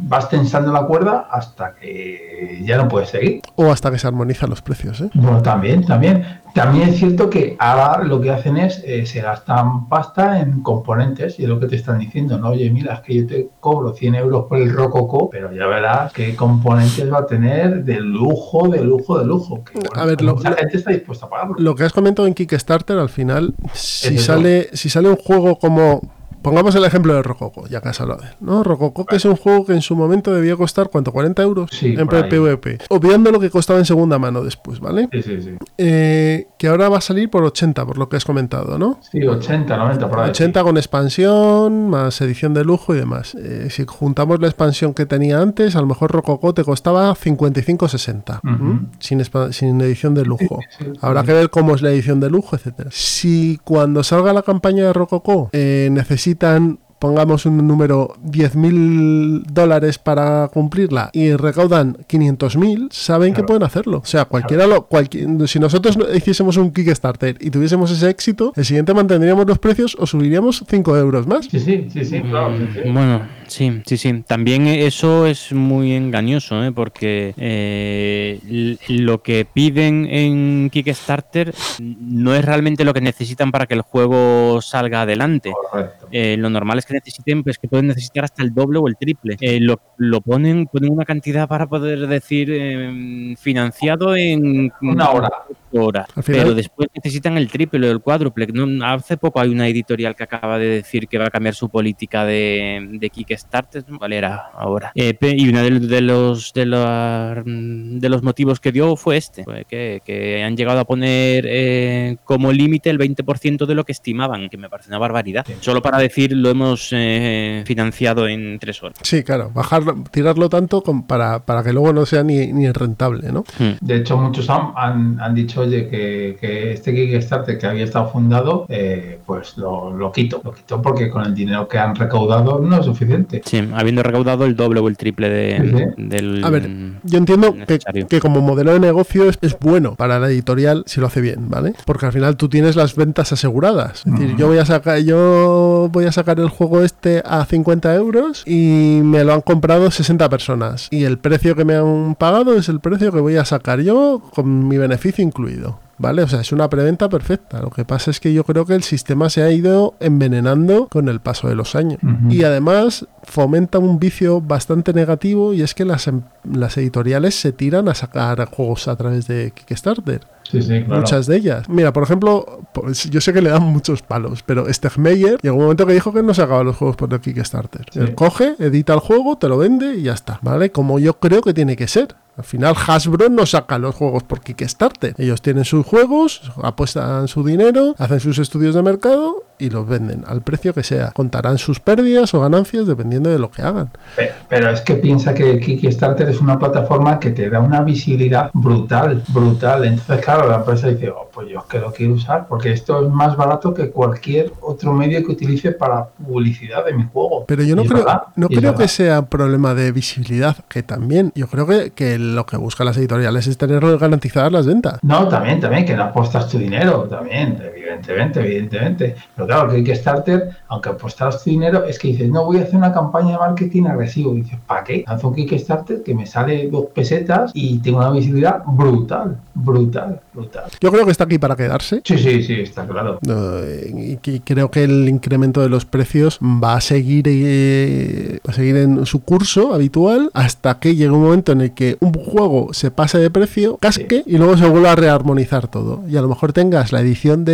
[0.08, 3.40] vas tensando la cuerda hasta que ya no puedes seguir.
[3.56, 5.10] O hasta que se armonizan los precios, ¿eh?
[5.14, 6.24] Bueno, también, también.
[6.54, 11.40] También es cierto que ahora lo que hacen es, eh, se gastan pasta en componentes
[11.40, 12.50] y es lo que te están diciendo, ¿no?
[12.50, 16.12] Oye, mira, es que yo te cobro 100 euros por el Rococo, pero ya verás
[16.12, 19.64] qué componentes va a tener de lujo, de lujo, de lujo.
[19.64, 21.56] Que, bueno, A ver, lo- mucha lo- gente está dispuesta a pagarlo.
[21.58, 26.02] Lo que has comentado en Kickstarter, al final, si sale, si sale un juego como.
[26.44, 28.62] Pongamos el ejemplo de Rococo, ya que has hablado de él, ¿no?
[28.62, 31.12] Rococo, que es un juego que en su momento debía costar, ¿cuánto?
[31.12, 31.70] ¿40 euros?
[31.72, 32.06] Sí, en.
[32.06, 32.78] PvP.
[32.90, 35.08] Obviando lo que costaba en segunda mano después, ¿vale?
[35.10, 35.50] Sí, sí, sí.
[35.78, 39.00] Eh, que ahora va a salir por 80, por lo que has comentado, ¿no?
[39.10, 40.30] Sí, 80, 90 por ahí.
[40.30, 43.34] 80 con expansión, más edición de lujo y demás.
[43.34, 48.40] Eh, si juntamos la expansión que tenía antes, a lo mejor Rococo te costaba 55-60,
[48.42, 48.64] Ujú.
[48.64, 48.80] ¿m?
[48.98, 50.60] sin, expa- sin edición de lujo.
[50.78, 52.90] Sí, Habrá que ver cómo es la edición de lujo, etcétera.
[52.92, 55.88] Si cuando salga la campaña de Rococo eh,
[56.34, 56.78] necesitan
[57.08, 63.98] pongamos un número 10.000 dólares para cumplirla y recaudan 500.000, saben que pueden hacerlo.
[63.98, 68.54] O sea, cualquiera lo, cualquier, si nosotros no- hiciésemos un Kickstarter y tuviésemos ese éxito,
[68.56, 71.44] el siguiente mantendríamos los precios o subiríamos 5 euros más.
[71.44, 72.56] Sí, sí, sí, sí, claro.
[72.56, 72.88] sí, sí.
[72.88, 74.24] Mm, Bueno, sí, sí, sí.
[74.26, 76.72] También eso es muy engañoso, ¿eh?
[76.72, 83.74] porque eh, lo que piden en Kickstarter no es realmente lo que necesitan para que
[83.74, 85.52] el juego salga adelante.
[85.70, 86.08] Correcto.
[86.10, 88.96] Eh, lo normal es que necesiten, pues que pueden necesitar hasta el doble o el
[88.96, 89.36] triple.
[89.40, 95.30] Eh, lo, lo ponen, ponen una cantidad para poder decir eh, financiado en Una hora.
[95.72, 96.08] horas.
[96.24, 98.46] Pero después necesitan el triple o el cuádruple.
[98.46, 101.68] No, hace poco hay una editorial que acaba de decir que va a cambiar su
[101.68, 103.84] política de, de Kickstarter.
[103.98, 104.92] ¿Cuál era ahora?
[104.94, 109.44] Eh, y uno de, de los de los de los motivos que dio fue este,
[109.44, 113.92] fue que, que han llegado a poner eh, como límite el 20% de lo que
[113.92, 115.46] estimaban, que me parece una barbaridad.
[115.60, 118.98] Solo para decir lo hemos eh, financiado en tres horas.
[119.02, 123.30] Sí, claro, bajarlo, tirarlo tanto con- para, para que luego no sea ni, ni rentable,
[123.32, 123.44] ¿no?
[123.58, 123.72] Hmm.
[123.80, 128.08] De hecho, muchos han, han, han dicho, oye, que, que este Kickstarter que había estado
[128.10, 130.40] fundado, eh, pues lo, lo quito.
[130.44, 133.42] Lo quito porque con el dinero que han recaudado no es suficiente.
[133.44, 136.44] Sí, habiendo recaudado el doble o el triple de, Sí, del.
[136.44, 136.68] A ver,
[137.02, 137.78] yo entiendo que,
[138.08, 141.48] que como modelo de negocio es, es bueno para la editorial si lo hace bien,
[141.48, 141.74] ¿vale?
[141.84, 144.02] Porque al final tú tienes las ventas aseguradas.
[144.06, 147.94] Es decir, yo voy a sacar, yo voy a sacar el juego este a 50
[147.94, 150.88] euros y me lo han comprado 60 personas.
[150.90, 154.22] Y el precio que me han pagado es el precio que voy a sacar yo
[154.34, 155.83] con mi beneficio incluido.
[155.96, 156.22] ¿Vale?
[156.22, 157.60] O sea, es una preventa perfecta.
[157.60, 161.08] Lo que pasa es que yo creo que el sistema se ha ido envenenando con
[161.08, 161.98] el paso de los años.
[162.30, 166.22] Y además fomenta un vicio bastante negativo y es que las, em-
[166.52, 170.20] las editoriales se tiran a sacar juegos a través de Kickstarter.
[170.42, 171.00] Sí, sí, claro.
[171.00, 171.68] Muchas de ellas.
[171.68, 175.62] Mira, por ejemplo, pues, yo sé que le dan muchos palos, pero Stegmeyer llegó un
[175.62, 177.86] momento que dijo que no sacaba los juegos por el Kickstarter.
[177.90, 178.00] Sí.
[178.00, 180.70] Él coge, edita el juego, te lo vende y ya está, ¿vale?
[180.70, 182.08] Como yo creo que tiene que ser.
[182.36, 185.14] Al final Hasbro no saca los juegos por Kickstarter.
[185.18, 190.24] Ellos tienen sus juegos, apuestan su dinero, hacen sus estudios de mercado y los venden
[190.26, 191.10] al precio que sea.
[191.12, 193.90] Contarán sus pérdidas o ganancias dependiendo de lo que hagan.
[194.16, 198.50] Pe- Pero es que piensa que Kickstarter es una plataforma que te da una visibilidad
[198.52, 199.84] brutal, brutal.
[199.84, 203.04] Entonces, claro, la empresa dice, oh, pues yo es que lo quiero usar porque esto
[203.06, 207.44] es más barato que cualquier otro medio que utilice para publicidad de mi juego.
[207.46, 208.78] Pero yo no creo, verdad, no creo verdad.
[208.78, 211.32] que sea un problema de visibilidad, que también.
[211.34, 214.98] Yo creo que, que lo que buscan las editoriales es tener garantizadas las ventas.
[215.02, 219.16] No, también, también, que no apuestas tu dinero, también, evidentemente, evidentemente.
[219.34, 222.76] Pero claro, que Kickstarter, aunque apostaras tu dinero, es que dices, no, voy a hacer
[222.76, 224.34] una campaña de marketing agresivo.
[224.34, 225.04] Y dices, ¿para qué?
[225.06, 230.64] Lanzo un Kickstarter que me sale dos pesetas y tengo una visibilidad brutal, brutal, brutal.
[230.80, 232.00] Yo creo que está aquí para quedarse.
[232.04, 233.18] Sí, sí, sí, está claro.
[233.28, 238.52] Eh, y que creo que el incremento de los precios va a seguir eh, va
[238.52, 242.12] a seguir en su curso habitual hasta que llegue un momento en el que un
[242.12, 246.02] juego se pase de precio, casque y luego se vuelva a rearmonizar todo.
[246.08, 247.44] Y a lo mejor tengas la edición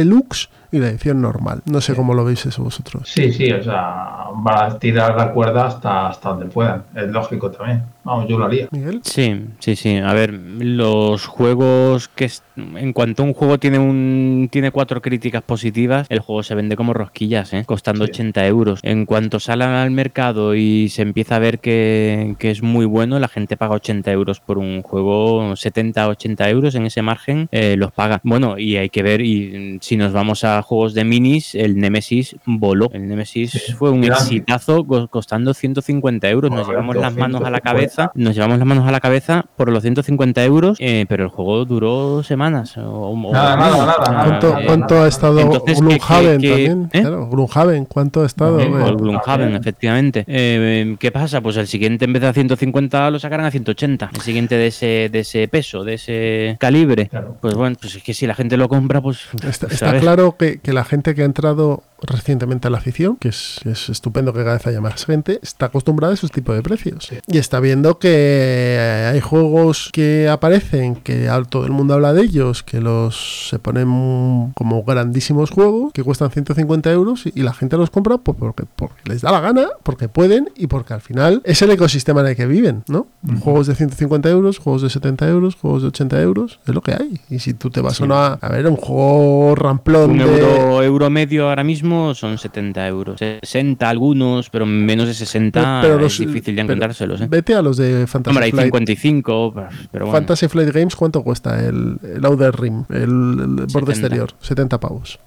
[0.72, 1.62] y la edición normal.
[1.66, 3.08] No sé cómo lo veis eso vosotros.
[3.08, 6.84] Sí, sí, o sea, van a tirar la cuerda hasta, hasta donde puedan.
[6.94, 7.84] Es lógico también.
[8.02, 8.66] Vamos, yo lo haría.
[8.70, 9.00] Miguel.
[9.04, 9.96] Sí, sí, sí.
[9.98, 15.42] A ver, los juegos que es- en cuanto un juego tiene un tiene cuatro críticas
[15.42, 17.64] positivas, el juego se vende como rosquillas, ¿eh?
[17.66, 18.10] costando Sí.
[18.12, 18.80] 80 euros.
[18.82, 23.18] En cuanto salen al mercado y se empieza a ver que, que es muy bueno,
[23.18, 27.76] la gente paga 80 euros por un juego, 70, 80 euros en ese margen eh,
[27.76, 28.20] los paga.
[28.24, 32.36] Bueno, y hay que ver, y si nos vamos a juegos de minis, el Nemesis
[32.46, 32.90] voló.
[32.92, 33.72] El Nemesis Sí.
[33.72, 36.50] fue un exitazo co- costando 150 euros.
[36.50, 37.89] Nos llevamos las manos a la 150.
[37.90, 41.30] Cabeza nos llevamos las manos a la cabeza por los 150 euros, eh, pero el
[41.30, 42.76] juego duró semanas.
[42.78, 46.90] O, o Nada, nada, nada, ¿Cuánto, eh, cuánto ha estado entonces, ¿qué- Gloomhaven también?
[46.92, 47.00] eh?
[47.00, 48.60] Claro, Gloomhaven, ¿cuánto ha estado?
[48.60, 50.24] El Gloomhaven, efectivamente.
[50.26, 51.40] Eh, ¿Qué pasa?
[51.40, 54.10] Pues el siguiente en vez de a 150 lo sacarán a 180.
[54.14, 57.08] El siguiente de ese, de ese peso, de ese calibre.
[57.08, 57.36] Claro.
[57.40, 59.18] Pues bueno, pues es que si la gente lo compra, pues...
[59.42, 63.16] Está, pues, está claro que, que la gente que ha entrado recientemente a la afición,
[63.16, 66.54] que es, es estupendo que cada vez haya más gente, está acostumbrada a esos tipos
[66.54, 67.10] de precios.
[67.26, 72.62] Y está viendo que hay juegos que aparecen, que todo el mundo habla de ellos,
[72.62, 77.76] que los se ponen como grandísimos juegos, que cuestan 150 euros y, y la gente
[77.76, 81.42] los compra pues, porque, porque les da la gana, porque pueden y porque al final
[81.44, 83.06] es el ecosistema en el que viven, ¿no?
[83.40, 86.92] Juegos de 150 euros, juegos de 70 euros, juegos de 80 euros, es lo que
[86.92, 87.20] hay.
[87.28, 90.24] Y si tú te vas a una, a ver, un juego ramplón Un de...
[90.24, 93.18] euro, euro medio ahora mismo son 70 euros.
[93.18, 97.20] 60 algunos, pero menos de 60 Pero es los- difícil de pero encontrárselos.
[97.20, 97.26] ¿eh?
[97.28, 98.66] Vete a los de Fantasy Hombre, hay Flight.
[98.66, 99.54] 55,
[99.92, 100.12] pero bueno.
[100.18, 103.90] Fantasy Flight Games, ¿cuánto cuesta el, el Outer Rim, el, el borde 70.
[103.92, 104.30] exterior?
[104.40, 105.18] 70 pavos.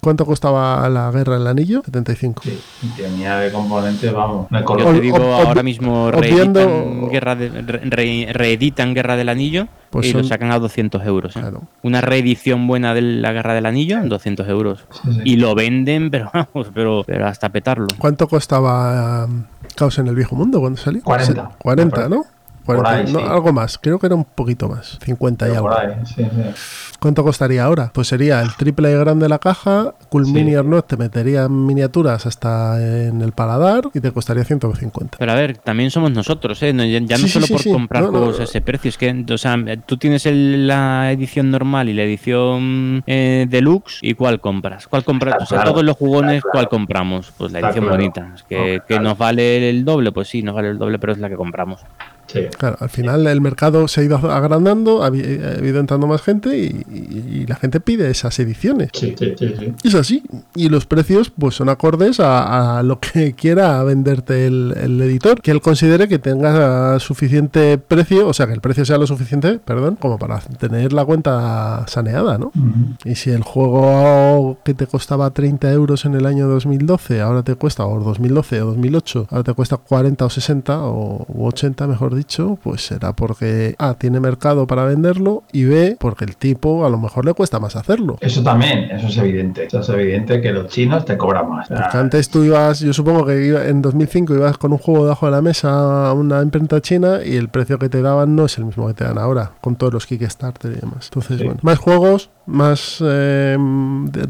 [0.00, 1.82] ¿Cuánto costaba la guerra del anillo?
[1.84, 2.42] 75.
[2.44, 7.34] Sí, y tenía de componentes, vamos, me Yo te digo, ob- ahora mismo reeditan Guerra,
[7.36, 11.36] de- re- re- reeditan Guerra del Anillo Pues y son- lo sacan a 200 euros.
[11.36, 11.40] ¿eh?
[11.40, 11.62] Claro.
[11.82, 14.84] Una reedición buena de la Guerra del Anillo, 200 euros.
[15.02, 15.20] Sí, sí.
[15.24, 17.86] Y lo venden, pero vamos, pero, pero hasta petarlo.
[17.98, 19.44] ¿Cuánto costaba um,
[19.76, 21.02] Caos en el Viejo Mundo cuando salió?
[21.02, 21.50] 40.
[21.50, 22.24] Se- 40, ¿no?
[22.64, 23.24] 40, Por ahí, no, sí.
[23.28, 25.78] algo más, creo que era un poquito más, 50 y Pero algo.
[25.78, 26.92] ahí, sí, sí.
[27.00, 27.90] ¿Cuánto costaría ahora?
[27.92, 30.32] Pues sería el triple grande de la caja, Cool Sí.
[30.32, 35.18] Mini Arnold te metería miniaturas hasta en el paladar y te costaría 150.
[35.18, 36.72] Pero a ver, también somos nosotros, ¿eh?
[36.72, 37.72] No, ya, ya no solo sí, por sí.
[37.72, 38.18] comprar No, no.
[38.18, 41.94] juegos a ese precio, es que, o sea, tú tienes el- la edición normal y
[41.94, 44.86] la edición eh, deluxe, ¿y cuál compras?
[44.86, 45.32] ¿Cuál compras?
[45.34, 46.52] Está o sea, claro, todos los jugones, claro.
[46.52, 47.32] ¿cuál compramos?
[47.36, 47.96] Pues la edición claro.
[47.96, 48.32] bonita.
[48.36, 49.02] Es que, No, que claro.
[49.02, 51.80] nos vale el doble, pues sí, nos vale el doble, pero es la que compramos.
[52.26, 52.40] Sí.
[52.58, 56.84] Claro, al final el mercado se ha ido agrandando, ha ido entrando más gente y,
[56.90, 58.90] y- y la gente pide esas ediciones.
[58.94, 59.54] Sí, sí, sí.
[59.84, 60.22] Es así.
[60.54, 65.40] Y los precios pues son acordes a, a lo que quiera venderte el, el editor.
[65.42, 69.58] Que él considere que tenga suficiente precio, o sea, que el precio sea lo suficiente,
[69.58, 72.46] perdón, como para tener la cuenta saneada, ¿no?
[72.46, 72.96] Ujú.
[73.04, 77.54] Y si el juego que te costaba 30 euros en el año 2012, ahora te
[77.56, 82.11] cuesta, o 2012 o 2008, ahora te cuesta 40 o 60 o u 80, mejor
[82.14, 86.90] dicho, pues será porque A, tiene mercado para venderlo y B, porque el tipo a
[86.90, 88.16] lo mejor le cuesta más hacerlo.
[88.20, 89.66] Eso también, eso es evidente.
[89.66, 91.68] Eso es evidente que los chinos te cobran más.
[91.68, 95.26] Porque antes tú ibas, yo supongo que iba- en 2005 ibas con un juego debajo
[95.26, 98.58] de la mesa a una imprenta china y el precio que te daban no es
[98.58, 101.06] el mismo que te dan ahora, con todos los Kickstarter y demás.
[101.06, 101.44] Entonces, Sí.
[101.44, 103.56] bueno, más juegos, más eh,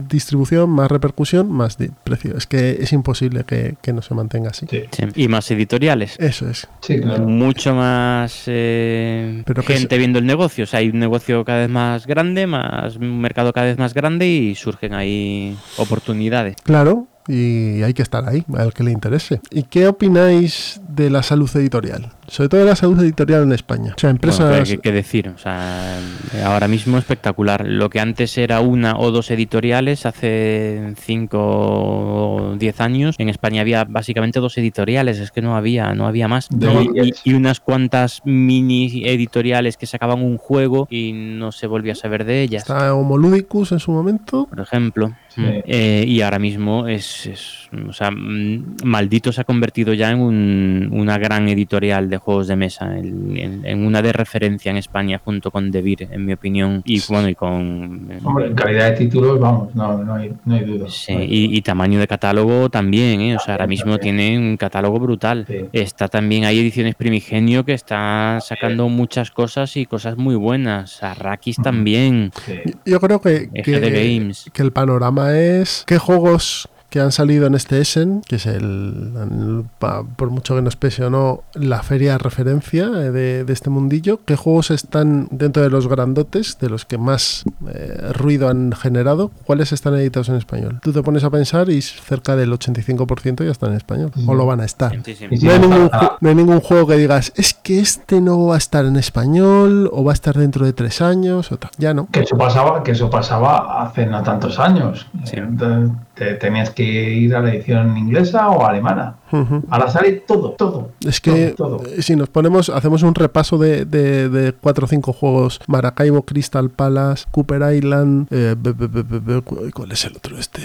[0.09, 2.37] distribución, más repercusión, más precio.
[2.37, 4.67] Es que es imposible que, que no se mantenga así.
[4.71, 5.05] sí, Sí.
[5.15, 6.17] Y más editoriales.
[6.19, 6.69] Eso es.
[6.81, 7.25] sí, claro.
[7.27, 10.65] Mucho más eh, Pero gente viendo el negocio.
[10.65, 13.95] O sea, hay un negocio cada vez más grande, más un mercado cada vez más
[13.95, 16.57] grande y surgen ahí oportunidades.
[16.63, 19.41] Claro, y hay que estar ahí, al que le interese.
[19.51, 22.11] ¿Y qué opináis de la salud editorial?
[22.29, 23.93] Sobre todo de la salud editorial en España.
[23.97, 24.49] O sea, empresas...
[24.49, 25.29] Bueno, ¿qué, decir?
[25.29, 25.99] O sea,
[26.45, 27.67] ahora mismo espectacular.
[27.67, 33.61] Lo que antes era una o dos editoriales, hace 5 o 10 años, en España
[33.61, 36.49] había básicamente dos editoriales, es que no había, no había más.
[36.51, 37.23] De Y, Guillets.
[37.25, 41.97] y- y unas cuantas mini editoriales que sacaban un juego y no se volvía a
[41.97, 42.63] saber de ellas.
[42.63, 44.47] Está Homoludicus en su momento.
[44.49, 45.13] Por ejemplo.
[45.29, 45.41] Sí.
[45.41, 45.45] Mm.
[45.67, 50.21] Eh, y ahora mismo es, es- o sea, mm, Maldito se ha convertido ya en
[50.21, 54.77] un- una gran editorial de juegos de mesa, en, en- en una de referencia en
[54.79, 58.09] España junto con Devir, en mi opinión, y bueno, y con...
[58.25, 60.87] Hombre, en calidad de títulos, vamos, no, no, hay, no hay duda.
[60.89, 61.57] Sí, No hay y, duda.
[61.59, 63.37] y tamaño de catálogo también, ¿eh?
[63.37, 64.17] O sea, ahora mismo también.
[64.17, 65.45] tiene un catálogo brutal.
[65.49, 65.57] Sí.
[65.73, 71.03] Está también, hay ediciones Primigenio que está sacando muchas cosas y cosas muy buenas.
[71.03, 72.31] Arrakis también.
[72.47, 72.55] Sí.
[72.87, 74.51] Yo creo que, Games.
[74.53, 79.15] que el panorama es qué juegos que han salido en este Essen, que es el,
[79.17, 83.45] el- pa- por mucho que nos pese o no, la feria de referencia eh, de,
[83.45, 88.13] de este mundillo, qué juegos están dentro de los grandotes, de los que más eh,
[88.13, 90.81] ruido han generado, cuáles están editados en español.
[90.83, 94.45] Tú te pones a pensar y cerca del 85% ya están en español, o lo
[94.45, 94.93] van a estar.
[95.03, 95.27] Sí, sí.
[95.31, 97.81] Y si No hay, ningún, falta- ju- no hay ningún juego que digas, es que
[97.81, 101.51] este no va a estar en español o va a estar dentro de tres años
[101.53, 101.71] o tal.
[101.79, 102.07] Ya no.
[102.13, 105.07] Que eso pasaba, que eso pasaba hace no tantos años.
[105.25, 105.37] Sí.
[105.39, 105.91] Entonces,
[106.23, 109.17] te tenías que ir a la edición inglesa o alemana.
[109.33, 109.63] Ujú.
[109.71, 110.91] Ahora sale todo, todo.
[111.07, 111.87] Es que Todo, todo.
[111.89, 116.23] eh, si nos ponemos, hacemos un repaso de, de, de cuatro o cinco juegos: Maracaibo,
[116.23, 120.39] Crystal Palace, Cooper Island, eh, be- be- be- be- be- cu- ¿cuál es el otro?
[120.39, 120.61] Este,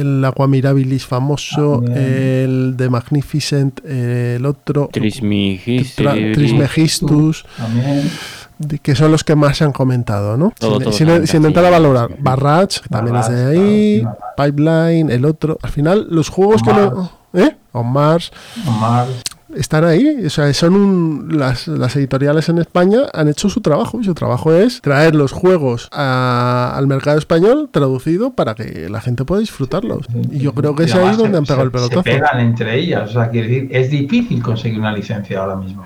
[0.00, 1.98] el Aqua Mirabilis famoso, También.
[2.06, 6.06] el de Magnificent, el otro, Tra- Trismegistus.
[6.34, 8.10] Trismegistus, También.
[8.58, 10.52] De- que son los que más se han comentado, ¿no?
[10.58, 11.46] Todo, sin, todo sin- también, sin sí.
[11.46, 12.10] entrar a valorar.
[12.18, 15.58] Barrage, que también es de ahí, claro, Pipeline, el otro.
[15.62, 17.10] Al final, los juegos que no.
[17.34, 17.54] ¿Eh?
[17.72, 18.32] On Mars.
[18.66, 19.06] Omar,
[19.54, 24.00] están ahí, o sea, son un- las, las editoriales en España han hecho su trabajo
[24.00, 29.00] y su trabajo es traer los juegos a- al mercado español traducido para que la
[29.00, 30.06] gente pueda disfrutarlos.
[30.32, 32.02] Y yo creo que es ahí donde han pegado el pelotazo.
[32.02, 35.84] Se pegan entre ellas, o sea, quiere decir, es difícil conseguir una licencia ahora mismo.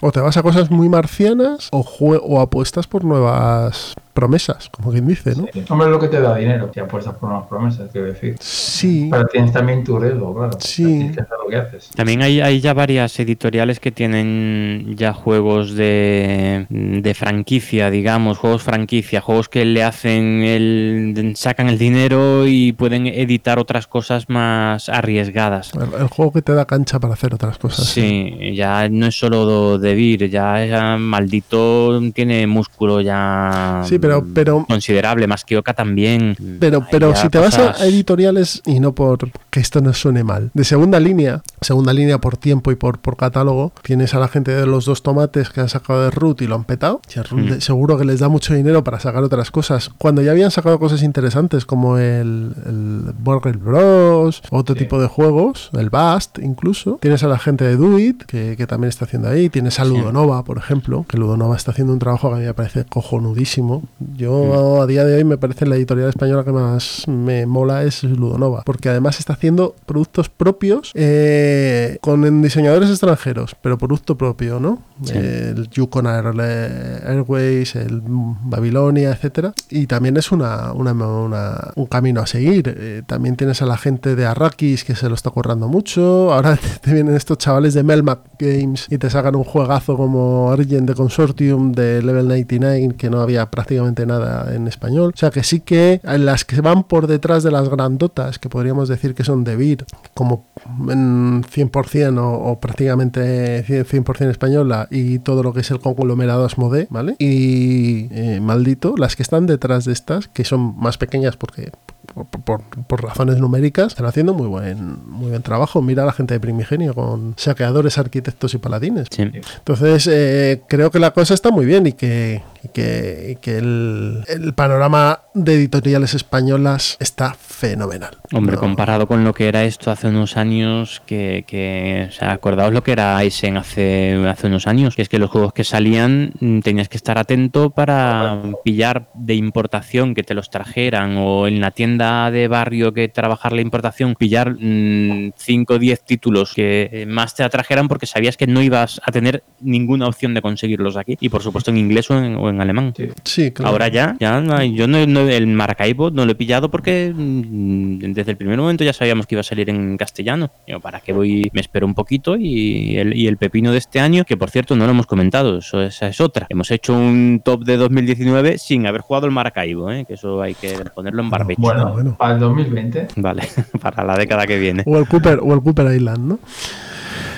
[0.00, 5.06] O te vas a cosas muy marcianas o, o apuestas por nuevas promesas, como quien
[5.06, 5.46] dice, ¿no?
[5.52, 5.64] Sí.
[5.68, 8.36] Hombre, es lo que te da dinero, si apuestas por unas promesas, quiero decir.
[8.40, 10.56] Sí, Pero tienes también tu riesgo, claro.
[10.60, 10.84] Sí.
[10.84, 11.90] Tienes que hacer lo que haces.
[11.90, 18.62] También hay, hay ya varias editoriales que tienen ya juegos de, de franquicia, digamos, juegos
[18.62, 21.32] franquicia, juegos que le hacen el.
[21.36, 25.72] sacan el dinero y pueden editar otras cosas más arriesgadas.
[25.74, 27.86] el, el juego que te da cancha para hacer otras cosas.
[27.86, 33.82] Sí, ya no es solo de Vir, ya, ya maldito tiene músculo ya.
[33.84, 36.36] Sí, pero, pero, considerable, más que Oca también.
[36.58, 40.50] pero, pero si te vas a- editoriales, y no por que esto no suene mal,
[40.54, 44.50] de segunda línea, segunda línea por tiempo y por, por catálogo, tienes a la gente
[44.52, 47.00] de los dos tomates que han sacado de Root y lo han petado.
[47.32, 47.60] Mm.
[47.60, 49.90] seguro que les da mucho dinero para sacar otras cosas.
[49.98, 54.80] Cuando ya habían sacado cosas interesantes como el, el Burger Bros, otro Sí.
[54.80, 58.66] tipo de juegos, el Bast incluso, tienes a la gente de Do It, que, que
[58.66, 59.90] también está haciendo ahí, tienes a Sí.
[59.90, 63.82] Ludonova, por ejemplo, que Ludonova está haciendo un trabajo que a mí me parece cojonudísimo.
[64.16, 64.82] Yo Mm.
[64.82, 68.62] a día de hoy me parece la editorial española que más me mola es Ludonova,
[68.64, 74.82] porque además está haciendo productos propios eh, con diseñadores extranjeros, pero producto propio, ¿no?
[75.04, 75.12] Sí.
[75.16, 79.52] El Yukon Air- Airways, el Babilonia, etcétera.
[79.70, 82.74] Y también es una, una- una- un camino a seguir.
[82.76, 86.32] Eh, también tienes a la gente de Arrakis que se lo está currando mucho.
[86.32, 90.50] Ahora te, te vienen estos chavales de Melmac Games y te sacan un juegazo como
[90.52, 95.12] Argent de Consortium de Level 99 que no había prácticamente nada en español.
[95.14, 98.88] O sea que sí que las que van por detrás de las grandotas, que podríamos
[98.88, 99.84] decir que son de Vir,
[100.14, 100.46] como
[100.88, 106.44] en 100% o, o prácticamente 100%, 100% española y todo lo que es el conglomerado
[106.44, 107.16] Asmodee, ¿vale?
[107.18, 111.70] Y eh, maldito, las que están detrás de estas, que son más pequeñas porque
[112.14, 115.80] por, por- por razones numéricas, están haciendo muy buen, muy buen trabajo.
[115.80, 119.06] Mira a la gente de Primigenio con saqueadores, arquitectos y paladines.
[119.10, 119.22] Sí.
[119.58, 123.58] Entonces, eh, creo que la cosa está muy bien y que, y que, y que
[123.58, 128.18] el, el panorama de editoriales españolas está fenomenal.
[128.32, 128.60] Hombre, No.
[128.60, 132.82] comparado con lo que era esto hace unos años, que, que o sea, acordaos lo
[132.82, 136.60] que era Eisen hace, hace unos años, que es que los juegos que salían mm,
[136.60, 141.70] tenías que estar atento para pillar de importación que te los trajeran o en la
[141.70, 147.34] tienda de barrio que trabajar la importación, pillar 5 o 10 títulos que eh, más
[147.34, 151.28] te atrajeran porque sabías que no ibas a tener ninguna opción de conseguirlos aquí y
[151.28, 152.92] por supuesto en inglés o en, o en alemán.
[152.96, 153.08] Sí.
[153.24, 153.70] Sí, claro.
[153.72, 157.12] Ahora ya, ya no hay- yo no, no- el Maracaibo no lo he pillado porque
[157.14, 160.50] mm, desde el primer momento ya sabíamos que iba a salir en castellano.
[160.82, 161.50] ¿para qué voy?
[161.52, 164.76] Me espero un poquito y el, y el pepino de este año, que por cierto
[164.76, 166.46] no lo hemos comentado, eso, esa es otra.
[166.48, 170.04] Hemos hecho un top de 2019 sin haber jugado el Maracaibo, ¿eh?
[170.06, 171.60] que eso hay que ponerlo en barbecho.
[171.60, 172.16] Bueno, bueno.
[172.18, 173.08] para el 2020.
[173.16, 173.42] Vale,
[173.80, 174.82] para la década que viene.
[174.86, 176.38] O el Cooper, o el Cooper Island, ¿no?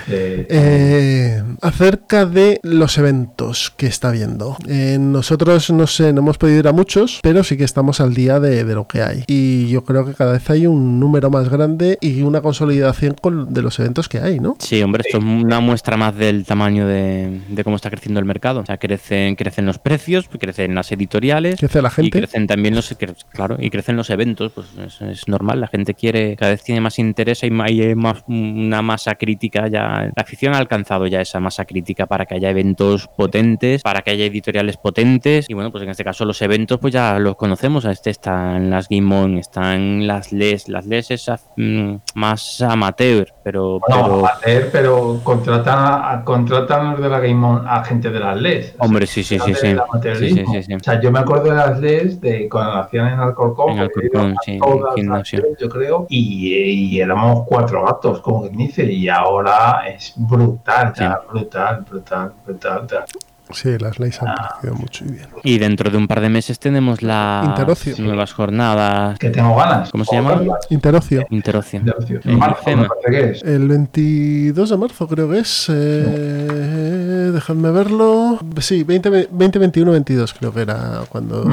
[0.08, 4.56] Eh, Eh, acerca de los eventos que está viendo.
[4.68, 8.14] Eh, nosotros, no sé, no hemos podido ir a muchos, pero sí que estamos al
[8.14, 9.24] día de, de lo que hay.
[9.26, 13.52] Y yo creo que cada vez hay un número más grande y una consolidación con-
[13.52, 14.56] de los eventos que hay, ¿no?
[14.58, 18.26] Sí, hombre, esto es una muestra más del tamaño de, de cómo está creciendo el
[18.26, 18.60] mercado.
[18.60, 22.18] O sea, crecen, crecen los precios, crecen las editoriales, ¿Qué hace la Y gente?
[22.18, 22.94] crecen también los,
[23.30, 26.80] claro, y crecen los eventos, pues es, es normal, la gente quiere, cada vez tiene
[26.80, 31.20] más interés y y hay más, una masa crítica ya, la afición ha alcanzado ya
[31.20, 35.70] esa masa crítica para que haya eventos potentes, para que haya editoriales potentes, y bueno,
[35.70, 39.14] pues en este caso los eventos pues ya los conocemos, este está en las Game
[39.14, 45.20] On, están las LES, las LES es mm, más amateur, pero, no, pero amateur, pero
[45.23, 48.74] contratan a, a- contratan los de la Game On a gente de las LES.
[48.78, 49.69] hombre, sí, sí, sí, sí,
[50.14, 50.74] sí, sí, sí, sí.
[50.74, 54.35] O sea, yo me acuerdo de las LES de cuando hacían en Alcorcón, En Alcorcón,
[54.44, 55.40] sí, todas las gimnasio.
[55.40, 56.55] LES, yo creo, y,
[56.94, 62.78] y éramos cuatro gatos, como quien dice, y ahora es brutal, sea, brutal, brutal, brutal,
[62.80, 63.04] brutal.
[63.50, 65.26] Sí, las leyes han crecido mucho y bien.
[65.42, 67.94] Y dentro de un par de meses tenemos las Interocio.
[67.98, 69.18] nuevas jornadas.
[69.18, 69.90] Que tengo ganas.
[69.90, 70.40] ¿Cómo se llama?
[70.70, 71.26] Interocio.
[71.28, 71.80] Interocio.
[71.80, 72.20] Interocio.
[72.24, 73.42] En marzo, me parece que es.
[73.42, 75.66] El 22 de marzo creo que es.
[75.68, 78.38] eh, dejadme verlo.
[78.59, 81.44] Sí, 20, 20, 21, 22 creo que era cuando.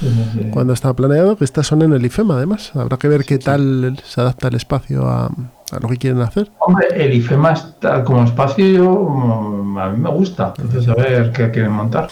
[0.00, 0.48] Sí, sí, sí.
[0.50, 1.36] cuando estaba planeado.
[1.36, 2.72] Que estas son en el IFEMA además.
[2.74, 5.30] Habrá que ver qué tal se adapta el espacio a,
[5.72, 6.50] a lo que quieren hacer.
[6.60, 10.52] Hombre, el IFEMA está como espacio, yo, mm, a mí me gusta.
[10.58, 12.08] Entonces, a ver qué quieren montar.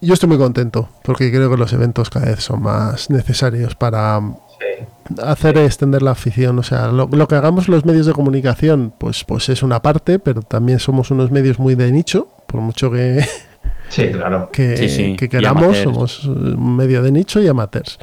[0.00, 4.20] Yo estoy muy contento porque creo que los eventos cada vez son más necesarios para
[4.58, 5.18] Sí.
[5.22, 6.58] hacer extender la afición.
[6.58, 10.18] O sea, lo, lo que hagamos los medios de comunicación, pues, pues es una parte,
[10.18, 13.24] pero también somos unos medios muy de nicho, por mucho que,
[13.94, 14.48] Sí, claro.
[14.52, 17.98] que, Sí, sí, que y queramos, somos un medio de nicho y amateurs.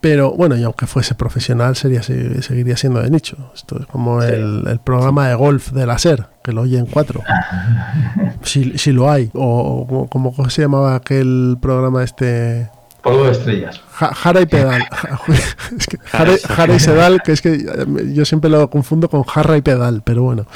[0.00, 3.36] Pero bueno, y aunque fuese profesional, sería, se- seguiría siendo de nicho.
[3.54, 4.28] Esto es como Sí.
[4.28, 7.22] el, el programa de golf de la SER, que lo oyen cuatro.
[8.42, 9.30] si, si lo hay.
[9.34, 12.68] O, o como ¿cómo se llamaba aquel programa este...
[13.02, 13.80] Polvo de estrellas.
[14.00, 14.82] Ja- Jara y pedal.
[15.78, 19.22] Es que Jara, Jara y sedal, que es que eh, yo siempre lo confundo con
[19.24, 20.46] jarra y pedal, pero bueno.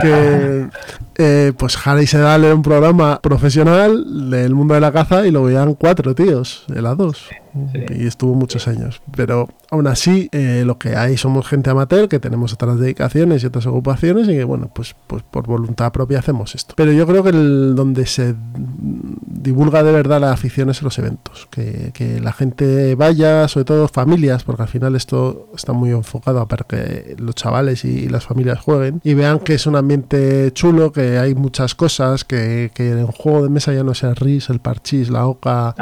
[0.00, 0.68] Que,
[1.16, 5.30] eh, pues Jara y sedal era un programa profesional del mundo de la caza y
[5.32, 7.26] lo veían cuatro tíos, de las dos.
[7.72, 7.80] Sí.
[7.96, 9.00] Y estuvo muchos años.
[9.16, 13.46] Pero aún así, eh, lo que hay somos gente amateur que tenemos otras dedicaciones y
[13.46, 16.74] otras ocupaciones y que, bueno, pues, pues por voluntad propia hacemos esto.
[16.76, 18.34] Pero yo creo que el, donde se
[19.26, 21.48] divulga de verdad las aficiones en los eventos.
[21.50, 26.46] Que, que la gente vaya, sobre todo familias, porque al final esto está muy enfocado
[26.46, 30.92] para que los chavales y las familias jueguen y vean que es un ambiente chulo,
[30.92, 34.50] que hay muchas cosas, que, que en juego de mesa ya no sea el RIS,
[34.50, 35.74] el parchís, la OCA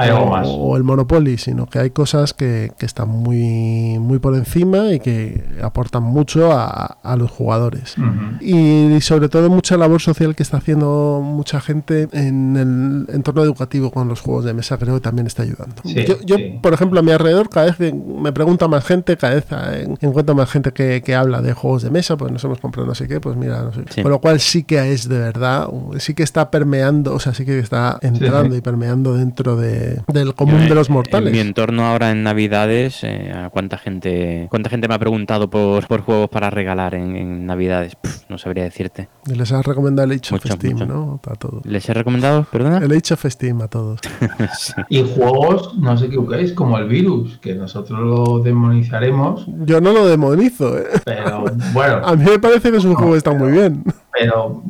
[0.45, 5.01] o el Monopoly, sino que hay cosas que, que están muy, muy por encima y
[5.01, 7.95] que aportan mucho a, a los jugadores.
[8.41, 13.91] Y, sobre todo mucha labor social que está haciendo mucha gente en el entorno educativo
[13.91, 15.77] con los juegos de mesa, creo que también está ayudando.
[15.85, 16.59] Sí, yo, yo, sí.
[16.63, 20.35] por ejemplo, a mi alrededor, cada vez me pregunta más gente, cada vez eh, encuentro
[20.35, 23.09] más gente que, que habla de juegos de mesa, pues nos hemos comprado no sé
[23.09, 23.83] qué, pues mira, no sé.
[23.91, 24.03] Sí.
[24.03, 27.45] Con lo cual sí que es de verdad, sí que está permeando, o sea, sí
[27.45, 28.59] que está entrando sí.
[28.59, 31.29] y permeando dentro de, del común Yo, de los eh, mortales.
[31.29, 35.51] En mi entorno ahora en Navidades, eh, ¿a cuánta gente cuánta gente me ha preguntado
[35.51, 37.97] por, por juegos para regalar en, en Navidades?
[38.29, 39.09] No sabría decirte.
[39.27, 40.87] Y les has recomendado el Age of Mucho, Steam, mucho.
[40.87, 41.21] ¿no?
[41.27, 41.65] A todos.
[41.65, 42.47] ¿Les he recomendado?
[42.51, 42.79] ¿Perdona?
[42.79, 44.01] El Age of Steam a todos.
[44.59, 44.73] Sí.
[44.89, 50.07] Y juegos, no os equivoquéis, como el virus, que nosotros lo demonizaremos, Yo no lo
[50.07, 50.85] demonizo, ¿eh?
[51.05, 53.85] pero bueno, A mí me parece que es un juego que está muy bien.
[54.13, 54.63] pero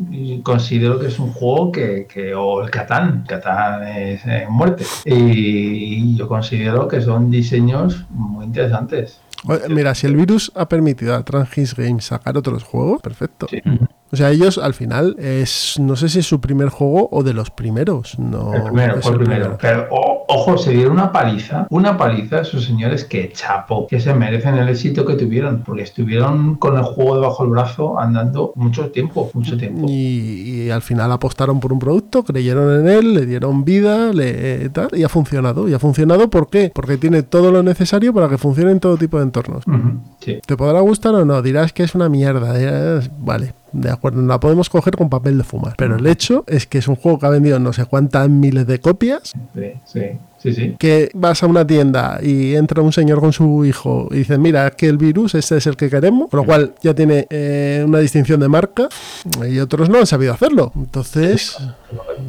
[0.42, 6.16] considero que es un juego que, que o el Catán, Catán es eh, muerte, y
[6.16, 9.20] yo considero que son diseños muy interesantes.
[9.68, 13.46] Mira, si el virus ha permitido a Transgis Games sacar otros juegos, perfecto.
[13.48, 13.62] Sí.
[14.10, 17.34] O sea, ellos al final es, no sé si es su primer juego o de
[17.34, 18.18] los primeros.
[18.18, 19.58] No, El primero, fue el primero.
[19.60, 24.00] Pero o- ojo, se dieron una paliza, una paliza a esos señores que chapo, que
[24.00, 28.52] se merecen el éxito que tuvieron, porque estuvieron con el juego debajo del brazo andando
[28.56, 29.86] mucho tiempo, mucho tiempo.
[29.88, 34.68] Y, y al final apostaron por un producto, creyeron en él, le dieron vida, le,
[34.70, 35.68] tal, y ha funcionado.
[35.68, 36.70] ¿Y ha funcionado por qué?
[36.74, 39.64] Porque tiene todo lo necesario para que funcione en todo tipo de entornos.
[40.20, 40.38] Sí.
[40.44, 41.42] ¿Te podrá gustar o no?
[41.42, 42.56] Dirás que es una mierda.
[42.56, 45.74] dirás, vale, de acuerdo, no la podemos coger con papel de fumar.
[45.76, 48.66] Pero el hecho es que es un juego que ha vendido no sé cuántas miles
[48.66, 49.32] de copias.
[49.54, 50.00] Sí, sí,
[50.38, 50.76] sí, sí.
[50.78, 54.70] Que vas a una tienda y entra un señor con su hijo y dice, mira,
[54.70, 56.30] que el virus, este es el que queremos.
[56.30, 58.88] Con lo cual ya tiene eh, una distinción de marca
[59.48, 60.72] y otros no han sabido hacerlo.
[60.76, 61.56] Entonces,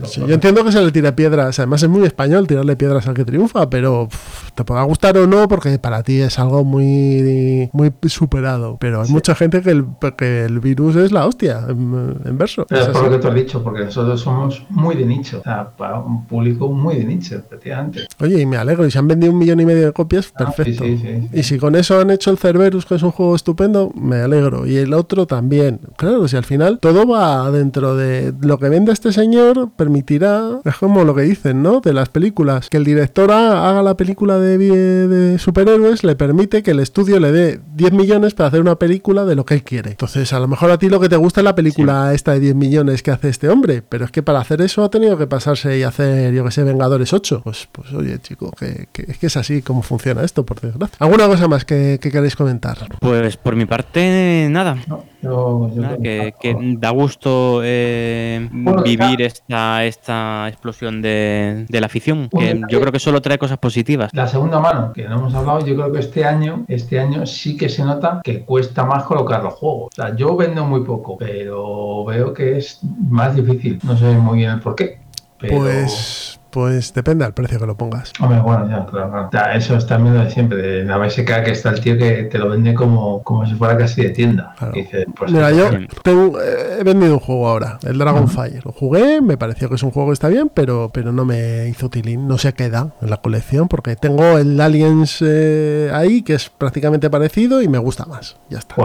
[0.03, 1.59] sí, yo entiendo que se le tira piedras.
[1.59, 5.27] Además es muy español tirarle piedras al que triunfa, pero pff, te podrá gustar o
[5.27, 8.77] no porque para ti es algo muy, muy superado.
[8.79, 9.85] Pero hay mucha gente que el,
[10.17, 12.65] que el virus es la hostia, en, en verso.
[12.67, 15.43] Pero Es por lo que tú has dicho, porque nosotros somos muy de nicho, o
[15.43, 17.96] sea, para un público muy de nicho, efectivamente.
[18.19, 18.85] Oye, y me alegro.
[18.85, 20.83] Y se han vendido un millón y medio de copias, Ah, perfecto.
[20.83, 21.39] sí, sí, sí, sí.
[21.39, 24.65] Y si con eso han hecho el Cerberus, que es un juego estupendo, me alegro.
[24.67, 25.79] Y el otro también.
[25.97, 30.75] Claro, si al final todo va dentro de lo que venda este señor, permitirá, es
[30.75, 31.79] como lo que dicen, ¿no?
[31.81, 36.63] De las películas, que el director ha- haga la película de, de superhéroes, le permite
[36.63, 39.63] que el estudio le dé 10 millones para hacer una película de lo que él
[39.63, 39.91] quiere.
[39.91, 42.39] Entonces, a lo mejor a ti lo que te gusta es la película esta de
[42.39, 45.27] 10 millones que hace este hombre, pero es que para hacer eso ha tenido que
[45.27, 47.41] pasarse y hacer, yo que sé, Vengadores 8.
[47.43, 50.97] Pues, pues oye, chico, que, que- es que es así como funciona esto, por desgracia.
[50.99, 52.77] ¿Alguna cosa más que, que queréis comentar?
[52.99, 54.75] Pues por mi parte, nada.
[54.87, 61.01] No, yo, yo Nada, creo que, que da gusto eh, Bueno, vivir esta, esta explosión
[61.01, 62.29] de, de la afición.
[62.31, 64.11] Bueno, Que ya- yo creo que solo trae cosas positivas.
[64.13, 67.57] La segunda mano, que no hemos hablado, yo creo que este año, este año sí
[67.57, 69.89] que se nota que cuesta más colocar los juegos.
[69.91, 73.79] O sea, yo vendo muy poco, pero veo que es más difícil.
[73.83, 74.99] No sé muy bien el por qué.
[75.39, 75.57] Pero...
[75.57, 78.11] Pues, pues depende del precio que lo pongas.
[78.19, 79.51] Hombre, bueno, ya, claro, claro.
[79.55, 82.39] Eso es también lo de siempre, de la BSK que está el tío que te
[82.39, 84.55] lo vende como, como si fuera casi de tienda.
[84.57, 84.73] Claro.
[84.75, 85.69] Y pues, Mira, yo
[86.03, 88.61] tengo- eh, he vendido un juego ahora, el Dragonfire.
[88.65, 91.67] Lo jugué, me pareció que es un juego que está bien, pero, pero no me
[91.67, 92.27] hizo tilín.
[92.27, 96.49] No sé qué da en la colección, porque tengo el Aliens eh, ahí, que es
[96.49, 98.37] prácticamente parecido y me gusta más.
[98.49, 98.75] Ya está.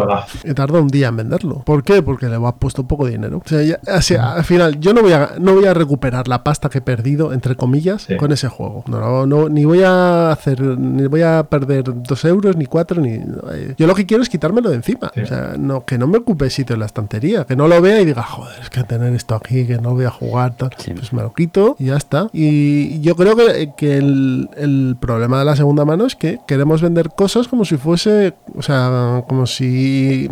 [0.44, 1.62] He tardado un día en venderlo.
[1.64, 2.02] ¿Por qué?
[2.02, 3.40] Porque le he puesto poco dinero.
[3.42, 6.44] O sea, ya- así, al final, yo no voy, a, no voy a recuperar la
[6.44, 8.16] pasta que he perdido, entre comillas, Sí.
[8.16, 8.82] con ese juego.
[8.88, 13.00] No, no, no, ni voy a hacer, ni voy a perder dos euros, ni cuatro,
[13.00, 13.10] ni.
[13.12, 15.10] eh, Yo lo que quiero es quitármelo de encima.
[15.14, 15.20] Sí.
[15.20, 18.00] O sea, no, que no me ocupe sitio en la estantería, que no lo vea
[18.00, 20.70] y diga, joder, es que tener esto aquí, que no voy a jugar, tal.
[20.78, 20.92] Sí.
[20.92, 22.28] Pues me lo quito y ya está.
[22.32, 26.82] Y yo creo que, que el, el problema de la segunda mano es que queremos
[26.82, 30.28] vender cosas como si fuese, o sea, como si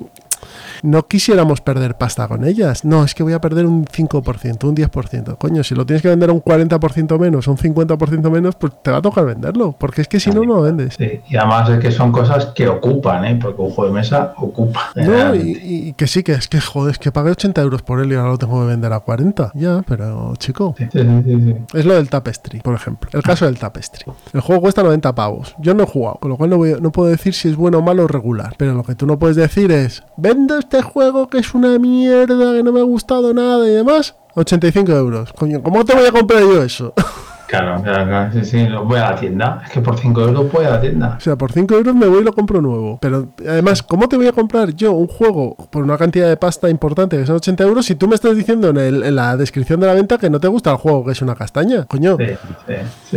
[0.82, 2.84] no quisiéramos perder pasta con ellas.
[2.84, 5.38] No, es que voy a perder un 5%, un 10%.
[5.38, 8.90] Coño, si lo tienes que vender a un 40% menos, un 50% menos, pues te
[8.90, 9.72] va a tocar venderlo.
[9.78, 10.94] Porque es que si no, no lo vendes.
[10.98, 13.38] Sí, y además es que son cosas que ocupan, ¿eh?
[13.40, 14.90] porque un juego de mesa ocupa.
[14.96, 18.12] No, y, que sí, que es que joder, es que pagué 80 euros por él
[18.12, 19.52] y ahora lo tengo que vender a 40.
[19.54, 21.56] Ya, pero chico, Sí, sí.
[21.74, 23.10] Es lo del Tapestry, por ejemplo.
[23.12, 24.04] El caso del Tapestry.
[24.32, 25.54] El juego cuesta 90 pavos.
[25.58, 27.78] Yo no he jugado, con lo cual no, voy- no puedo decir si es bueno
[27.78, 28.54] o malo o regular.
[28.56, 32.52] Pero lo que tú no puedes decir es, vendo este juego que es una mierda,
[32.54, 34.14] que no me ha gustado nada y demás.
[34.36, 35.32] 85 euros.
[35.32, 36.94] Coño, ¿cómo te voy a comprar yo eso?
[37.50, 39.60] Claro, claro, claro, sí, sí, lo voy a la tienda.
[39.66, 41.16] Es que por 5 euros voy a la tienda.
[41.18, 42.98] O sea, por 5 euros me voy y lo compro nuevo.
[43.02, 46.70] Pero además, ¿cómo te voy a comprar yo un juego por una cantidad de pasta
[46.70, 49.80] importante que son 80 euros si tú me estás diciendo en, el- en la descripción
[49.80, 51.86] de la venta que no te gusta el juego, que es una castaña?
[51.86, 52.16] Coño.
[52.18, 52.26] Sí,
[52.68, 52.74] sí,
[53.10, 53.16] sí.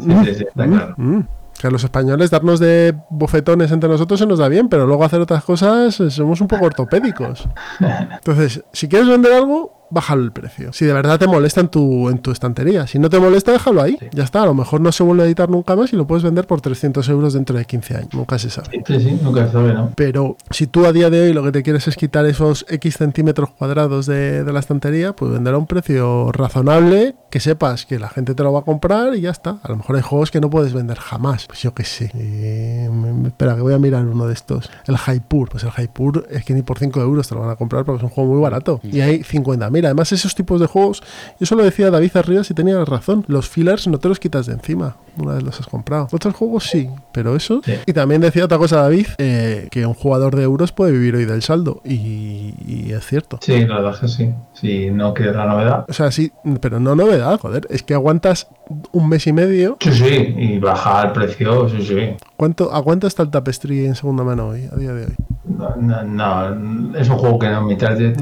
[0.00, 0.94] Sí, sí, sí, está claro.
[0.96, 1.20] Mm.
[1.66, 5.02] Que a los españoles darnos de bofetones entre nosotros se nos da bien, pero luego
[5.02, 7.48] hacer otras cosas eh, somos un poco ortopédicos.
[8.12, 10.72] Entonces, si quieres vender algo, bájalo el precio.
[10.72, 12.86] Si de verdad te molesta en tu, en tu estantería.
[12.86, 13.98] Si no te molesta, déjalo ahí.
[14.12, 14.42] Ya está.
[14.42, 16.60] A lo mejor no se vuelve a editar nunca más y lo puedes vender por
[16.60, 18.14] 300 euros dentro de 15 años.
[18.14, 18.82] Nunca se sabe.
[18.86, 19.92] Sí, sí, nunca se sabe, ¿no?
[19.96, 22.96] Pero si tú a día de hoy lo que te quieres es quitar esos X
[22.96, 27.98] centímetros cuadrados de, de la estantería, pues vender a un precio razonable, que sepas que
[27.98, 29.58] la gente te lo va a comprar y ya está.
[29.62, 31.46] A lo mejor hay juegos que no puedes vender jamás.
[31.46, 32.10] Pues yo qué sé.
[32.14, 32.88] Eh,
[33.26, 34.70] espera, que voy a mirar uno de estos.
[34.86, 35.48] El Hypur.
[35.50, 37.98] Pues el Hypur es que ni por 5 euros te lo van a comprar porque
[37.98, 38.80] es un juego muy barato.
[38.82, 39.75] Y hay 50.000.
[39.84, 43.24] Además, esos tipos de juegos, yo eso lo decía David Arribas y tenía razón.
[43.28, 46.08] Los fillers no te los quitas de encima una vez los has comprado.
[46.12, 47.60] Otros juegos sí, pero eso.
[47.64, 47.74] Sí.
[47.86, 51.24] Y también decía otra cosa David, eh, que un jugador de euros puede vivir hoy
[51.24, 51.80] del saldo.
[51.84, 53.38] Y, y es cierto.
[53.40, 54.34] Sí, la verdad es que sí.
[54.52, 55.84] Si no quieres la novedad.
[55.88, 57.66] O sea, sí, pero no novedad, joder.
[57.70, 58.48] Es que aguantas
[58.92, 59.76] un mes y medio.
[59.80, 62.16] Sí, sí, y bajar el precio, sí, sí.
[62.36, 65.14] ¿Cuánto, ¿A cuánto está el Tapestry en segunda mano hoy, a día de hoy?
[65.44, 66.02] No, no,
[66.50, 68.14] no, es un juego que no entonces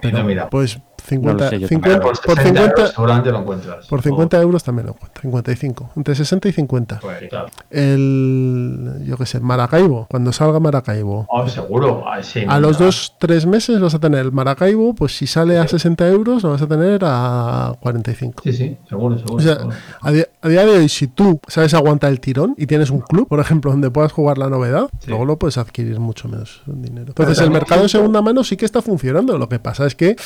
[0.00, 0.48] pero, no mira.
[0.50, 0.78] pues
[1.08, 3.86] 50, No sé, yo 50 por, por 60 50, euros seguramente lo encuentras.
[3.86, 5.22] por 50 euros también lo encuentro.
[5.22, 5.90] 55.
[5.96, 6.98] Entre 60 y 50.
[7.00, 7.46] Pues, claro.
[7.70, 10.06] El, yo qué sé, Maracaibo.
[10.10, 11.26] Cuando salga Maracaibo.
[11.28, 12.04] Oh, seguro.
[12.06, 12.86] ah, sí, A los mira.
[12.86, 16.50] dos, tres meses vas a tener el Maracaibo, pues si sale a 60 euros lo
[16.50, 18.42] vas a tener a 45.
[18.42, 19.36] Sí, sí, seguro, seguro.
[19.36, 19.76] O sea, seguro.
[20.00, 23.00] A día, a día de hoy, si tú sabes aguantar el tirón y tienes un
[23.00, 25.08] club, por ejemplo, donde puedas jugar la novedad, Sí.
[25.10, 27.06] luego lo puedes adquirir mucho menos dinero.
[27.08, 29.38] Entonces, el mercado siento- segunda mano sí que está funcionando.
[29.38, 30.16] Lo que pasa es que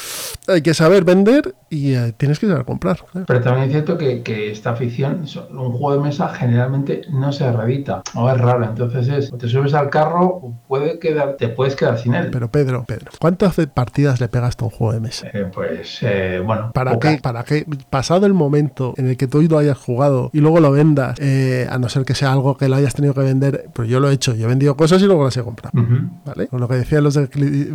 [0.48, 2.98] hay que saber vender y eh, tienes que saber comprar.
[3.10, 3.26] claro.
[3.26, 7.50] Pero también es cierto que, que esta afición, un juego de mesa generalmente no se
[7.52, 8.64] reedita o es raro.
[8.64, 12.30] Entonces es, o te subes al carro o puede quedar, te puedes quedar sin él.
[12.30, 15.28] Pero Pedro, Pedro, ¿cuántas partidas le pegas a un juego de mesa?
[15.32, 17.18] Eh, pues eh, bueno, ¿Para qué?
[17.22, 17.64] ¿Para qué?
[17.90, 21.66] Pasado el momento en el que tú lo hayas jugado y luego lo vendas, eh,
[21.70, 24.08] a no ser que sea algo que lo hayas tenido que vender, pues yo lo
[24.10, 25.72] he hecho, yo he vendido cosas y luego las he comprado.
[26.24, 26.46] ¿Vale?
[26.48, 27.28] Con lo que decían los de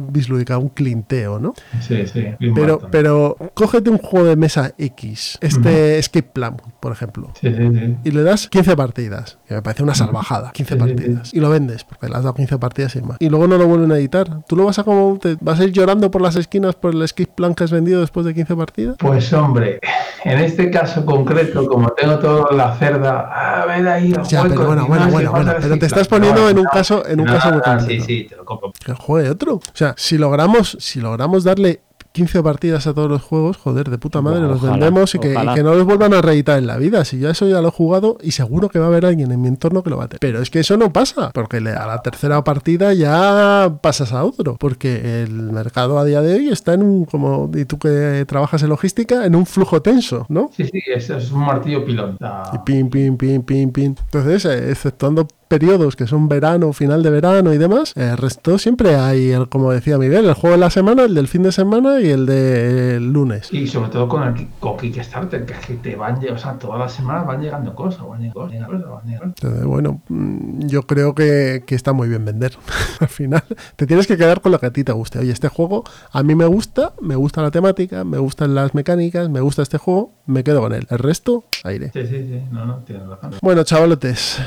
[0.09, 1.53] Bislúdica, un clinteo, ¿no?
[1.81, 2.25] Sí, sí.
[2.53, 7.69] Pero, pero cógete un juego de mesa X, este Escape Plan, por ejemplo, Sí, sí,
[7.73, 7.95] sí.
[8.03, 11.39] y le das 15 partidas, que me parece una salvajada, 15 Sí, sí, partidas, y
[11.39, 13.91] lo vendes, porque le has dado 15 partidas y más, y luego no lo vuelven
[13.91, 14.43] a editar.
[14.47, 17.01] ¿Tú lo vas a como, te vas a ir llorando por las esquinas por el
[17.01, 18.95] Escape Plan que has vendido después de 15 partidas?
[18.99, 19.79] Pues hombre,
[20.23, 24.55] en este caso concreto, como tengo toda la cerda, a ver ahí el Ya, hueco,
[24.55, 27.19] pero bueno, bueno, no, bueno, pero te estás poniendo No, en un no, caso- en
[27.21, 27.85] un no, caso muy concreto.
[27.89, 28.71] Sí, sí, te lo compro.
[28.83, 29.55] que juegue otro.
[29.55, 31.81] O sea, si logramos, si logramos darle
[32.15, 35.19] 15 partidas a todos los juegos, joder, de puta madre, Bueno, los ojalá, vendemos y
[35.19, 35.53] que, y ojalá.
[35.53, 37.03] que no los vuelvan a reeditar en la vida.
[37.03, 39.41] Si yo eso ya lo he jugado y seguro que va a haber alguien en
[39.41, 40.19] mi entorno que lo va a tener.
[40.21, 44.23] Pero es que eso no pasa, porque le- a la tercera partida ya pasas a
[44.23, 48.23] otro, porque el mercado a día de hoy está en un, como y tú que
[48.27, 50.49] trabajas en logística, en un flujo tenso, ¿no?
[50.55, 52.17] Sí, sí, es, es un martillo pilón.
[52.53, 53.95] Y pin, pin, pin, pin, pin.
[54.05, 58.95] Entonces, eh, exceptuando periodos que son verano, final de verano y demás, el resto siempre
[58.95, 62.01] hay, el, como decía Miguel, el juego de la semana, el del fin de semana
[62.01, 63.51] y el del lunes.
[63.51, 67.25] Y sobre todo con el con Kickstarter, que te van, o sea, todas las semanas
[67.25, 69.43] van llegando cosas, van llegando cosas, van llegando cosas, van llegando cosas.
[69.43, 72.57] Entonces, bueno, mm, yo creo que, que está muy bien vender.
[72.99, 73.43] Al final,
[73.75, 75.19] te tienes que quedar con lo que a ti te guste.
[75.19, 79.29] Oye, este juego a mí me gusta, me gusta la temática, me gustan las mecánicas,
[79.29, 80.87] me gusta este juego, me quedo con él.
[80.89, 81.91] El resto, aire.
[81.93, 83.33] Sí, sí, sí, no, no, tienes razón.
[83.41, 84.39] Bueno, chavalotes,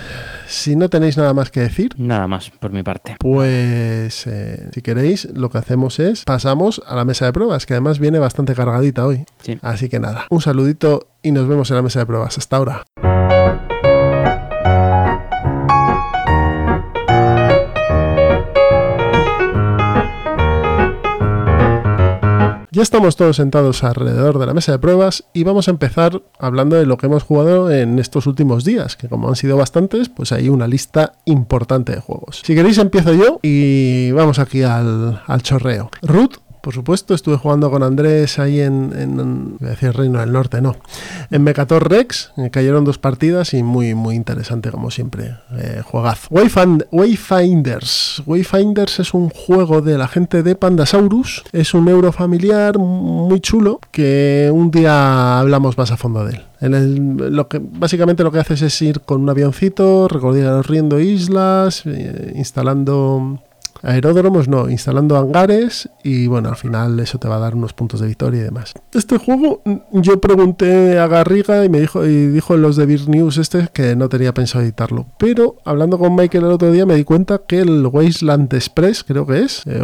[0.47, 3.17] si no tenéis nada más que decir, Nada más por mi parte.
[3.19, 7.75] Pues eh, si queréis, lo que hacemos es pasamos a la mesa de pruebas, que
[7.75, 9.25] además viene bastante cargadita hoy.
[9.43, 9.59] Sí.
[9.63, 12.39] Así que nada, un saludito y nos vemos en la mesa de pruebas.
[12.39, 12.85] Hasta ahora.
[22.71, 26.77] Ya estamos todos sentados alrededor de la mesa de pruebas y vamos a empezar hablando
[26.77, 30.33] de lo que hemos jugado en estos últimos días, que como han sido bastantes, pues
[30.33, 32.43] hay una lista importante de juegos.
[32.45, 35.91] Si queréis empiezo yo y vamos aquí al, al chorreo.
[36.03, 36.37] Root.
[36.69, 40.77] Por supuesto, estuve jugando con Andrés ahí en, en, decir Reino del Norte, no,
[41.31, 46.29] en Mecator Rex, cayeron dos partidas y muy, muy interesante como siempre, eh, juegazo.
[46.29, 52.77] Wayfind- Wayfinders, Wayfinders es un juego de la gente de Pandasaurus, es un euro familiar
[52.79, 56.43] muy chulo que un día hablamos más a fondo de él.
[56.61, 61.85] En el- lo que, básicamente lo que haces es ir con un avioncito, recorriendo islas,
[61.87, 63.39] eh, instalando
[63.83, 68.01] aeródromos, no, instalando hangares y bueno, al final eso te va a dar unos puntos
[68.01, 68.75] de victoria y demás.
[68.93, 72.87] Este juego, mm, yo pregunté a Garriga y me dijo, y dijo en los de
[72.87, 75.07] Beer News este que no tenía pensado editarlo.
[75.19, 79.27] Pero hablando con Michael el otro día me di cuenta que el Wasteland Express, creo
[79.27, 79.81] que es, eh,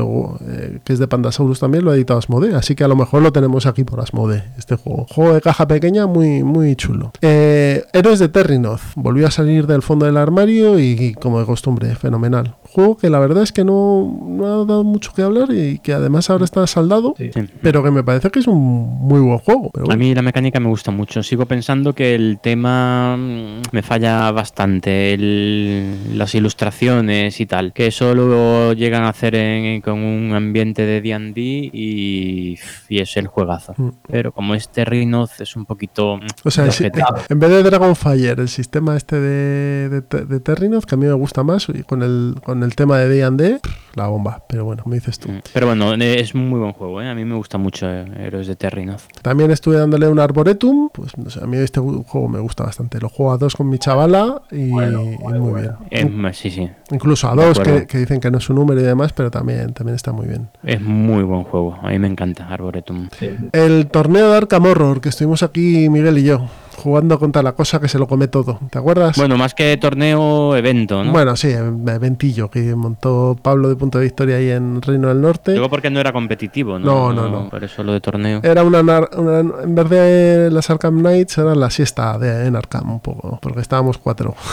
[0.48, 3.22] eh, que es de Pandasaurus también, lo ha editado Asmode, así que a lo mejor
[3.22, 5.06] lo tenemos aquí por Asmode, este juego.
[5.10, 7.12] Juego de caja pequeña muy, muy chulo.
[7.20, 11.94] Eh, Héroes de Terrinoth, volvió a salir del fondo del armario y como de costumbre,
[11.96, 12.56] fenomenal.
[12.74, 15.92] Juego que la verdad es que no, no ha dado mucho que hablar y que
[15.92, 17.30] además ahora está saldado, Sí.
[17.62, 18.58] Pero que me parece que es un
[18.98, 19.70] muy buen juego.
[19.72, 21.22] Pero A mí la mecánica me gusta mucho.
[21.22, 25.14] Sigo pensando que el tema mm, me falla bastante.
[25.14, 27.72] el- las ilustraciones y tal.
[27.72, 33.26] Que solo llegan a hacer en- con un ambiente de DD y, y es el
[33.28, 33.74] juegazo.
[33.76, 33.88] Mm.
[34.08, 36.16] Pero como este Rhinoz es un poquito.
[36.16, 40.94] mm, O sea, si- en vez de Dragonfire, el sistema este de, de Terrinoth, que
[40.94, 43.60] a mí me gusta más, y con el, con el tema de D&D,
[43.94, 44.42] la bomba.
[44.48, 45.30] Pero bueno, me dices tú.
[45.30, 45.40] Mm.
[45.52, 47.00] Pero bueno, eh, es un muy buen juego.
[47.00, 47.08] ¿eh?
[47.08, 49.02] A mí me gusta mucho eh, Héroes de Terrinoth.
[49.22, 53.00] También estuve dándole un Arboretum, pues no sé, a mí este juego me gusta bastante.
[53.00, 55.78] Lo juego a dos con mi chavala y, Bueno, y bueno, muy bueno.
[55.90, 56.26] bien.
[56.26, 56.68] Eh, sí, sí.
[56.90, 59.30] Incluso a de dos, que, que dicen que no es un número y demás, pero
[59.30, 60.48] también, también está muy bien.
[60.62, 61.78] Es muy buen juego.
[61.82, 63.08] A mí me encanta Arboretum.
[63.18, 63.30] Sí.
[63.52, 67.80] El torneo de Arkham Horror, que estuvimos aquí Miguel y yo, jugando contra la cosa
[67.80, 68.58] que se lo come todo.
[68.70, 69.16] ¿Te acuerdas?
[69.16, 71.12] Bueno, más que torneo, evento, ¿no?
[71.12, 75.52] Bueno, sí, eventillo que montó Pablo de Punto de Victoria ahí en Reino del Norte.
[75.52, 77.22] Digo porque no era competitivo, No, ¿no?
[77.28, 77.48] no, no.
[77.50, 78.40] Por eso lo de torneo.
[78.42, 82.90] Era una, una- en vez de las Arkham Knights, era la siesta de, en Arkham
[82.92, 84.34] un poco, porque estábamos cuatro.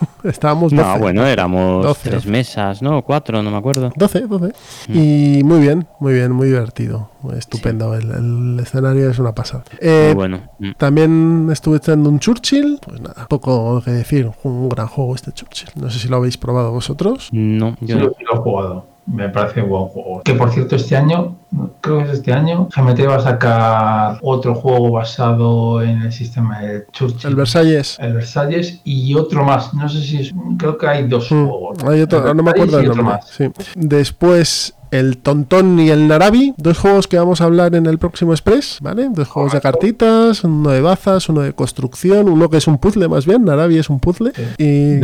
[0.24, 0.82] estábamos 12.
[0.82, 2.10] No, bueno, éramos 12.
[2.10, 3.02] tres mesas, ¿no?
[3.02, 3.92] Cuatro, no me acuerdo.
[3.96, 4.46] 12, 12.
[4.88, 4.98] Mm.
[4.98, 7.10] Y muy bien, muy bien, muy divertido.
[7.22, 7.94] Muy estupendo.
[7.94, 9.64] El, el escenario es una pasada.
[9.80, 10.40] Eh, Muy bueno.
[10.58, 10.70] Mm.
[10.78, 12.78] También estuve echando un Churchill.
[12.84, 14.30] Pues nada, poco que decir.
[14.42, 15.70] Un gran juego este Churchill.
[15.76, 17.28] No sé si lo habéis probado vosotros.
[17.32, 18.04] No, yo no.
[18.04, 18.86] lo he jugado.
[19.12, 20.22] Me parece buen juego.
[20.24, 21.36] Que por cierto, este año,
[21.80, 26.60] creo que es este año, GMT va a sacar otro juego basado en el sistema
[26.60, 27.30] de Churchill.
[27.30, 27.96] El Versalles.
[27.98, 29.74] El Versalles y otro más.
[29.74, 30.32] No sé si es.
[30.58, 31.78] Creo que hay dos Mm, juegos.
[31.84, 33.16] hay otro- no me acuerdo nombre.
[33.26, 33.50] sí.
[33.74, 38.32] Después el Tontón y el Narabi, dos juegos que vamos a hablar en el próximo
[38.32, 39.08] Express, ¿vale?
[39.10, 43.08] Dos juegos de cartitas, uno de bazas, uno de construcción, uno que es un puzzle
[43.08, 44.42] más bien, Narabi es un puzzle Sí.
[44.58, 45.00] y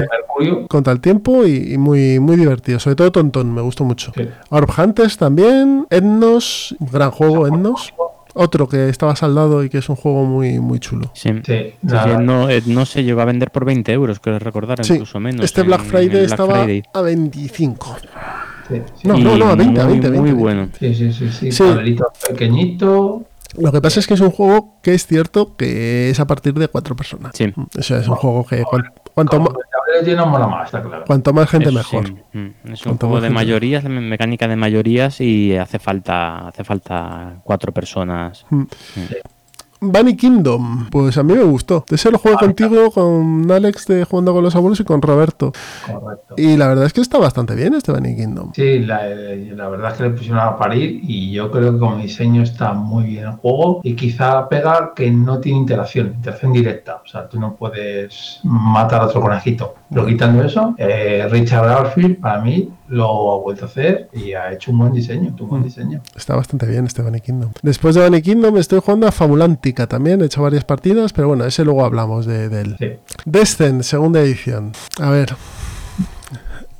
[0.68, 4.12] contra el tiempo y, y muy muy divertido, sobre todo Tontón, me gustó mucho.
[4.16, 4.28] Sí.
[4.50, 7.94] Orb Hunters también, Etnos, gran juego Etnos,
[8.34, 11.10] otro que estaba saldado y que es un juego muy muy chulo.
[11.14, 11.30] Sí.
[11.82, 15.44] No, no se llegó a vender por 20 euros, creo recordar, Sí, incluso menos.
[15.44, 16.82] este en- Black en Friday Black estaba Friday.
[16.92, 17.96] a 25.
[18.68, 19.08] Sí, sí.
[19.08, 20.42] No, no, no, a 20, a muy, 20, 20, Muy 20.
[20.42, 20.68] bueno.
[20.78, 21.52] Sí, sí, sí, sí.
[21.52, 21.64] Sí.
[22.28, 23.24] Pequeñito.
[23.58, 26.52] Lo que pasa es que es un juego que es cierto que es a partir
[26.54, 27.32] de cuatro personas.
[27.34, 27.52] Sí.
[27.76, 29.50] Eso es un juego que cuan- cuanto, más,
[30.66, 31.04] está claro.
[31.06, 32.06] cuanto más gente mejor.
[32.06, 35.56] sí, mm, Es un Cuanto juego más de gente- mayorías, me- mecánica de mayorías y
[35.56, 38.44] hace falta, hace falta cuatro personas.
[39.92, 41.84] Bunny Kingdom, pues a mí me gustó.
[41.90, 45.52] Ese lo jugué contigo, con Alex de Jugando con los Abuelos y con Roberto.
[45.86, 46.34] Correcto.
[46.36, 48.52] Y la verdad es que está bastante bien este Bunny Kingdom.
[48.54, 51.78] Sí, la, eh, la verdad es que le pusieron a parir y yo creo que
[51.78, 56.52] como diseño está muy bien el juego y quizá pega que no tiene interacción, interacción
[56.52, 57.00] directa.
[57.04, 59.74] O sea, tú no puedes matar a otro conejito.
[59.90, 64.52] Pero quitando eso, eh, Richard Garfield para mí lo ha vuelto a hacer y ha
[64.52, 66.00] hecho un buen diseño, un buen diseño.
[66.14, 67.52] Está bastante bien este Bunny Kingdom.
[67.62, 70.22] Después de Bunny Kingdom estoy jugando a Fabulántica también.
[70.22, 72.76] He hecho varias partidas, pero bueno, ese luego hablamos de, de él.
[72.78, 72.92] Sí.
[73.24, 74.72] Descent, segunda edición.
[75.00, 75.34] A ver.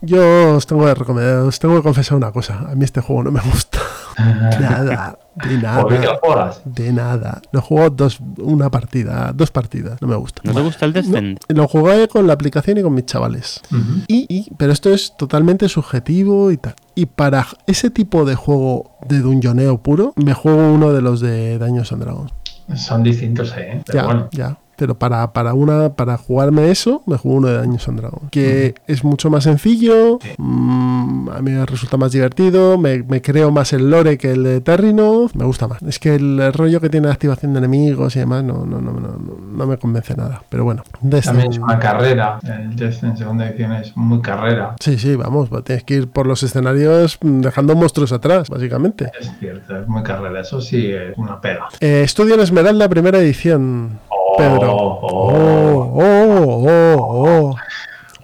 [0.02, 2.58] Yo os tengo, que recomendar, os tengo que confesar una cosa.
[2.70, 3.80] A mí este juego no me gusta.
[4.18, 5.18] Nada.
[5.36, 6.18] De ¿Por qué te lo nada.
[6.22, 6.62] juegas?
[6.64, 7.42] De nada.
[7.52, 10.00] Lo juego dos, una partida, dos partidas.
[10.00, 10.40] No me gusta.
[10.44, 11.38] ¿No te gusta el Descent?
[11.50, 13.60] No, lo jugué con la aplicación y con mis chavales.
[14.08, 16.74] Y, y- pero esto es totalmente subjetivo y tal.
[16.94, 21.58] Y para ese tipo de juego de dungeoneo puro, me juego uno de los de
[21.58, 22.32] Daños and Dragons.
[22.74, 23.82] Son distintos, ¿eh?
[23.84, 24.28] Pero Ya, bueno.
[24.32, 24.58] ya.
[24.76, 28.30] Pero para, para una para jugarme eso, me juego uno de Daños and Dragons.
[28.30, 30.30] Que es mucho más sencillo, Sí.
[30.38, 34.42] mm, a mí me resulta más divertido, me, me creo más el lore que el
[34.42, 35.82] de Terrinoth, me gusta más.
[35.82, 38.92] Es que el rollo que tiene de activación de enemigos y demás no, no, no,
[38.92, 40.42] no, no- me convence nada.
[40.48, 42.38] Pero bueno, Descent- También es una carrera.
[42.44, 44.76] El Death en segunda edición es muy carrera.
[44.80, 49.10] Sí, sí, vamos, tienes que ir por los escenarios mm, dejando monstruos atrás, básicamente.
[49.18, 50.40] Es cierto, es muy carrera.
[50.42, 51.66] Eso sí es una pega.
[51.80, 53.98] Eh, Estudio en Esmeralda, primera edición.
[54.38, 57.56] Oh, oh, Oh, oh, oh, oh.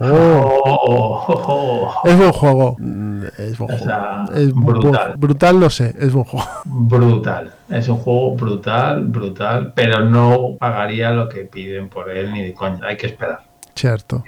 [0.04, 0.62] Oh.
[0.64, 2.08] oh, oh, oh.
[2.08, 2.76] Es buen juego.
[2.78, 5.14] Mm, Es brutal.
[5.16, 6.46] brutal, no sé, es buen juego.
[6.64, 7.52] Brutal.
[7.68, 12.52] Es un juego brutal, brutal, pero no pagaría lo que piden por él ni de
[12.52, 12.80] coña.
[12.84, 13.51] Hay que esperar.
[13.74, 14.22] Cierto.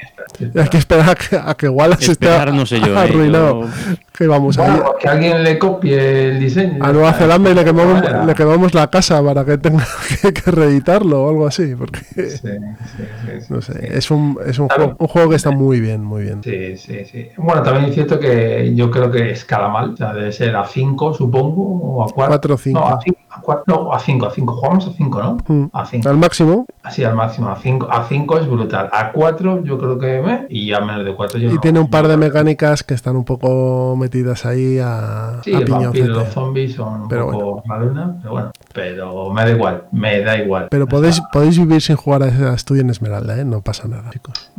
[0.57, 3.63] Hay que esperar a que, a que Wallace esté Esperar, no sé yo, eh, arruinado.
[3.63, 3.69] yo-
[4.17, 6.83] Que vamos a que alguien le copie el diseño.
[6.85, 9.85] a Nueva Zelanda y le quemamos, le quemamos la casa para que tenga
[10.23, 11.75] que, que reeditarlo o algo así.
[11.75, 13.05] Porque, Sí, sí, sí,
[13.41, 13.79] sí, no sé, sí.
[13.91, 16.43] es un, es un, juego, un juego que está muy bien, muy bien.
[16.45, 17.29] Sí, sí, sí.
[17.37, 19.91] Bueno, también es cierto que yo creo que escala mal.
[19.95, 22.15] O sea, debe ser a 5, supongo, o a 4.
[22.29, 22.81] Cuatro o cinco.
[22.81, 24.53] No, a 5, a cuatro- no, a 5, a 5.
[24.55, 25.37] Jugamos a 5, ¿no?
[25.49, 25.71] Mm.
[25.73, 26.09] A 5.
[26.09, 26.67] Al máximo.
[26.85, 28.89] Así al máximo, a 5 a cinco es brutal.
[28.93, 29.34] A 4
[29.65, 31.61] yo creo que me y a menos de 4 yo Y no.
[31.61, 35.65] tiene un par de mecánicas que están un poco metidas ahí a, Sí, a el
[35.67, 40.21] vampiro los zombies son un Pero poco maluna, pero bueno, pero me da igual, me
[40.21, 40.69] da igual.
[40.71, 43.45] Pero podéis, podéis vivir sin jugar a Estudio en Esmeralda, ¿eh?
[43.45, 44.51] No pasa nada, chicos.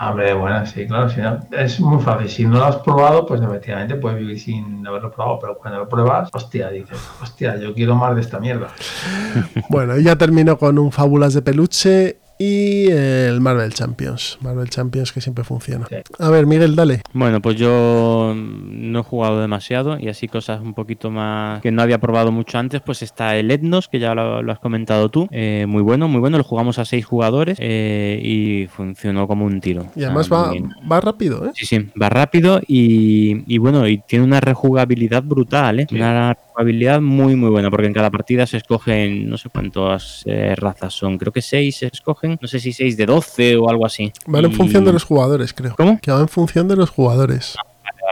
[0.00, 2.28] Hombre, bueno, sí, claro, si no- es muy fácil.
[2.28, 5.88] Si no lo has probado, pues efectivamente puedes vivir sin haberlo probado, pero cuando lo
[5.88, 8.68] pruebas, hostia, dices, hostia, yo quiero más de esta mierda.
[9.68, 14.38] Bueno, y ya termino con un Fábulas de Peluche y el Marvel Champions.
[14.40, 15.86] Marvel Champions que siempre funciona.
[15.90, 15.96] Sí.
[16.18, 17.02] A ver, Miguel, dale.
[17.12, 21.82] Bueno, pues yo no he jugado demasiado y así cosas un poquito más que no
[21.82, 25.28] había probado mucho antes, pues está el Etnos, que ya lo, lo has comentado tú.
[25.30, 26.38] Eh, muy bueno, muy bueno.
[26.38, 29.88] Lo jugamos a seis jugadores eh, y funcionó como un tiro.
[29.94, 30.50] Y además va,
[30.90, 31.50] va rápido, ¿eh?
[31.54, 35.86] Sí, sí, va rápido y, y bueno, y tiene una rejugabilidad brutal, ¿eh?
[35.90, 35.96] Sí.
[35.96, 40.54] Una rejugabilidad muy, muy buena, porque en cada partida se escogen, no sé cuántas eh,
[40.56, 43.86] razas son, creo que seis se escogen, no sé si seis de 12 o algo
[43.86, 44.12] así.
[44.26, 45.74] Van en función de los jugadores, creo.
[45.76, 45.98] ¿Cómo?
[46.00, 47.56] Que va en función de los jugadores.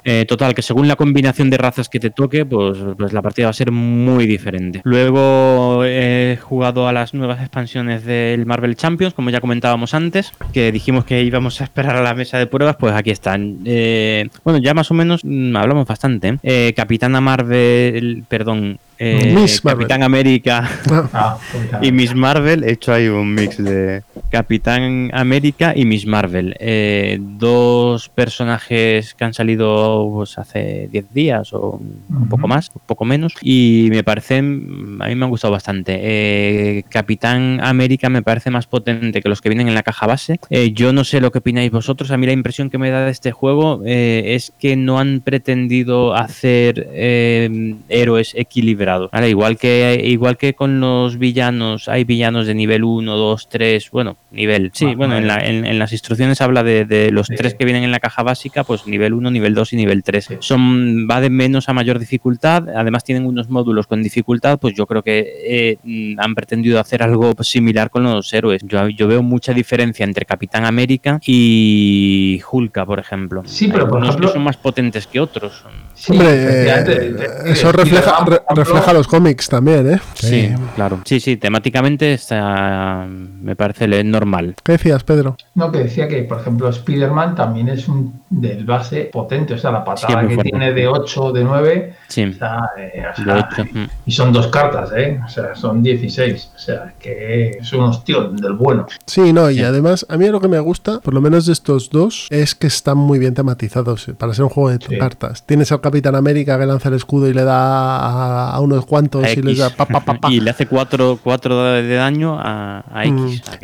[0.04, 3.46] Eh, total, que según la combinación de razas que te toque, pues, pues la partida
[3.46, 4.80] va a ser muy diferente.
[4.84, 10.72] Luego he jugado a las nuevas expansiones del Marvel Champions, como ya comentábamos antes, que
[10.72, 13.58] dijimos que íbamos a esperar a la mesa de pruebas, pues aquí están.
[13.64, 16.28] Eh, bueno, ya más o menos mm, hablamos bastante.
[16.28, 16.38] ¿eh?
[16.42, 19.86] Eh, Capitana Marvel, perdón, eh, Miss Marvel.
[19.86, 20.70] Capitán América
[21.12, 26.06] Ah, pues, y Miss Marvel, he hecho ahí un mix de Capitán América y Miss
[26.06, 26.56] Marvel.
[26.58, 32.82] Eh, dos personajes que han salido pues, hace 10 días o un poco más, un
[32.86, 35.98] poco menos, y me parecen, a mí me han gustado bastante.
[36.00, 40.40] Eh, Capitán América me parece más potente que los que vienen en la caja base.
[40.50, 43.04] Eh, yo no sé lo que opináis vosotros, a mí la impresión que me da
[43.04, 48.87] de este juego eh, es que no han pretendido hacer eh, héroes equilibrados.
[49.28, 54.16] Igual, que, igual que con los villanos, hay villanos de nivel 1, 2, 3, bueno,
[54.30, 54.70] nivel.
[54.74, 57.34] Sí, Ah, bueno, en, la- en- en las instrucciones habla de, de los Sí.
[57.36, 60.24] tres que vienen en la caja básica, pues nivel 1, nivel 2 y nivel 3.
[60.24, 60.36] Sí.
[60.40, 64.86] Son, va de menos a mayor dificultad, además tienen unos módulos con dificultad, pues yo
[64.86, 68.62] creo que eh, mm, han pretendido hacer algo similar con los héroes.
[68.66, 73.42] Yo, yo veo mucha diferencia entre Capitán América y Hulka, por ejemplo.
[73.46, 75.64] Sí, Hay pero por algunos ejemplo- que son más potentes que otros.
[75.94, 77.10] Sí, Hombre, efectivamente, eh,
[77.44, 78.40] de- eso refleja, por re-
[78.78, 80.00] refleja los cómics también, ¿eh?
[80.14, 81.00] Sí, claro.
[81.04, 84.54] Sí, sí, temáticamente está, me parece le- normal.
[84.62, 85.36] ¿Qué decías, Pedro?
[85.54, 89.70] No, que decía que, por ejemplo, Spider-Man también es un del base potente, o sea,
[89.70, 90.50] la patada Sí, que fuerte.
[90.50, 93.64] tiene de 8 o de 9, Sí, o sea, eh, o de sea, hecho.
[93.72, 93.86] mm.
[94.06, 95.20] y son dos cartas, ¿eh?
[95.24, 98.86] O sea, son 16, o sea, que es un hostión del bueno.
[99.06, 99.62] Sí, no, y Sí.
[99.62, 102.66] además a mí lo que me gusta, por lo menos de estos dos, es que
[102.66, 104.98] están muy bien tematizados eh, para ser un juego de Sí.
[104.98, 105.44] cartas.
[105.46, 109.24] Tienes al Capitán América que lanza el escudo y le da a, a unos cuantos
[109.24, 109.76] A y les da X.
[109.76, 110.28] pa, pa, pa, pa.
[110.32, 113.42] y le hace 4 cuatro, de daño a, a X.
[113.52, 113.58] Mm,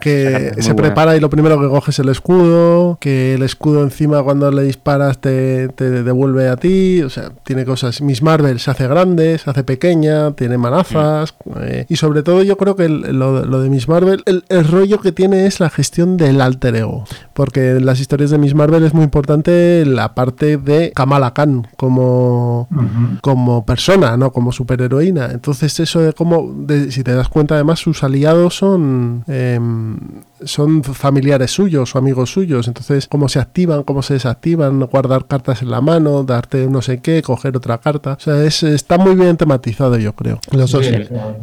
[0.00, 0.88] que le- se buena.
[0.88, 4.62] prepara y lo primero que coge es el escudo, que el escudo encima cuando le
[4.62, 8.00] disparas te, te devuelve a ti, o sea, tiene cosas.
[8.02, 12.56] Miss Marvel se hace grande, se hace pequeña, tiene manazas, eh, y sobre todo yo
[12.56, 15.70] creo que el- lo, lo de Miss Marvel, el, el rollo que tiene es la
[15.70, 17.04] gestión del alter ego,
[17.34, 21.66] porque en las historias de Miss Marvel es muy importante la parte de Kamala Khan
[21.76, 22.68] como
[23.20, 25.30] como persona, no como superheroína.
[25.32, 29.98] Entonces eso de cómo, de- si te das cuenta además sus aliados son em,
[30.42, 32.66] son familiares suyos o amigos suyos.
[32.68, 37.00] Entonces cómo se activan, cómo se desactivan, guardar cartas en la mano, darte no sé
[37.00, 38.14] qué, coger otra carta.
[38.14, 40.40] O sea, es, está muy bien tematizado yo creo.
[40.52, 40.86] Los dos.
[40.86, 40.94] Sí,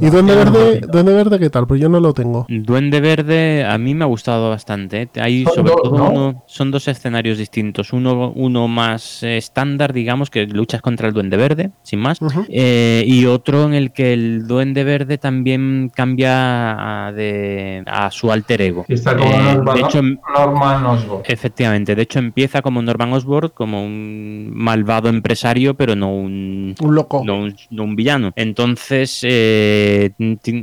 [0.01, 0.81] ¿Y Duende Verde.
[0.91, 1.67] Duende Verde qué tal?
[1.67, 2.45] Pues yo no lo tengo.
[2.49, 5.03] Duende Verde a mí me ha gustado bastante.
[5.03, 5.09] ¿eh?
[5.19, 6.09] Hay Son sobre dos, todo ¿no?
[6.11, 7.93] uno, son dos escenarios distintos.
[7.93, 12.17] Uno, uno más eh, estándar, digamos, que luchas contra el Duende Verde, sin más.
[12.49, 12.66] Eh,
[13.05, 18.61] y otro en el que el Duende Verde también cambia a, de, a su alter
[18.61, 18.85] ego.
[18.87, 21.23] Y está como Eh, Norman, de hecho, em- Norman Osborn.
[21.25, 26.95] Efectivamente, de hecho empieza como Norman Osborn, como un malvado empresario, pero no un, Un
[26.95, 27.23] loco.
[27.25, 28.31] no un, no un villano.
[28.35, 30.11] Entonces, eh,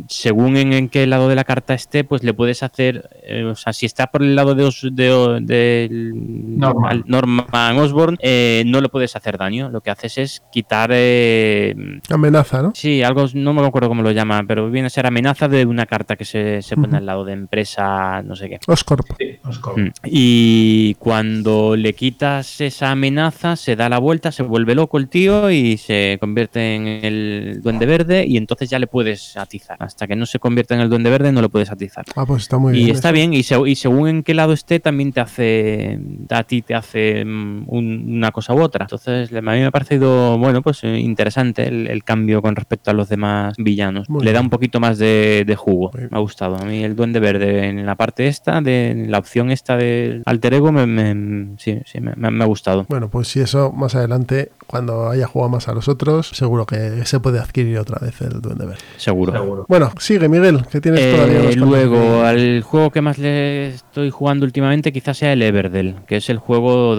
[0.08, 3.54] según en, en qué lado de la carta esté, pues le puedes hacer, eh, o
[3.54, 6.12] sea, si está por el lado de, Os- de, del
[6.58, 7.04] Norman.
[7.06, 9.68] Norman Osborn, eh, no le puedes hacer daño.
[9.70, 11.74] Lo que haces es quitar, eh,
[12.10, 12.72] Amenaza, ¿no?
[12.74, 15.86] sí, algo, no me acuerdo cómo lo llama, pero viene a ser amenaza de una
[15.86, 18.58] carta que se, se pone al lado de empresa no sé qué.
[18.66, 19.06] Oscorp.
[19.18, 19.78] Sí, Oscorp.
[19.78, 19.88] Mm.
[20.04, 25.50] Y cuando le quitas esa amenaza, se da la vuelta, se vuelve loco el tío
[25.50, 29.76] y se convierte en el duende verde y entonces ya le puedes atizar.
[29.80, 32.04] Hasta que no se convierta en el duende verde no lo puedes atizar.
[32.16, 32.90] Ah, pues está muy Y bien.
[32.96, 33.14] está eso.
[33.14, 35.98] bien, y, se- y según en qué lado esté, también te hace,
[36.30, 38.84] a ti te hace mm, un- una cosa u otra.
[38.84, 42.90] Entonces, a mí me ha parecido, bueno, pues eh, interesante el, el cambio con respecto
[42.90, 44.08] a los demás villanos.
[44.08, 46.56] Muy Le da un poquito más de, de jugo, Muy me ha gustado.
[46.56, 50.22] A mí el Duende Verde en la parte esta, de en la opción esta del
[50.26, 52.86] alter ego, me, me- sí, sí, me, me- me ha gustado.
[52.88, 57.04] Bueno, pues si eso más adelante, cuando haya jugado más a los otros, seguro que
[57.04, 58.80] se puede adquirir otra vez el Duende Verde.
[58.96, 59.32] Seguro.
[59.32, 59.66] Seguro.
[59.68, 64.10] Bueno, sigue Miguel, que tienes Eh, todavía cuantos luego, al juego que más le estoy
[64.10, 66.96] jugando últimamente quizás sea el Everdell, que es el juego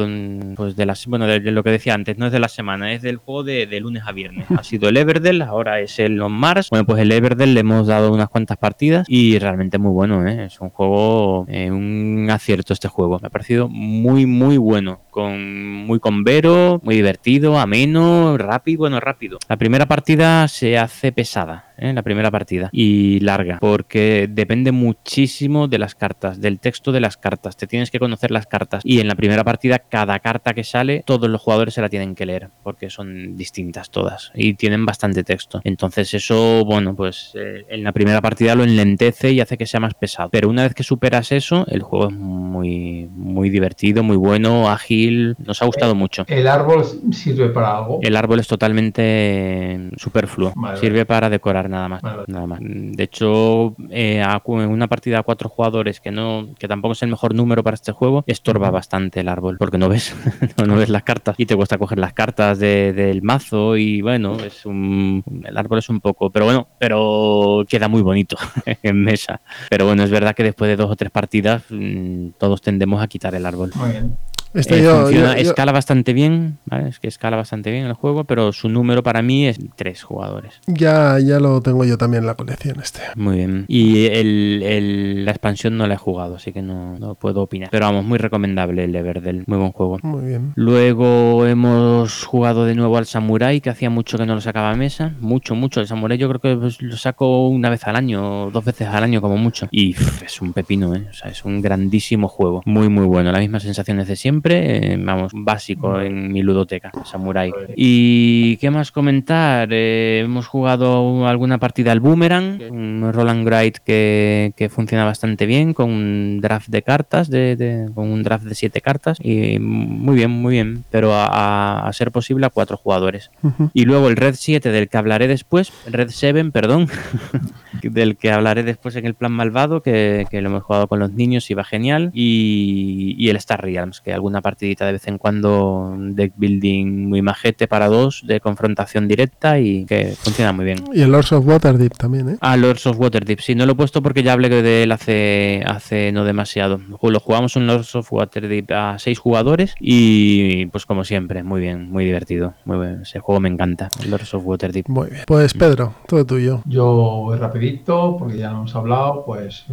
[0.56, 2.94] pues de las bueno de, de lo que decía antes, no es de la semana,
[2.94, 4.46] es del juego de, de lunes a viernes.
[4.58, 6.70] Ha el Everdell, ahora es el On Mars.
[6.70, 10.46] Bueno, pues el Everdell le hemos dado unas cuantas partidas y realmente muy bueno, ¿eh?
[10.46, 13.20] es un juego, eh, un acierto este juego.
[13.20, 19.40] Me ha parecido muy muy bueno, con muy convero, muy divertido, ameno, rápido, bueno, rápido.
[19.48, 21.94] La primera partida se hace pesada, ¿eh?
[21.94, 27.16] la primera partida y larga, porque depende muchísimo de las cartas, del texto de las
[27.16, 27.56] cartas.
[27.56, 31.02] Te tienes que conocer las cartas y en la primera partida cada carta que sale
[31.06, 35.24] todos los jugadores se la tienen que leer porque son distintas todas y tienen bastante
[35.24, 35.62] texto.
[35.64, 39.80] Entonces eso, bueno, pues eh, en la primera partida lo enlentece y hace que sea
[39.80, 40.28] más pesado.
[40.30, 45.05] Pero una vez que superas eso, el juego es muy muy divertido, muy bueno, ágil,
[45.38, 46.24] nos ha gustado mucho.
[46.28, 48.00] ¿El árbol sirve para algo?
[48.02, 50.54] El árbol es totalmente superfluo.
[50.56, 52.02] Vale, Sirve para decorar nada más.
[52.02, 52.24] Vale.
[52.28, 52.60] Nada más.
[52.62, 57.34] De hecho, eh, una partida a cuatro jugadores que no, que tampoco es el mejor
[57.34, 60.16] número para este juego, estorba bastante el árbol, porque no ves,
[60.58, 64.02] no, no ves las cartas y te cuesta coger las cartas de- del mazo y
[64.02, 68.38] bueno, es un, el árbol es un poco, pero bueno, pero queda muy bonito
[68.84, 69.42] en mesa.
[69.70, 73.08] Pero bueno, es verdad que después de dos o tres partidas mm, todos tendemos a
[73.08, 73.72] quitar el árbol.
[73.76, 74.18] Muy bien.
[74.56, 76.90] Este Eh, yo- funciona- yo- yo- escala bastante bien, ¿vale?
[76.90, 80.62] Es que escala bastante bien el juego, pero su número para mí es tres jugadores.
[80.68, 83.02] ya, ya lo tengo yo también en la colección este.
[83.16, 83.66] Muy bien.
[83.68, 87.70] Y el, el- la expansión no la he jugado, así que no, no puedo opinar.
[87.72, 90.00] Pero vamos, muy recomendable el Everdell, muy buen juego.
[90.04, 90.54] Muy bien.
[90.56, 94.76] Luego hemos jugado de nuevo al Samurai, que hacía mucho que no lo sacaba a
[94.76, 95.14] mesa.
[95.20, 95.82] Mucho, mucho.
[95.82, 99.04] El Samurai yo creo que pues, lo saco una vez al año, dos veces al
[99.04, 99.68] año como mucho.
[99.72, 101.08] Y pff, es un pepino, ¿eh?
[101.10, 102.62] O sea, es un grandísimo juego.
[102.66, 103.32] Muy, muy bueno.
[103.32, 104.45] Las mismas sensaciones de siempre.
[104.54, 107.52] Eh, vamos, básico en mi ludoteca, Samurai.
[107.76, 109.70] ¿Y qué más comentar?
[109.72, 115.74] Eh, hemos jugado alguna partida al Boomerang, un Roland Wright que, que funciona bastante bien,
[115.74, 119.18] con un draft de cartas, de, de- con un draft de siete cartas.
[119.22, 120.84] Y muy bien, muy bien.
[120.92, 123.32] Pero a, ser posible a cuatro jugadores.
[123.74, 126.88] Y luego el Red 7 del que hablaré después, Red 7, perdón,
[127.84, 131.12] del que hablaré después en el plan malvado, que, que lo hemos jugado con los
[131.12, 132.12] niños y va genial.
[132.14, 137.08] Y, y el Star Realms, que alguna partidita de vez en cuando, un deck building
[137.10, 140.84] muy majete para dos, de confrontación directa y que funciona muy bien.
[140.94, 142.38] Y el Lords of Waterdeep también, ¿eh?
[142.42, 143.40] Ah, Lords of Waterdeep.
[143.40, 146.80] Sí, no lo he puesto porque ya hablé de él hace, hace no demasiado.
[147.02, 151.90] Lo jugamos en Lords of Waterdeep a seis jugadores y pues como siempre, muy bien,
[151.92, 152.54] muy divertido.
[152.66, 153.02] Muy bien.
[153.04, 154.88] Ese juego me encanta, el Lords of Waterdeep.
[154.90, 155.22] Muy bien.
[155.28, 156.62] Pues Pedro, todo tuyo.
[156.66, 159.66] Yo voy rapidito, porque ya hemos hablado, pues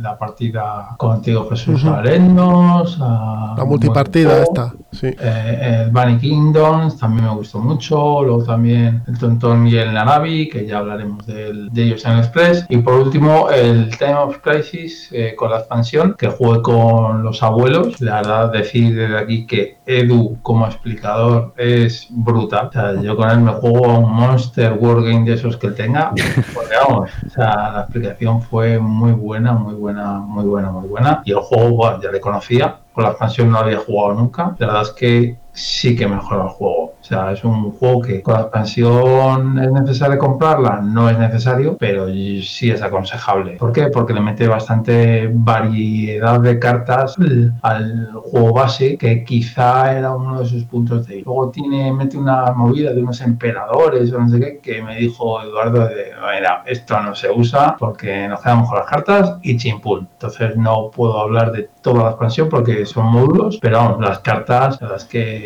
[0.00, 1.92] la partida contigo Jesús Ujú.
[1.92, 5.06] Arendos, a- La multipartida bueno, esta, sí.
[5.18, 8.22] Eh, el Bunny Kingdoms también me gustó mucho.
[8.22, 12.66] Luego también el Tontón y el Narabi, que ya hablaremos del- de ellos en Express.
[12.68, 17.42] Y por último, el Time of Crisis eh, con la expansión, que jugué con los
[17.42, 18.00] abuelos.
[18.00, 22.68] La verdad, decir desde aquí que Edu como explicador es brutal.
[22.68, 25.74] O sea, yo con él me juego a un Monster Wargame de esos que él
[25.74, 26.12] tenga.
[26.54, 31.22] Porque vamos, o sea, la explicación fue muy buena, muy buena, muy buena, muy buena.
[31.24, 32.76] Y el juego, bueno, ya le conocía.
[32.92, 34.56] Con la expansión no había jugado nunca.
[34.58, 36.80] La verdad es que sí que mejora el juego.
[37.00, 41.76] O sea, es un juego que con la expansión es necesario comprarla, no es necesario,
[41.78, 43.52] pero sí es aconsejable.
[43.56, 43.88] ¿Por qué?
[43.88, 47.16] Porque le mete bastante variedad de cartas
[47.62, 52.52] al- juego base, que quizá era uno de sus puntos de Luego tiene, mete una
[52.52, 57.00] movida de unos emperadores o no sé qué, que me dijo Eduardo de, mira, esto
[57.00, 60.08] no se usa porque nos quedamos con las cartas y chimpún.
[60.12, 64.80] Entonces no puedo hablar de toda la expansión porque son módulos, pero vamos, las cartas,
[64.82, 65.39] las que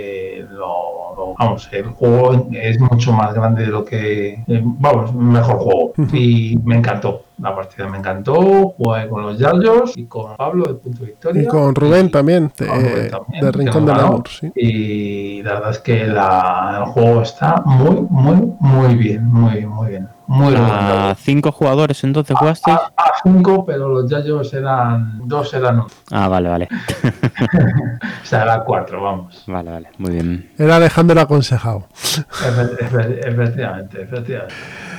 [0.50, 5.56] lo, lo- vamos, el juego es mucho más grande de lo que, eh, vamos, mejor
[5.58, 5.92] juego.
[6.12, 7.22] Y me encantó.
[7.38, 8.34] La partida me encantó,
[8.76, 11.42] jugué con los Yallos y con Pablo de Punto Victoria.
[11.42, 14.52] Y con Rubén también, de, Rubén también, de Rincón sí.
[14.54, 19.88] Y la verdad es que la- el juego está muy, muy, muy bien, muy, muy
[19.88, 20.08] bien.
[20.26, 22.76] Muy A cinco jugadores entonces jugasteis.
[22.76, 25.86] A, a cinco, pero los yayos eran dos eran uno.
[26.10, 26.68] Ah, vale, vale.
[28.22, 29.44] O sea, era cuatro, vamos.
[29.46, 30.50] Vale, vale, muy bien.
[30.58, 31.86] Era Alejandro aconsejado.
[31.92, 34.54] Efe- efe- Efectivamente, efectivamente.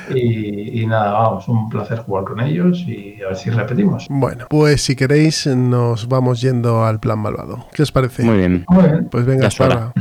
[0.10, 4.06] Y, y nada, vamos, un placer jugar con ellos y a ver si repetimos.
[4.10, 7.65] Bueno, pues si queréis, nos vamos yendo al plan malvado.
[7.73, 8.23] ¿Qué os parece?
[8.23, 8.64] Muy bien.
[8.69, 9.07] Muy bien.
[9.10, 9.91] Pues venga, hasta ahora.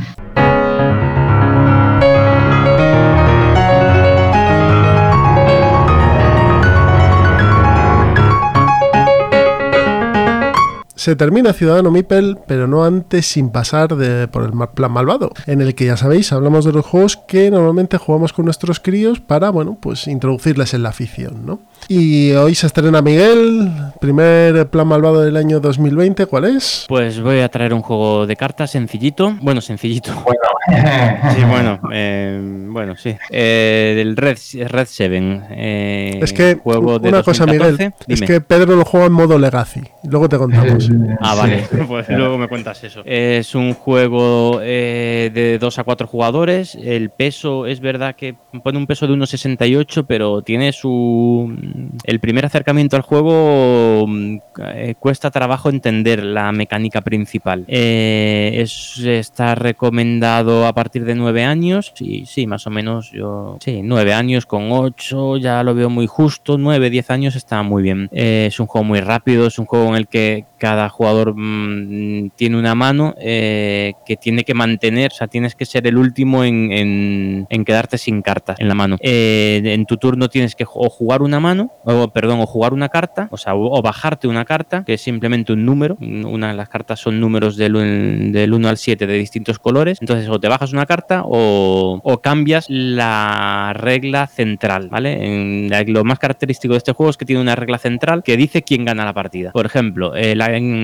[11.05, 15.61] Se termina Ciudadano Mipel, pero no antes sin pasar de- por el plan malvado, en
[15.61, 19.51] el que ya sabéis, hablamos de los juegos que normalmente jugamos con nuestros críos para,
[19.51, 21.59] bueno, pues introducirles en la afición, ¿no?
[21.87, 23.69] Y hoy se estrena Miguel,
[24.01, 26.85] primer plan malvado del año 2020, ¿cuál es?
[26.87, 29.37] Pues voy a traer un juego de cartas sencillito.
[29.41, 30.11] Bueno, sencillito.
[30.23, 30.39] Bueno,
[31.35, 33.15] Sí, bueno, eh, bueno, sí.
[33.29, 34.37] Eh, del Red,
[34.67, 35.41] Red 7.
[35.51, 37.83] eh, Es que, juego de una cosa, 2014.
[37.83, 39.81] Miguel, es que Pedro lo juega en modo Legacy.
[40.05, 40.89] Luego te contamos.
[41.19, 43.01] Ah, vale, pues luego me cuentas eso.
[43.05, 46.75] Es un juego eh, de 2 a 4 jugadores.
[46.75, 51.55] El peso es verdad que pone un peso de 1,68, pero tiene su.
[52.03, 57.65] El primer acercamiento al juego mm, eh, cuesta trabajo entender la mecánica principal.
[57.67, 61.93] Eh, es, está recomendado a partir de 9 años.
[61.99, 63.57] Y sí, más o menos yo.
[63.59, 66.57] Sí, 9 años con 8, ya lo veo muy justo.
[66.57, 68.09] 9, 10 años está muy bien.
[68.11, 72.31] Eh, es un juego muy rápido, es un juego en el que cada jugador mm,
[72.35, 76.43] tiene una mano eh, que tiene que mantener, o sea, tienes que ser el último
[76.43, 78.97] en, quedarte sin cartas en la mano.
[79.01, 82.89] Eh, en tu turno tienes que o jugar una mano, o perdón, o jugar una
[82.89, 85.97] carta, o sea, o, bajarte una carta, que es simplemente un número.
[85.99, 89.97] Una de las cartas son números del, del 1 al 7 de distintos colores.
[90.01, 95.67] Entonces, o te bajas una carta o, cambias la regla central, ¿vale?
[95.87, 98.85] Lo más característico de este juego es que tiene una regla central que dice quién
[98.85, 99.51] gana la partida.
[99.51, 100.74] Por ejemplo, eh, la, en-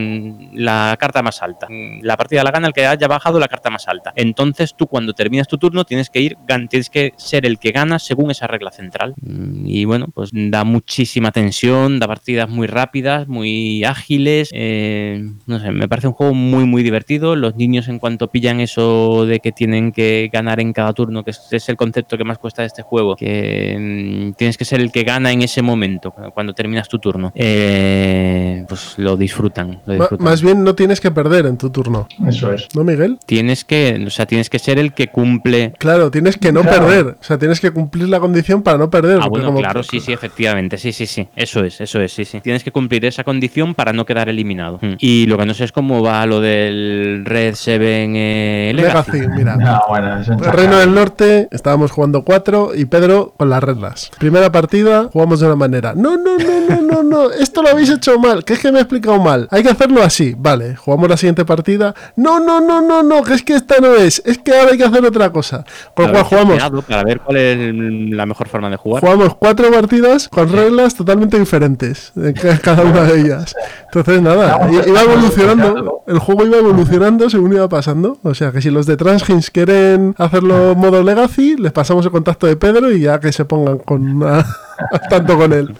[0.53, 1.68] la carta más alta.
[1.69, 4.13] Mm, La partida la gana el que haya bajado la carta más alta.
[4.15, 6.38] Entonces tú cuando terminas tu turno tienes que ir,
[6.69, 9.13] tienes que ser el que gana según esa regla central.
[9.22, 14.49] Mm, Y bueno, pues da muchísima tensión, da partidas muy rápidas, muy ágiles.
[14.53, 17.35] eh, no sé, me parece un juego muy muy divertido.
[17.35, 21.31] Los niños en cuanto pillan eso de que tienen que ganar en cada turno, que
[21.31, 24.91] es, el concepto que más cuesta de este juego, que mm, tienes que ser el
[24.91, 27.31] que gana en ese momento, cuando terminas tu turno.
[27.35, 29.70] Eh, pues lo disfrutan.
[29.85, 30.26] Lo Ma- disfrutan.
[30.26, 32.07] más bien no tienes que perder en tu turno.
[32.27, 32.68] Eso es.
[32.76, 33.18] ¿No, Miguel?
[33.26, 35.73] Tienes que, o sea, tienes que ser el que cumple.
[35.80, 36.85] Claro, tienes que no Claro.
[36.88, 37.06] perder.
[37.19, 39.19] O sea, tienes que cumplir la condición para no perder.
[39.22, 42.26] Ah, bueno, como- claro, sí, sí, efectivamente, sí, sí, sí, eso es, eso es, sí,
[42.26, 42.41] sí.
[42.41, 44.80] Tienes que cumplir esa condición para no quedar eliminado.
[44.81, 44.93] Mm.
[44.99, 49.11] Y lo que no sé es cómo va lo del Red 7 eh, Legacy.
[49.14, 49.56] Legacy, mira.
[49.57, 50.22] No, bueno,
[50.53, 54.11] Reino del Norte, estábamos jugando cuatro y Pedro con las reglas.
[54.19, 55.93] Primera partida, jugamos de una manera.
[55.95, 58.80] No, no, no, no, no, no, esto lo habéis hecho mal, que es que me
[58.80, 59.48] he explicado mal.
[59.52, 60.76] Hay que hacerlo así, vale.
[60.76, 61.94] Jugamos la siguiente partida.
[62.16, 64.78] No, no, no, no, no, que es que esta no es, es que ahora hay
[64.78, 65.64] que hacer otra cosa.
[65.96, 67.58] Con lo cual jugamos, Para ver cuál es
[68.14, 69.02] la mejor forma de jugar.
[69.02, 73.56] jugamos cuatro partidas con reglas totalmente diferentes, en ca- cada una de ellas.
[73.86, 78.18] Entonces, nada, iba evolucionando, el juego iba evolucionando según iba pasando.
[78.24, 82.48] O sea que si los de Transgins quieren hacerlo modo Legacy, les pasamos el contacto
[82.48, 84.46] de Pedro y ya que se pongan con a-
[84.92, 85.76] al tanto con él.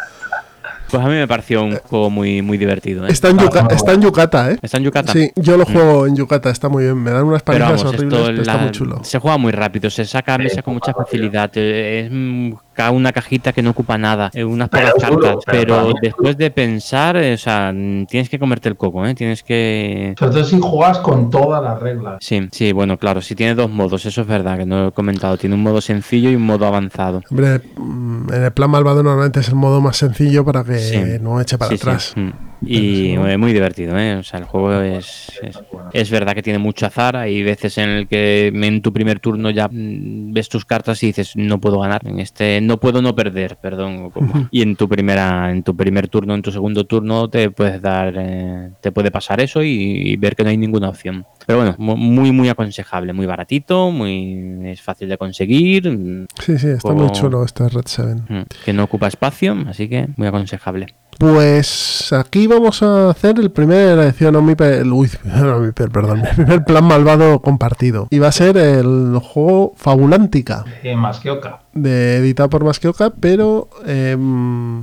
[0.92, 3.08] Pues a mí me pareció un juego muy, muy divertido.
[3.08, 3.12] ¿eh?
[3.12, 4.58] Está en, Yuca- está en Yucata, ¿eh?
[4.62, 5.14] ¿Está en Yucatán?
[5.16, 6.98] Sí, yo lo juego en Yucata, está muy bien.
[6.98, 9.00] Me dan unas palizas horribles, esto pero está la- muy chulo.
[9.04, 11.50] se juega muy rápido, se saca a mesa con mucha facilidad.
[11.56, 12.52] eh, Es mm,
[12.92, 15.36] una cajita que no ocupa nada, eh, unas Pero pocas cartas.
[15.46, 17.72] pero después de pensar, eh, o sea,
[18.08, 19.14] tienes que comerte el coco, ¿eh?
[19.14, 20.16] Tienes que.
[20.18, 22.16] Sobre todo si juegas con todas las reglas.
[22.22, 24.92] Sí, sí, bueno, claro, si tiene dos modos, eso es verdad, que no lo he
[24.92, 25.38] comentado.
[25.38, 27.22] Tiene un modo sencillo y un modo avanzado.
[27.30, 30.98] Hombre, mm, en el plan malvado normalmente es el modo más sencillo para que Sí.
[31.22, 32.14] no eche para Sí, sí, atrás.
[32.16, 32.30] mm.
[32.64, 34.16] Y eh, muy divertido, ¿eh?
[34.16, 35.60] O sea, el juego es, es,
[35.94, 37.16] es verdad que tiene mucho azar.
[37.16, 41.08] Hay veces en el que en tu primer turno ya mm, ves tus cartas y
[41.08, 42.02] dices, no puedo ganar.
[42.06, 44.12] En este, no puedo no perder, perdón.
[44.52, 48.14] Y en tu primera, en tu primer turno, en tu segundo turno, te puedes dar,
[48.18, 49.70] eh, te puede pasar eso y,
[50.12, 51.26] y ver que no hay ninguna opción.
[51.48, 56.28] Pero bueno, mu- muy, muy aconsejable, muy baratito, muy, es fácil de conseguir.
[56.40, 58.22] Sí, sí, está Juego- muy chulo este Red 7.
[58.30, 60.88] mm, Que no ocupa espacio, así que muy aconsejable.
[61.18, 66.84] Pues aquí vamos a hacer el primer edición Omniper, uy, Omniper, perdón, el primer plan
[66.86, 68.08] malvado compartido.
[68.10, 70.66] Y va a ser el juego Fabulántica.
[70.84, 71.61] Eh, más que Oca.
[71.74, 74.18] De editado por Masqueoka, pero eh,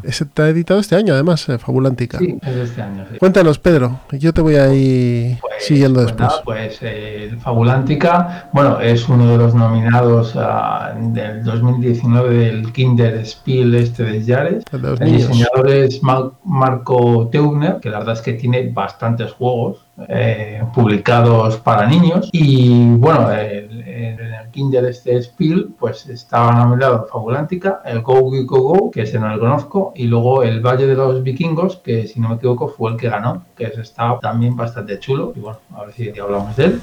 [0.04, 2.18] está editado este año, además, Fabulantica.
[2.18, 3.04] Sí, es este año.
[3.10, 3.18] sí.
[3.18, 6.28] Cuéntanos, Pedro, yo te voy a ir Pues, siguiendo pues después.
[6.28, 13.24] nada, pues eh, Fabulántica, bueno, es uno de los nominados ah, del 2019 del Kinder
[13.26, 14.64] Spiel este de Yares.
[14.72, 15.28] El niños.
[15.28, 21.56] diseñador es Ma- Marco Teugner, que la verdad es que tiene bastantes juegos eh, publicados
[21.58, 22.28] para niños.
[22.32, 28.20] Y bueno, el- el- en el Kinder este Spiel, pues estaba nominado Fabulántica, el Go
[28.20, 31.76] Go Go Go, que ese no lo conozco, y luego el Valle de los Vikingos,
[31.78, 35.32] que si no me equivoco fue el que ganó, que ese está también bastante chulo.
[35.34, 36.80] Y bueno, a ver si hablamos de él.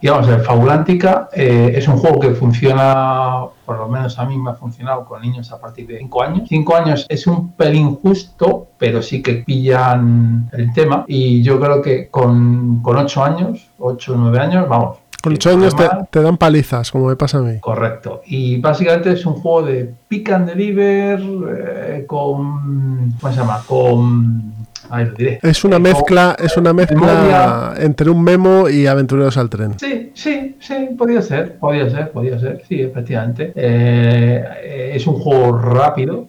[0.00, 4.36] Y vamos, el Fabulántica eh, es un juego que funciona, por lo menos a mí
[4.36, 6.48] me ha funcionado con niños a partir de 5 años.
[6.48, 11.04] 5 años es un pelín justo, pero sí que pillan el tema.
[11.08, 14.98] Y yo creo que con, con 8 años, 8 o 9 años, vamos.
[15.22, 15.74] Con que 8 años
[16.10, 17.58] te dan palizas, como me pasa a mí.
[17.60, 18.20] Correcto.
[18.26, 23.14] Y básicamente es un juego de pick and deliver eh, con.
[23.18, 23.62] ¿Cómo se llama?
[23.66, 24.55] Con.
[24.90, 25.38] Ahí lo diré.
[25.42, 29.78] Es una mezcla, es una mezcla entre un memo y aventureros al tren.
[29.78, 33.52] Sí, sí, sí, podría ser, podría ser, podría ser, sí, efectivamente.
[33.54, 36.28] Eh, eh, es un juego rápido,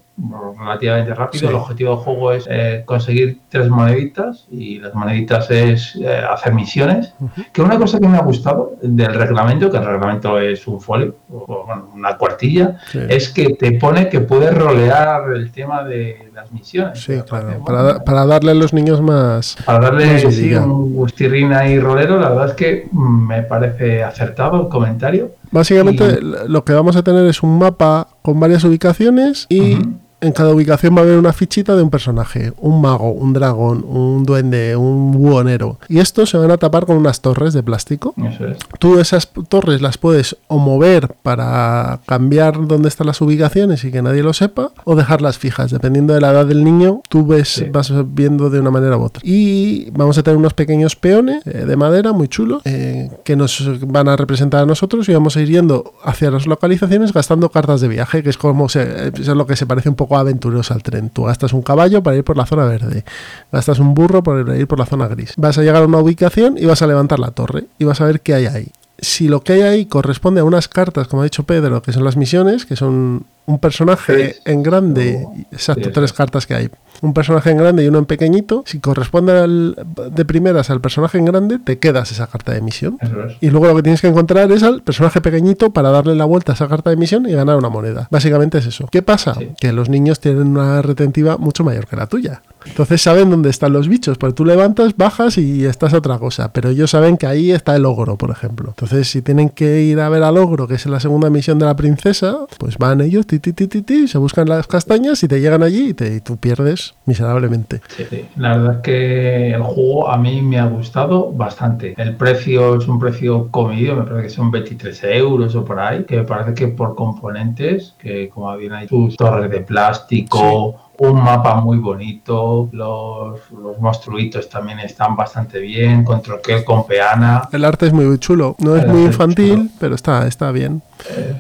[0.59, 1.41] relativamente rápido.
[1.41, 1.45] Sí.
[1.47, 6.53] El objetivo del juego es eh, conseguir tres moneditas y las moneditas es eh, hacer
[6.53, 7.13] misiones.
[7.53, 11.15] Que una cosa que me ha gustado del reglamento, que el reglamento es un folio,
[11.31, 12.99] o, bueno, una cuartilla, Sí.
[13.09, 16.99] es que te pone que puedes rolear el tema de las misiones.
[16.99, 17.63] Sí, claro.
[17.65, 19.55] Para, da- para darle a los niños más.
[19.65, 24.03] para darle Más sí, un gustirrín ahí rolero, la verdad es que mm, me parece
[24.03, 25.31] acertado el comentario.
[25.51, 29.93] Básicamente Y- lo que vamos a tener es un mapa con varias ubicaciones y Ujú.
[30.19, 33.85] En cada ubicación va a haber una fichita de un personaje, un mago, un dragón,
[33.87, 35.77] un duende, un buhonero.
[35.89, 38.13] Y estos se van a tapar con unas torres de plástico.
[38.17, 38.57] Eso es.
[38.79, 44.01] Tú esas torres las puedes o mover para cambiar dónde están las ubicaciones y que
[44.01, 45.71] nadie lo sepa, o dejarlas fijas.
[45.71, 47.65] Dependiendo de la edad del niño, tú ves, Sí.
[47.71, 49.21] vas viendo de una manera u otra.
[49.25, 53.63] Y vamos a tener unos pequeños peones eh, de madera muy chulos eh, que nos
[53.87, 57.81] van a representar a nosotros y vamos a ir yendo hacia las localizaciones gastando cartas
[57.81, 60.21] de viaje, que es como se, eh, es lo que se parece un poco a
[60.21, 61.09] aventureros al tren.
[61.09, 63.03] Tú gastas un caballo para ir por la zona verde,
[63.51, 65.33] gastas un burro para ir por la zona gris.
[65.37, 68.05] Vas a llegar a una ubicación y vas a levantar la torre y vas a
[68.05, 68.71] ver qué hay ahí.
[68.99, 72.03] Si lo que hay ahí corresponde a unas cartas, como ha dicho Pedro, que son
[72.03, 74.41] las misiones, que son un personaje Tres.
[74.45, 76.69] en grande, exacto, tres cartas que hay.
[77.01, 78.63] Un personaje en grande y uno en pequeñito.
[78.65, 79.75] Si corresponde al-
[80.11, 82.97] de primeras al personaje en grande, te quedas esa carta de misión.
[83.01, 83.37] Es.
[83.39, 86.51] Y luego lo que tienes que encontrar es al personaje pequeñito para darle la vuelta
[86.51, 88.07] a esa carta de misión y ganar una moneda.
[88.11, 88.87] Básicamente es eso.
[88.91, 89.35] ¿Qué pasa?
[89.35, 89.49] Sí.
[89.59, 92.41] Que los niños tienen una retentiva mucho mayor que la tuya.
[92.69, 96.51] Entonces saben dónde están los bichos, porque tú levantas, bajas y estás a otra cosa.
[96.53, 98.69] Pero ellos saben que ahí está el ogro, por ejemplo.
[98.69, 101.65] Entonces, si tienen que ir a ver al ogro, que es la segunda misión de
[101.65, 105.27] la princesa, pues van ellos, ti, ti, ti, ti, ti, se buscan las castañas y
[105.27, 107.81] te llegan allí y, te, y tú pierdes miserablemente.
[107.95, 108.25] Sí, sí.
[108.35, 111.93] La verdad es que el juego a mí me ha gustado bastante.
[111.97, 116.03] El precio es un precio comedido, me parece que son 23 euros o por ahí,
[116.03, 121.23] que me parece que por componentes, que como bien hay sus torres de plástico, un
[121.23, 127.63] mapa muy bonito, los, los monstruitos también están bastante bien, con troquel, con peana, El
[127.65, 128.55] arte es muy chulo.
[128.59, 130.81] No es El muy es infantil, pero está, está bien.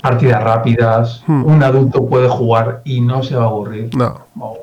[0.01, 1.43] partidas rápidas, Hmm.
[1.45, 3.89] un adulto puede jugar y no se va a aburrir.
[3.95, 4.53] No, no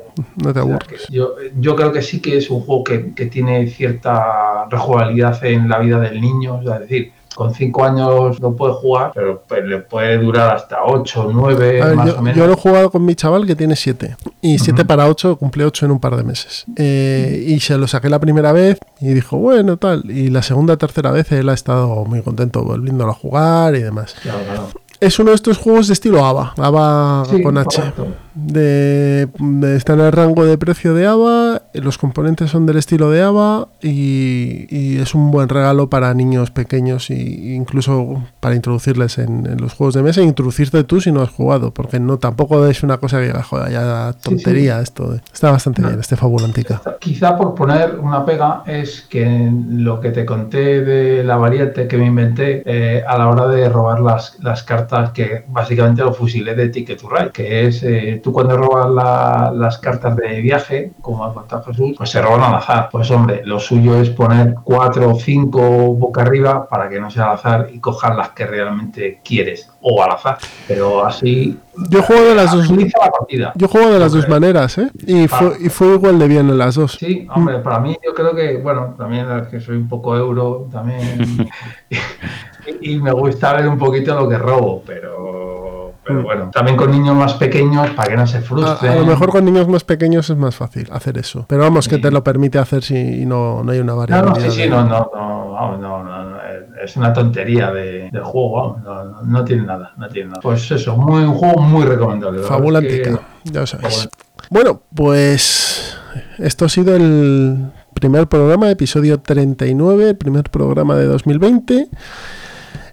[0.42, 1.08] te O sea, aburres.
[1.10, 5.68] Yo, yo creo que sí que es un juego que, que tiene cierta rejugabilidad en
[5.68, 6.60] la vida del niño.
[6.62, 11.22] Es decir, con 5 años no puede jugar, pero pues, le puede durar hasta 8
[11.28, 12.38] o 9 A ver, más yo, o menos.
[12.38, 14.16] yo lo he jugado con mi chaval que tiene 7.
[14.40, 14.86] Y 7 Ujú.
[14.86, 16.64] para 8, cumple 8 en un par de meses.
[16.76, 20.10] Eh, y se lo saqué la primera vez y dijo, bueno, tal.
[20.10, 24.14] Y la segunda, tercera vez él ha estado muy contento volviéndolo a jugar y demás.
[24.22, 24.68] Claro, claro.
[25.04, 27.82] Es uno de estos juegos de estilo ABA, ABA Sí, con H.
[28.34, 33.10] De, de- está en el rango de precio de ABA, los componentes son del estilo
[33.10, 37.14] de ABA y, y es un buen regalo para niños pequeños e
[37.54, 41.30] incluso para introducirles en, en los juegos de mesa e introducirte tú si no has
[41.30, 45.14] jugado, porque no tampoco es una cosa que joder, ya tontería esto.
[45.32, 45.88] Está bastante No.
[45.88, 46.80] bien este Fabulantica.
[46.98, 51.98] Quizá por poner una pega es que lo que te conté de la variante que
[51.98, 56.54] me inventé eh, a la hora de robar las, las cartas que básicamente lo fusilé
[56.54, 60.92] de Ticket to Ride, que es eh, tú cuando robas la- las cartas de viaje,
[61.00, 62.88] como ha contado Jesús, pues se roban al azar.
[62.90, 65.60] Pues hombre, lo suyo es poner cuatro o cinco
[65.94, 70.02] boca arriba para que no sea al azar y cojas las que realmente quieres o
[70.02, 70.38] al azar.
[70.68, 71.58] Pero así
[71.90, 72.70] Yo juego de las dos.
[72.70, 73.52] la partida.
[73.56, 74.90] Yo juego de las dos maneras, ¿eh?
[75.06, 76.92] Y fue, y fue igual de bien en las dos.
[76.98, 80.68] Sí, hombre, para mí yo creo que, bueno, también es que soy un poco euro,
[80.72, 81.48] también,
[82.80, 87.16] y, me gusta ver un poquito lo que robo, pero Pero bueno, también con niños
[87.16, 88.92] más pequeños para que no se A, frustren.
[88.92, 91.46] a lo mejor con niños más pequeños es más fácil hacer eso.
[91.48, 92.02] Pero vamos, que Sí.
[92.02, 94.34] te lo permite hacer si no, no hay una No, variabilidad.
[94.36, 96.36] no, sí, sí, de- no, no, no, vamos, no, no, no,
[96.84, 100.40] es una tontería de, juego, no, no, no tiene nada, no tiene nada.
[100.42, 102.42] Pues eso, muy, un juego muy recomendable.
[102.42, 103.10] es Fabulántica,
[103.44, 104.08] que- ya lo sabéis.
[104.50, 105.96] Bueno, pues
[106.36, 111.88] esto ha sido el primer programa, episodio 39, el primer programa de 2020.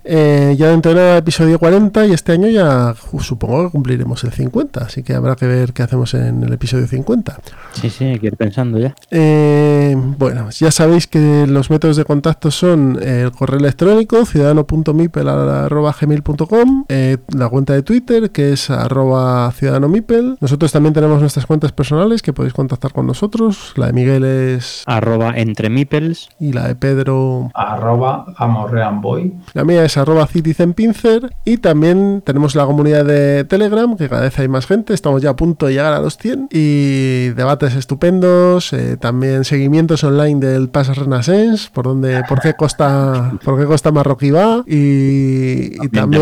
[0.04, 4.32] Eh, ya dentro de nada episodio 40 y este año ya supongo que cumpliremos el
[4.32, 7.38] 50, así que habrá que ver qué hacemos en el episodio 50.
[7.74, 8.96] Sí, sí, hay que ir pensando ya.
[9.10, 16.86] Eh, bueno, ya sabéis que los métodos de contacto son eh, el correo electrónico ciudadano.mipel.gmail.com
[16.90, 20.38] eh, la cuenta de Twitter que es arroba ciudadanomipel.
[20.40, 23.74] Nosotros también tenemos nuestras cuentas personales que podéis contactar con nosotros.
[23.76, 26.30] La de Miguel es Arroba entre meeples.
[26.40, 29.34] y la de Pedro Arroba amorreanboy.
[29.54, 34.38] la mía es arroba citizenpincer y también tenemos la comunidad de Telegram, que cada vez
[34.40, 38.74] hay más gente, estamos ya a punto de llegar a los 100 y debates estupendos,
[38.74, 43.92] eh, también seguimientos online del Pass Renaissance, por donde, por qué costa, por qué costa
[43.92, 46.22] marroquí va y, y también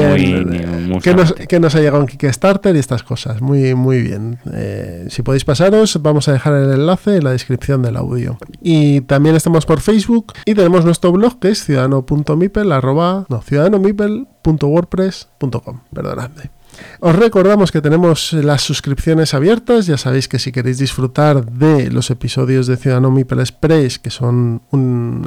[0.90, 4.40] muy- qué, nos, qué nos ha llegado en Kickstarter y estas cosas, muy, muy bien.
[4.54, 8.38] Eh, si podéis pasaros, vamos a dejar el enlace en la descripción del audio.
[8.62, 15.82] Y también estamos por Facebook y tenemos nuestro blog que es ciudadano.mipel arroba- no, ciudadanomipel.wordpress.com,
[15.94, 16.59] perdonadme.
[17.02, 19.86] Os recordamos que tenemos las suscripciones abiertas.
[19.86, 24.62] Ya sabéis que si queréis disfrutar de los episodios de Ciudadano Mipel Express, que son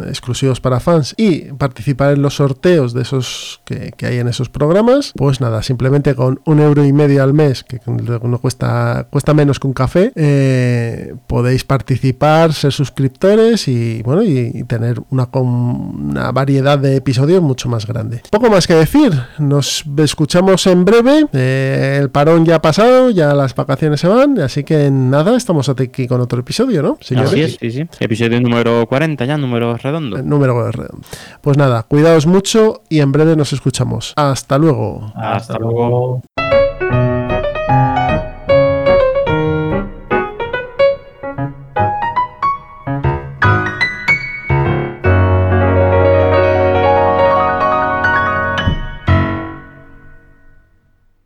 [0.07, 5.13] exclusivos para fans, y participar en los sorteos de esos que, hay en esos programas,
[5.17, 9.59] pues nada, simplemente con un euro y medio al mes, que no cuesta, cuesta menos
[9.59, 16.79] que un café, eh, podéis participar, ser suscriptores y bueno, y, tener una, una variedad
[16.79, 18.23] de episodios mucho más grande.
[18.31, 21.27] Poco más que decir, nos escuchamos en breve.
[21.43, 25.69] Eh, el parón ya ha pasado, ya las vacaciones se van, así que nada, estamos
[25.69, 26.99] aquí con otro episodio, ¿no?
[27.01, 27.33] Señores?
[27.33, 27.87] Así es, sí, sí.
[27.99, 30.17] Episodio número 40 ya, número redondo.
[30.17, 31.07] El número redondo.
[31.41, 34.13] Pues nada, cuidaos mucho y en breve nos escuchamos.
[34.17, 35.13] Hasta luego.
[35.17, 36.23] Hasta luego.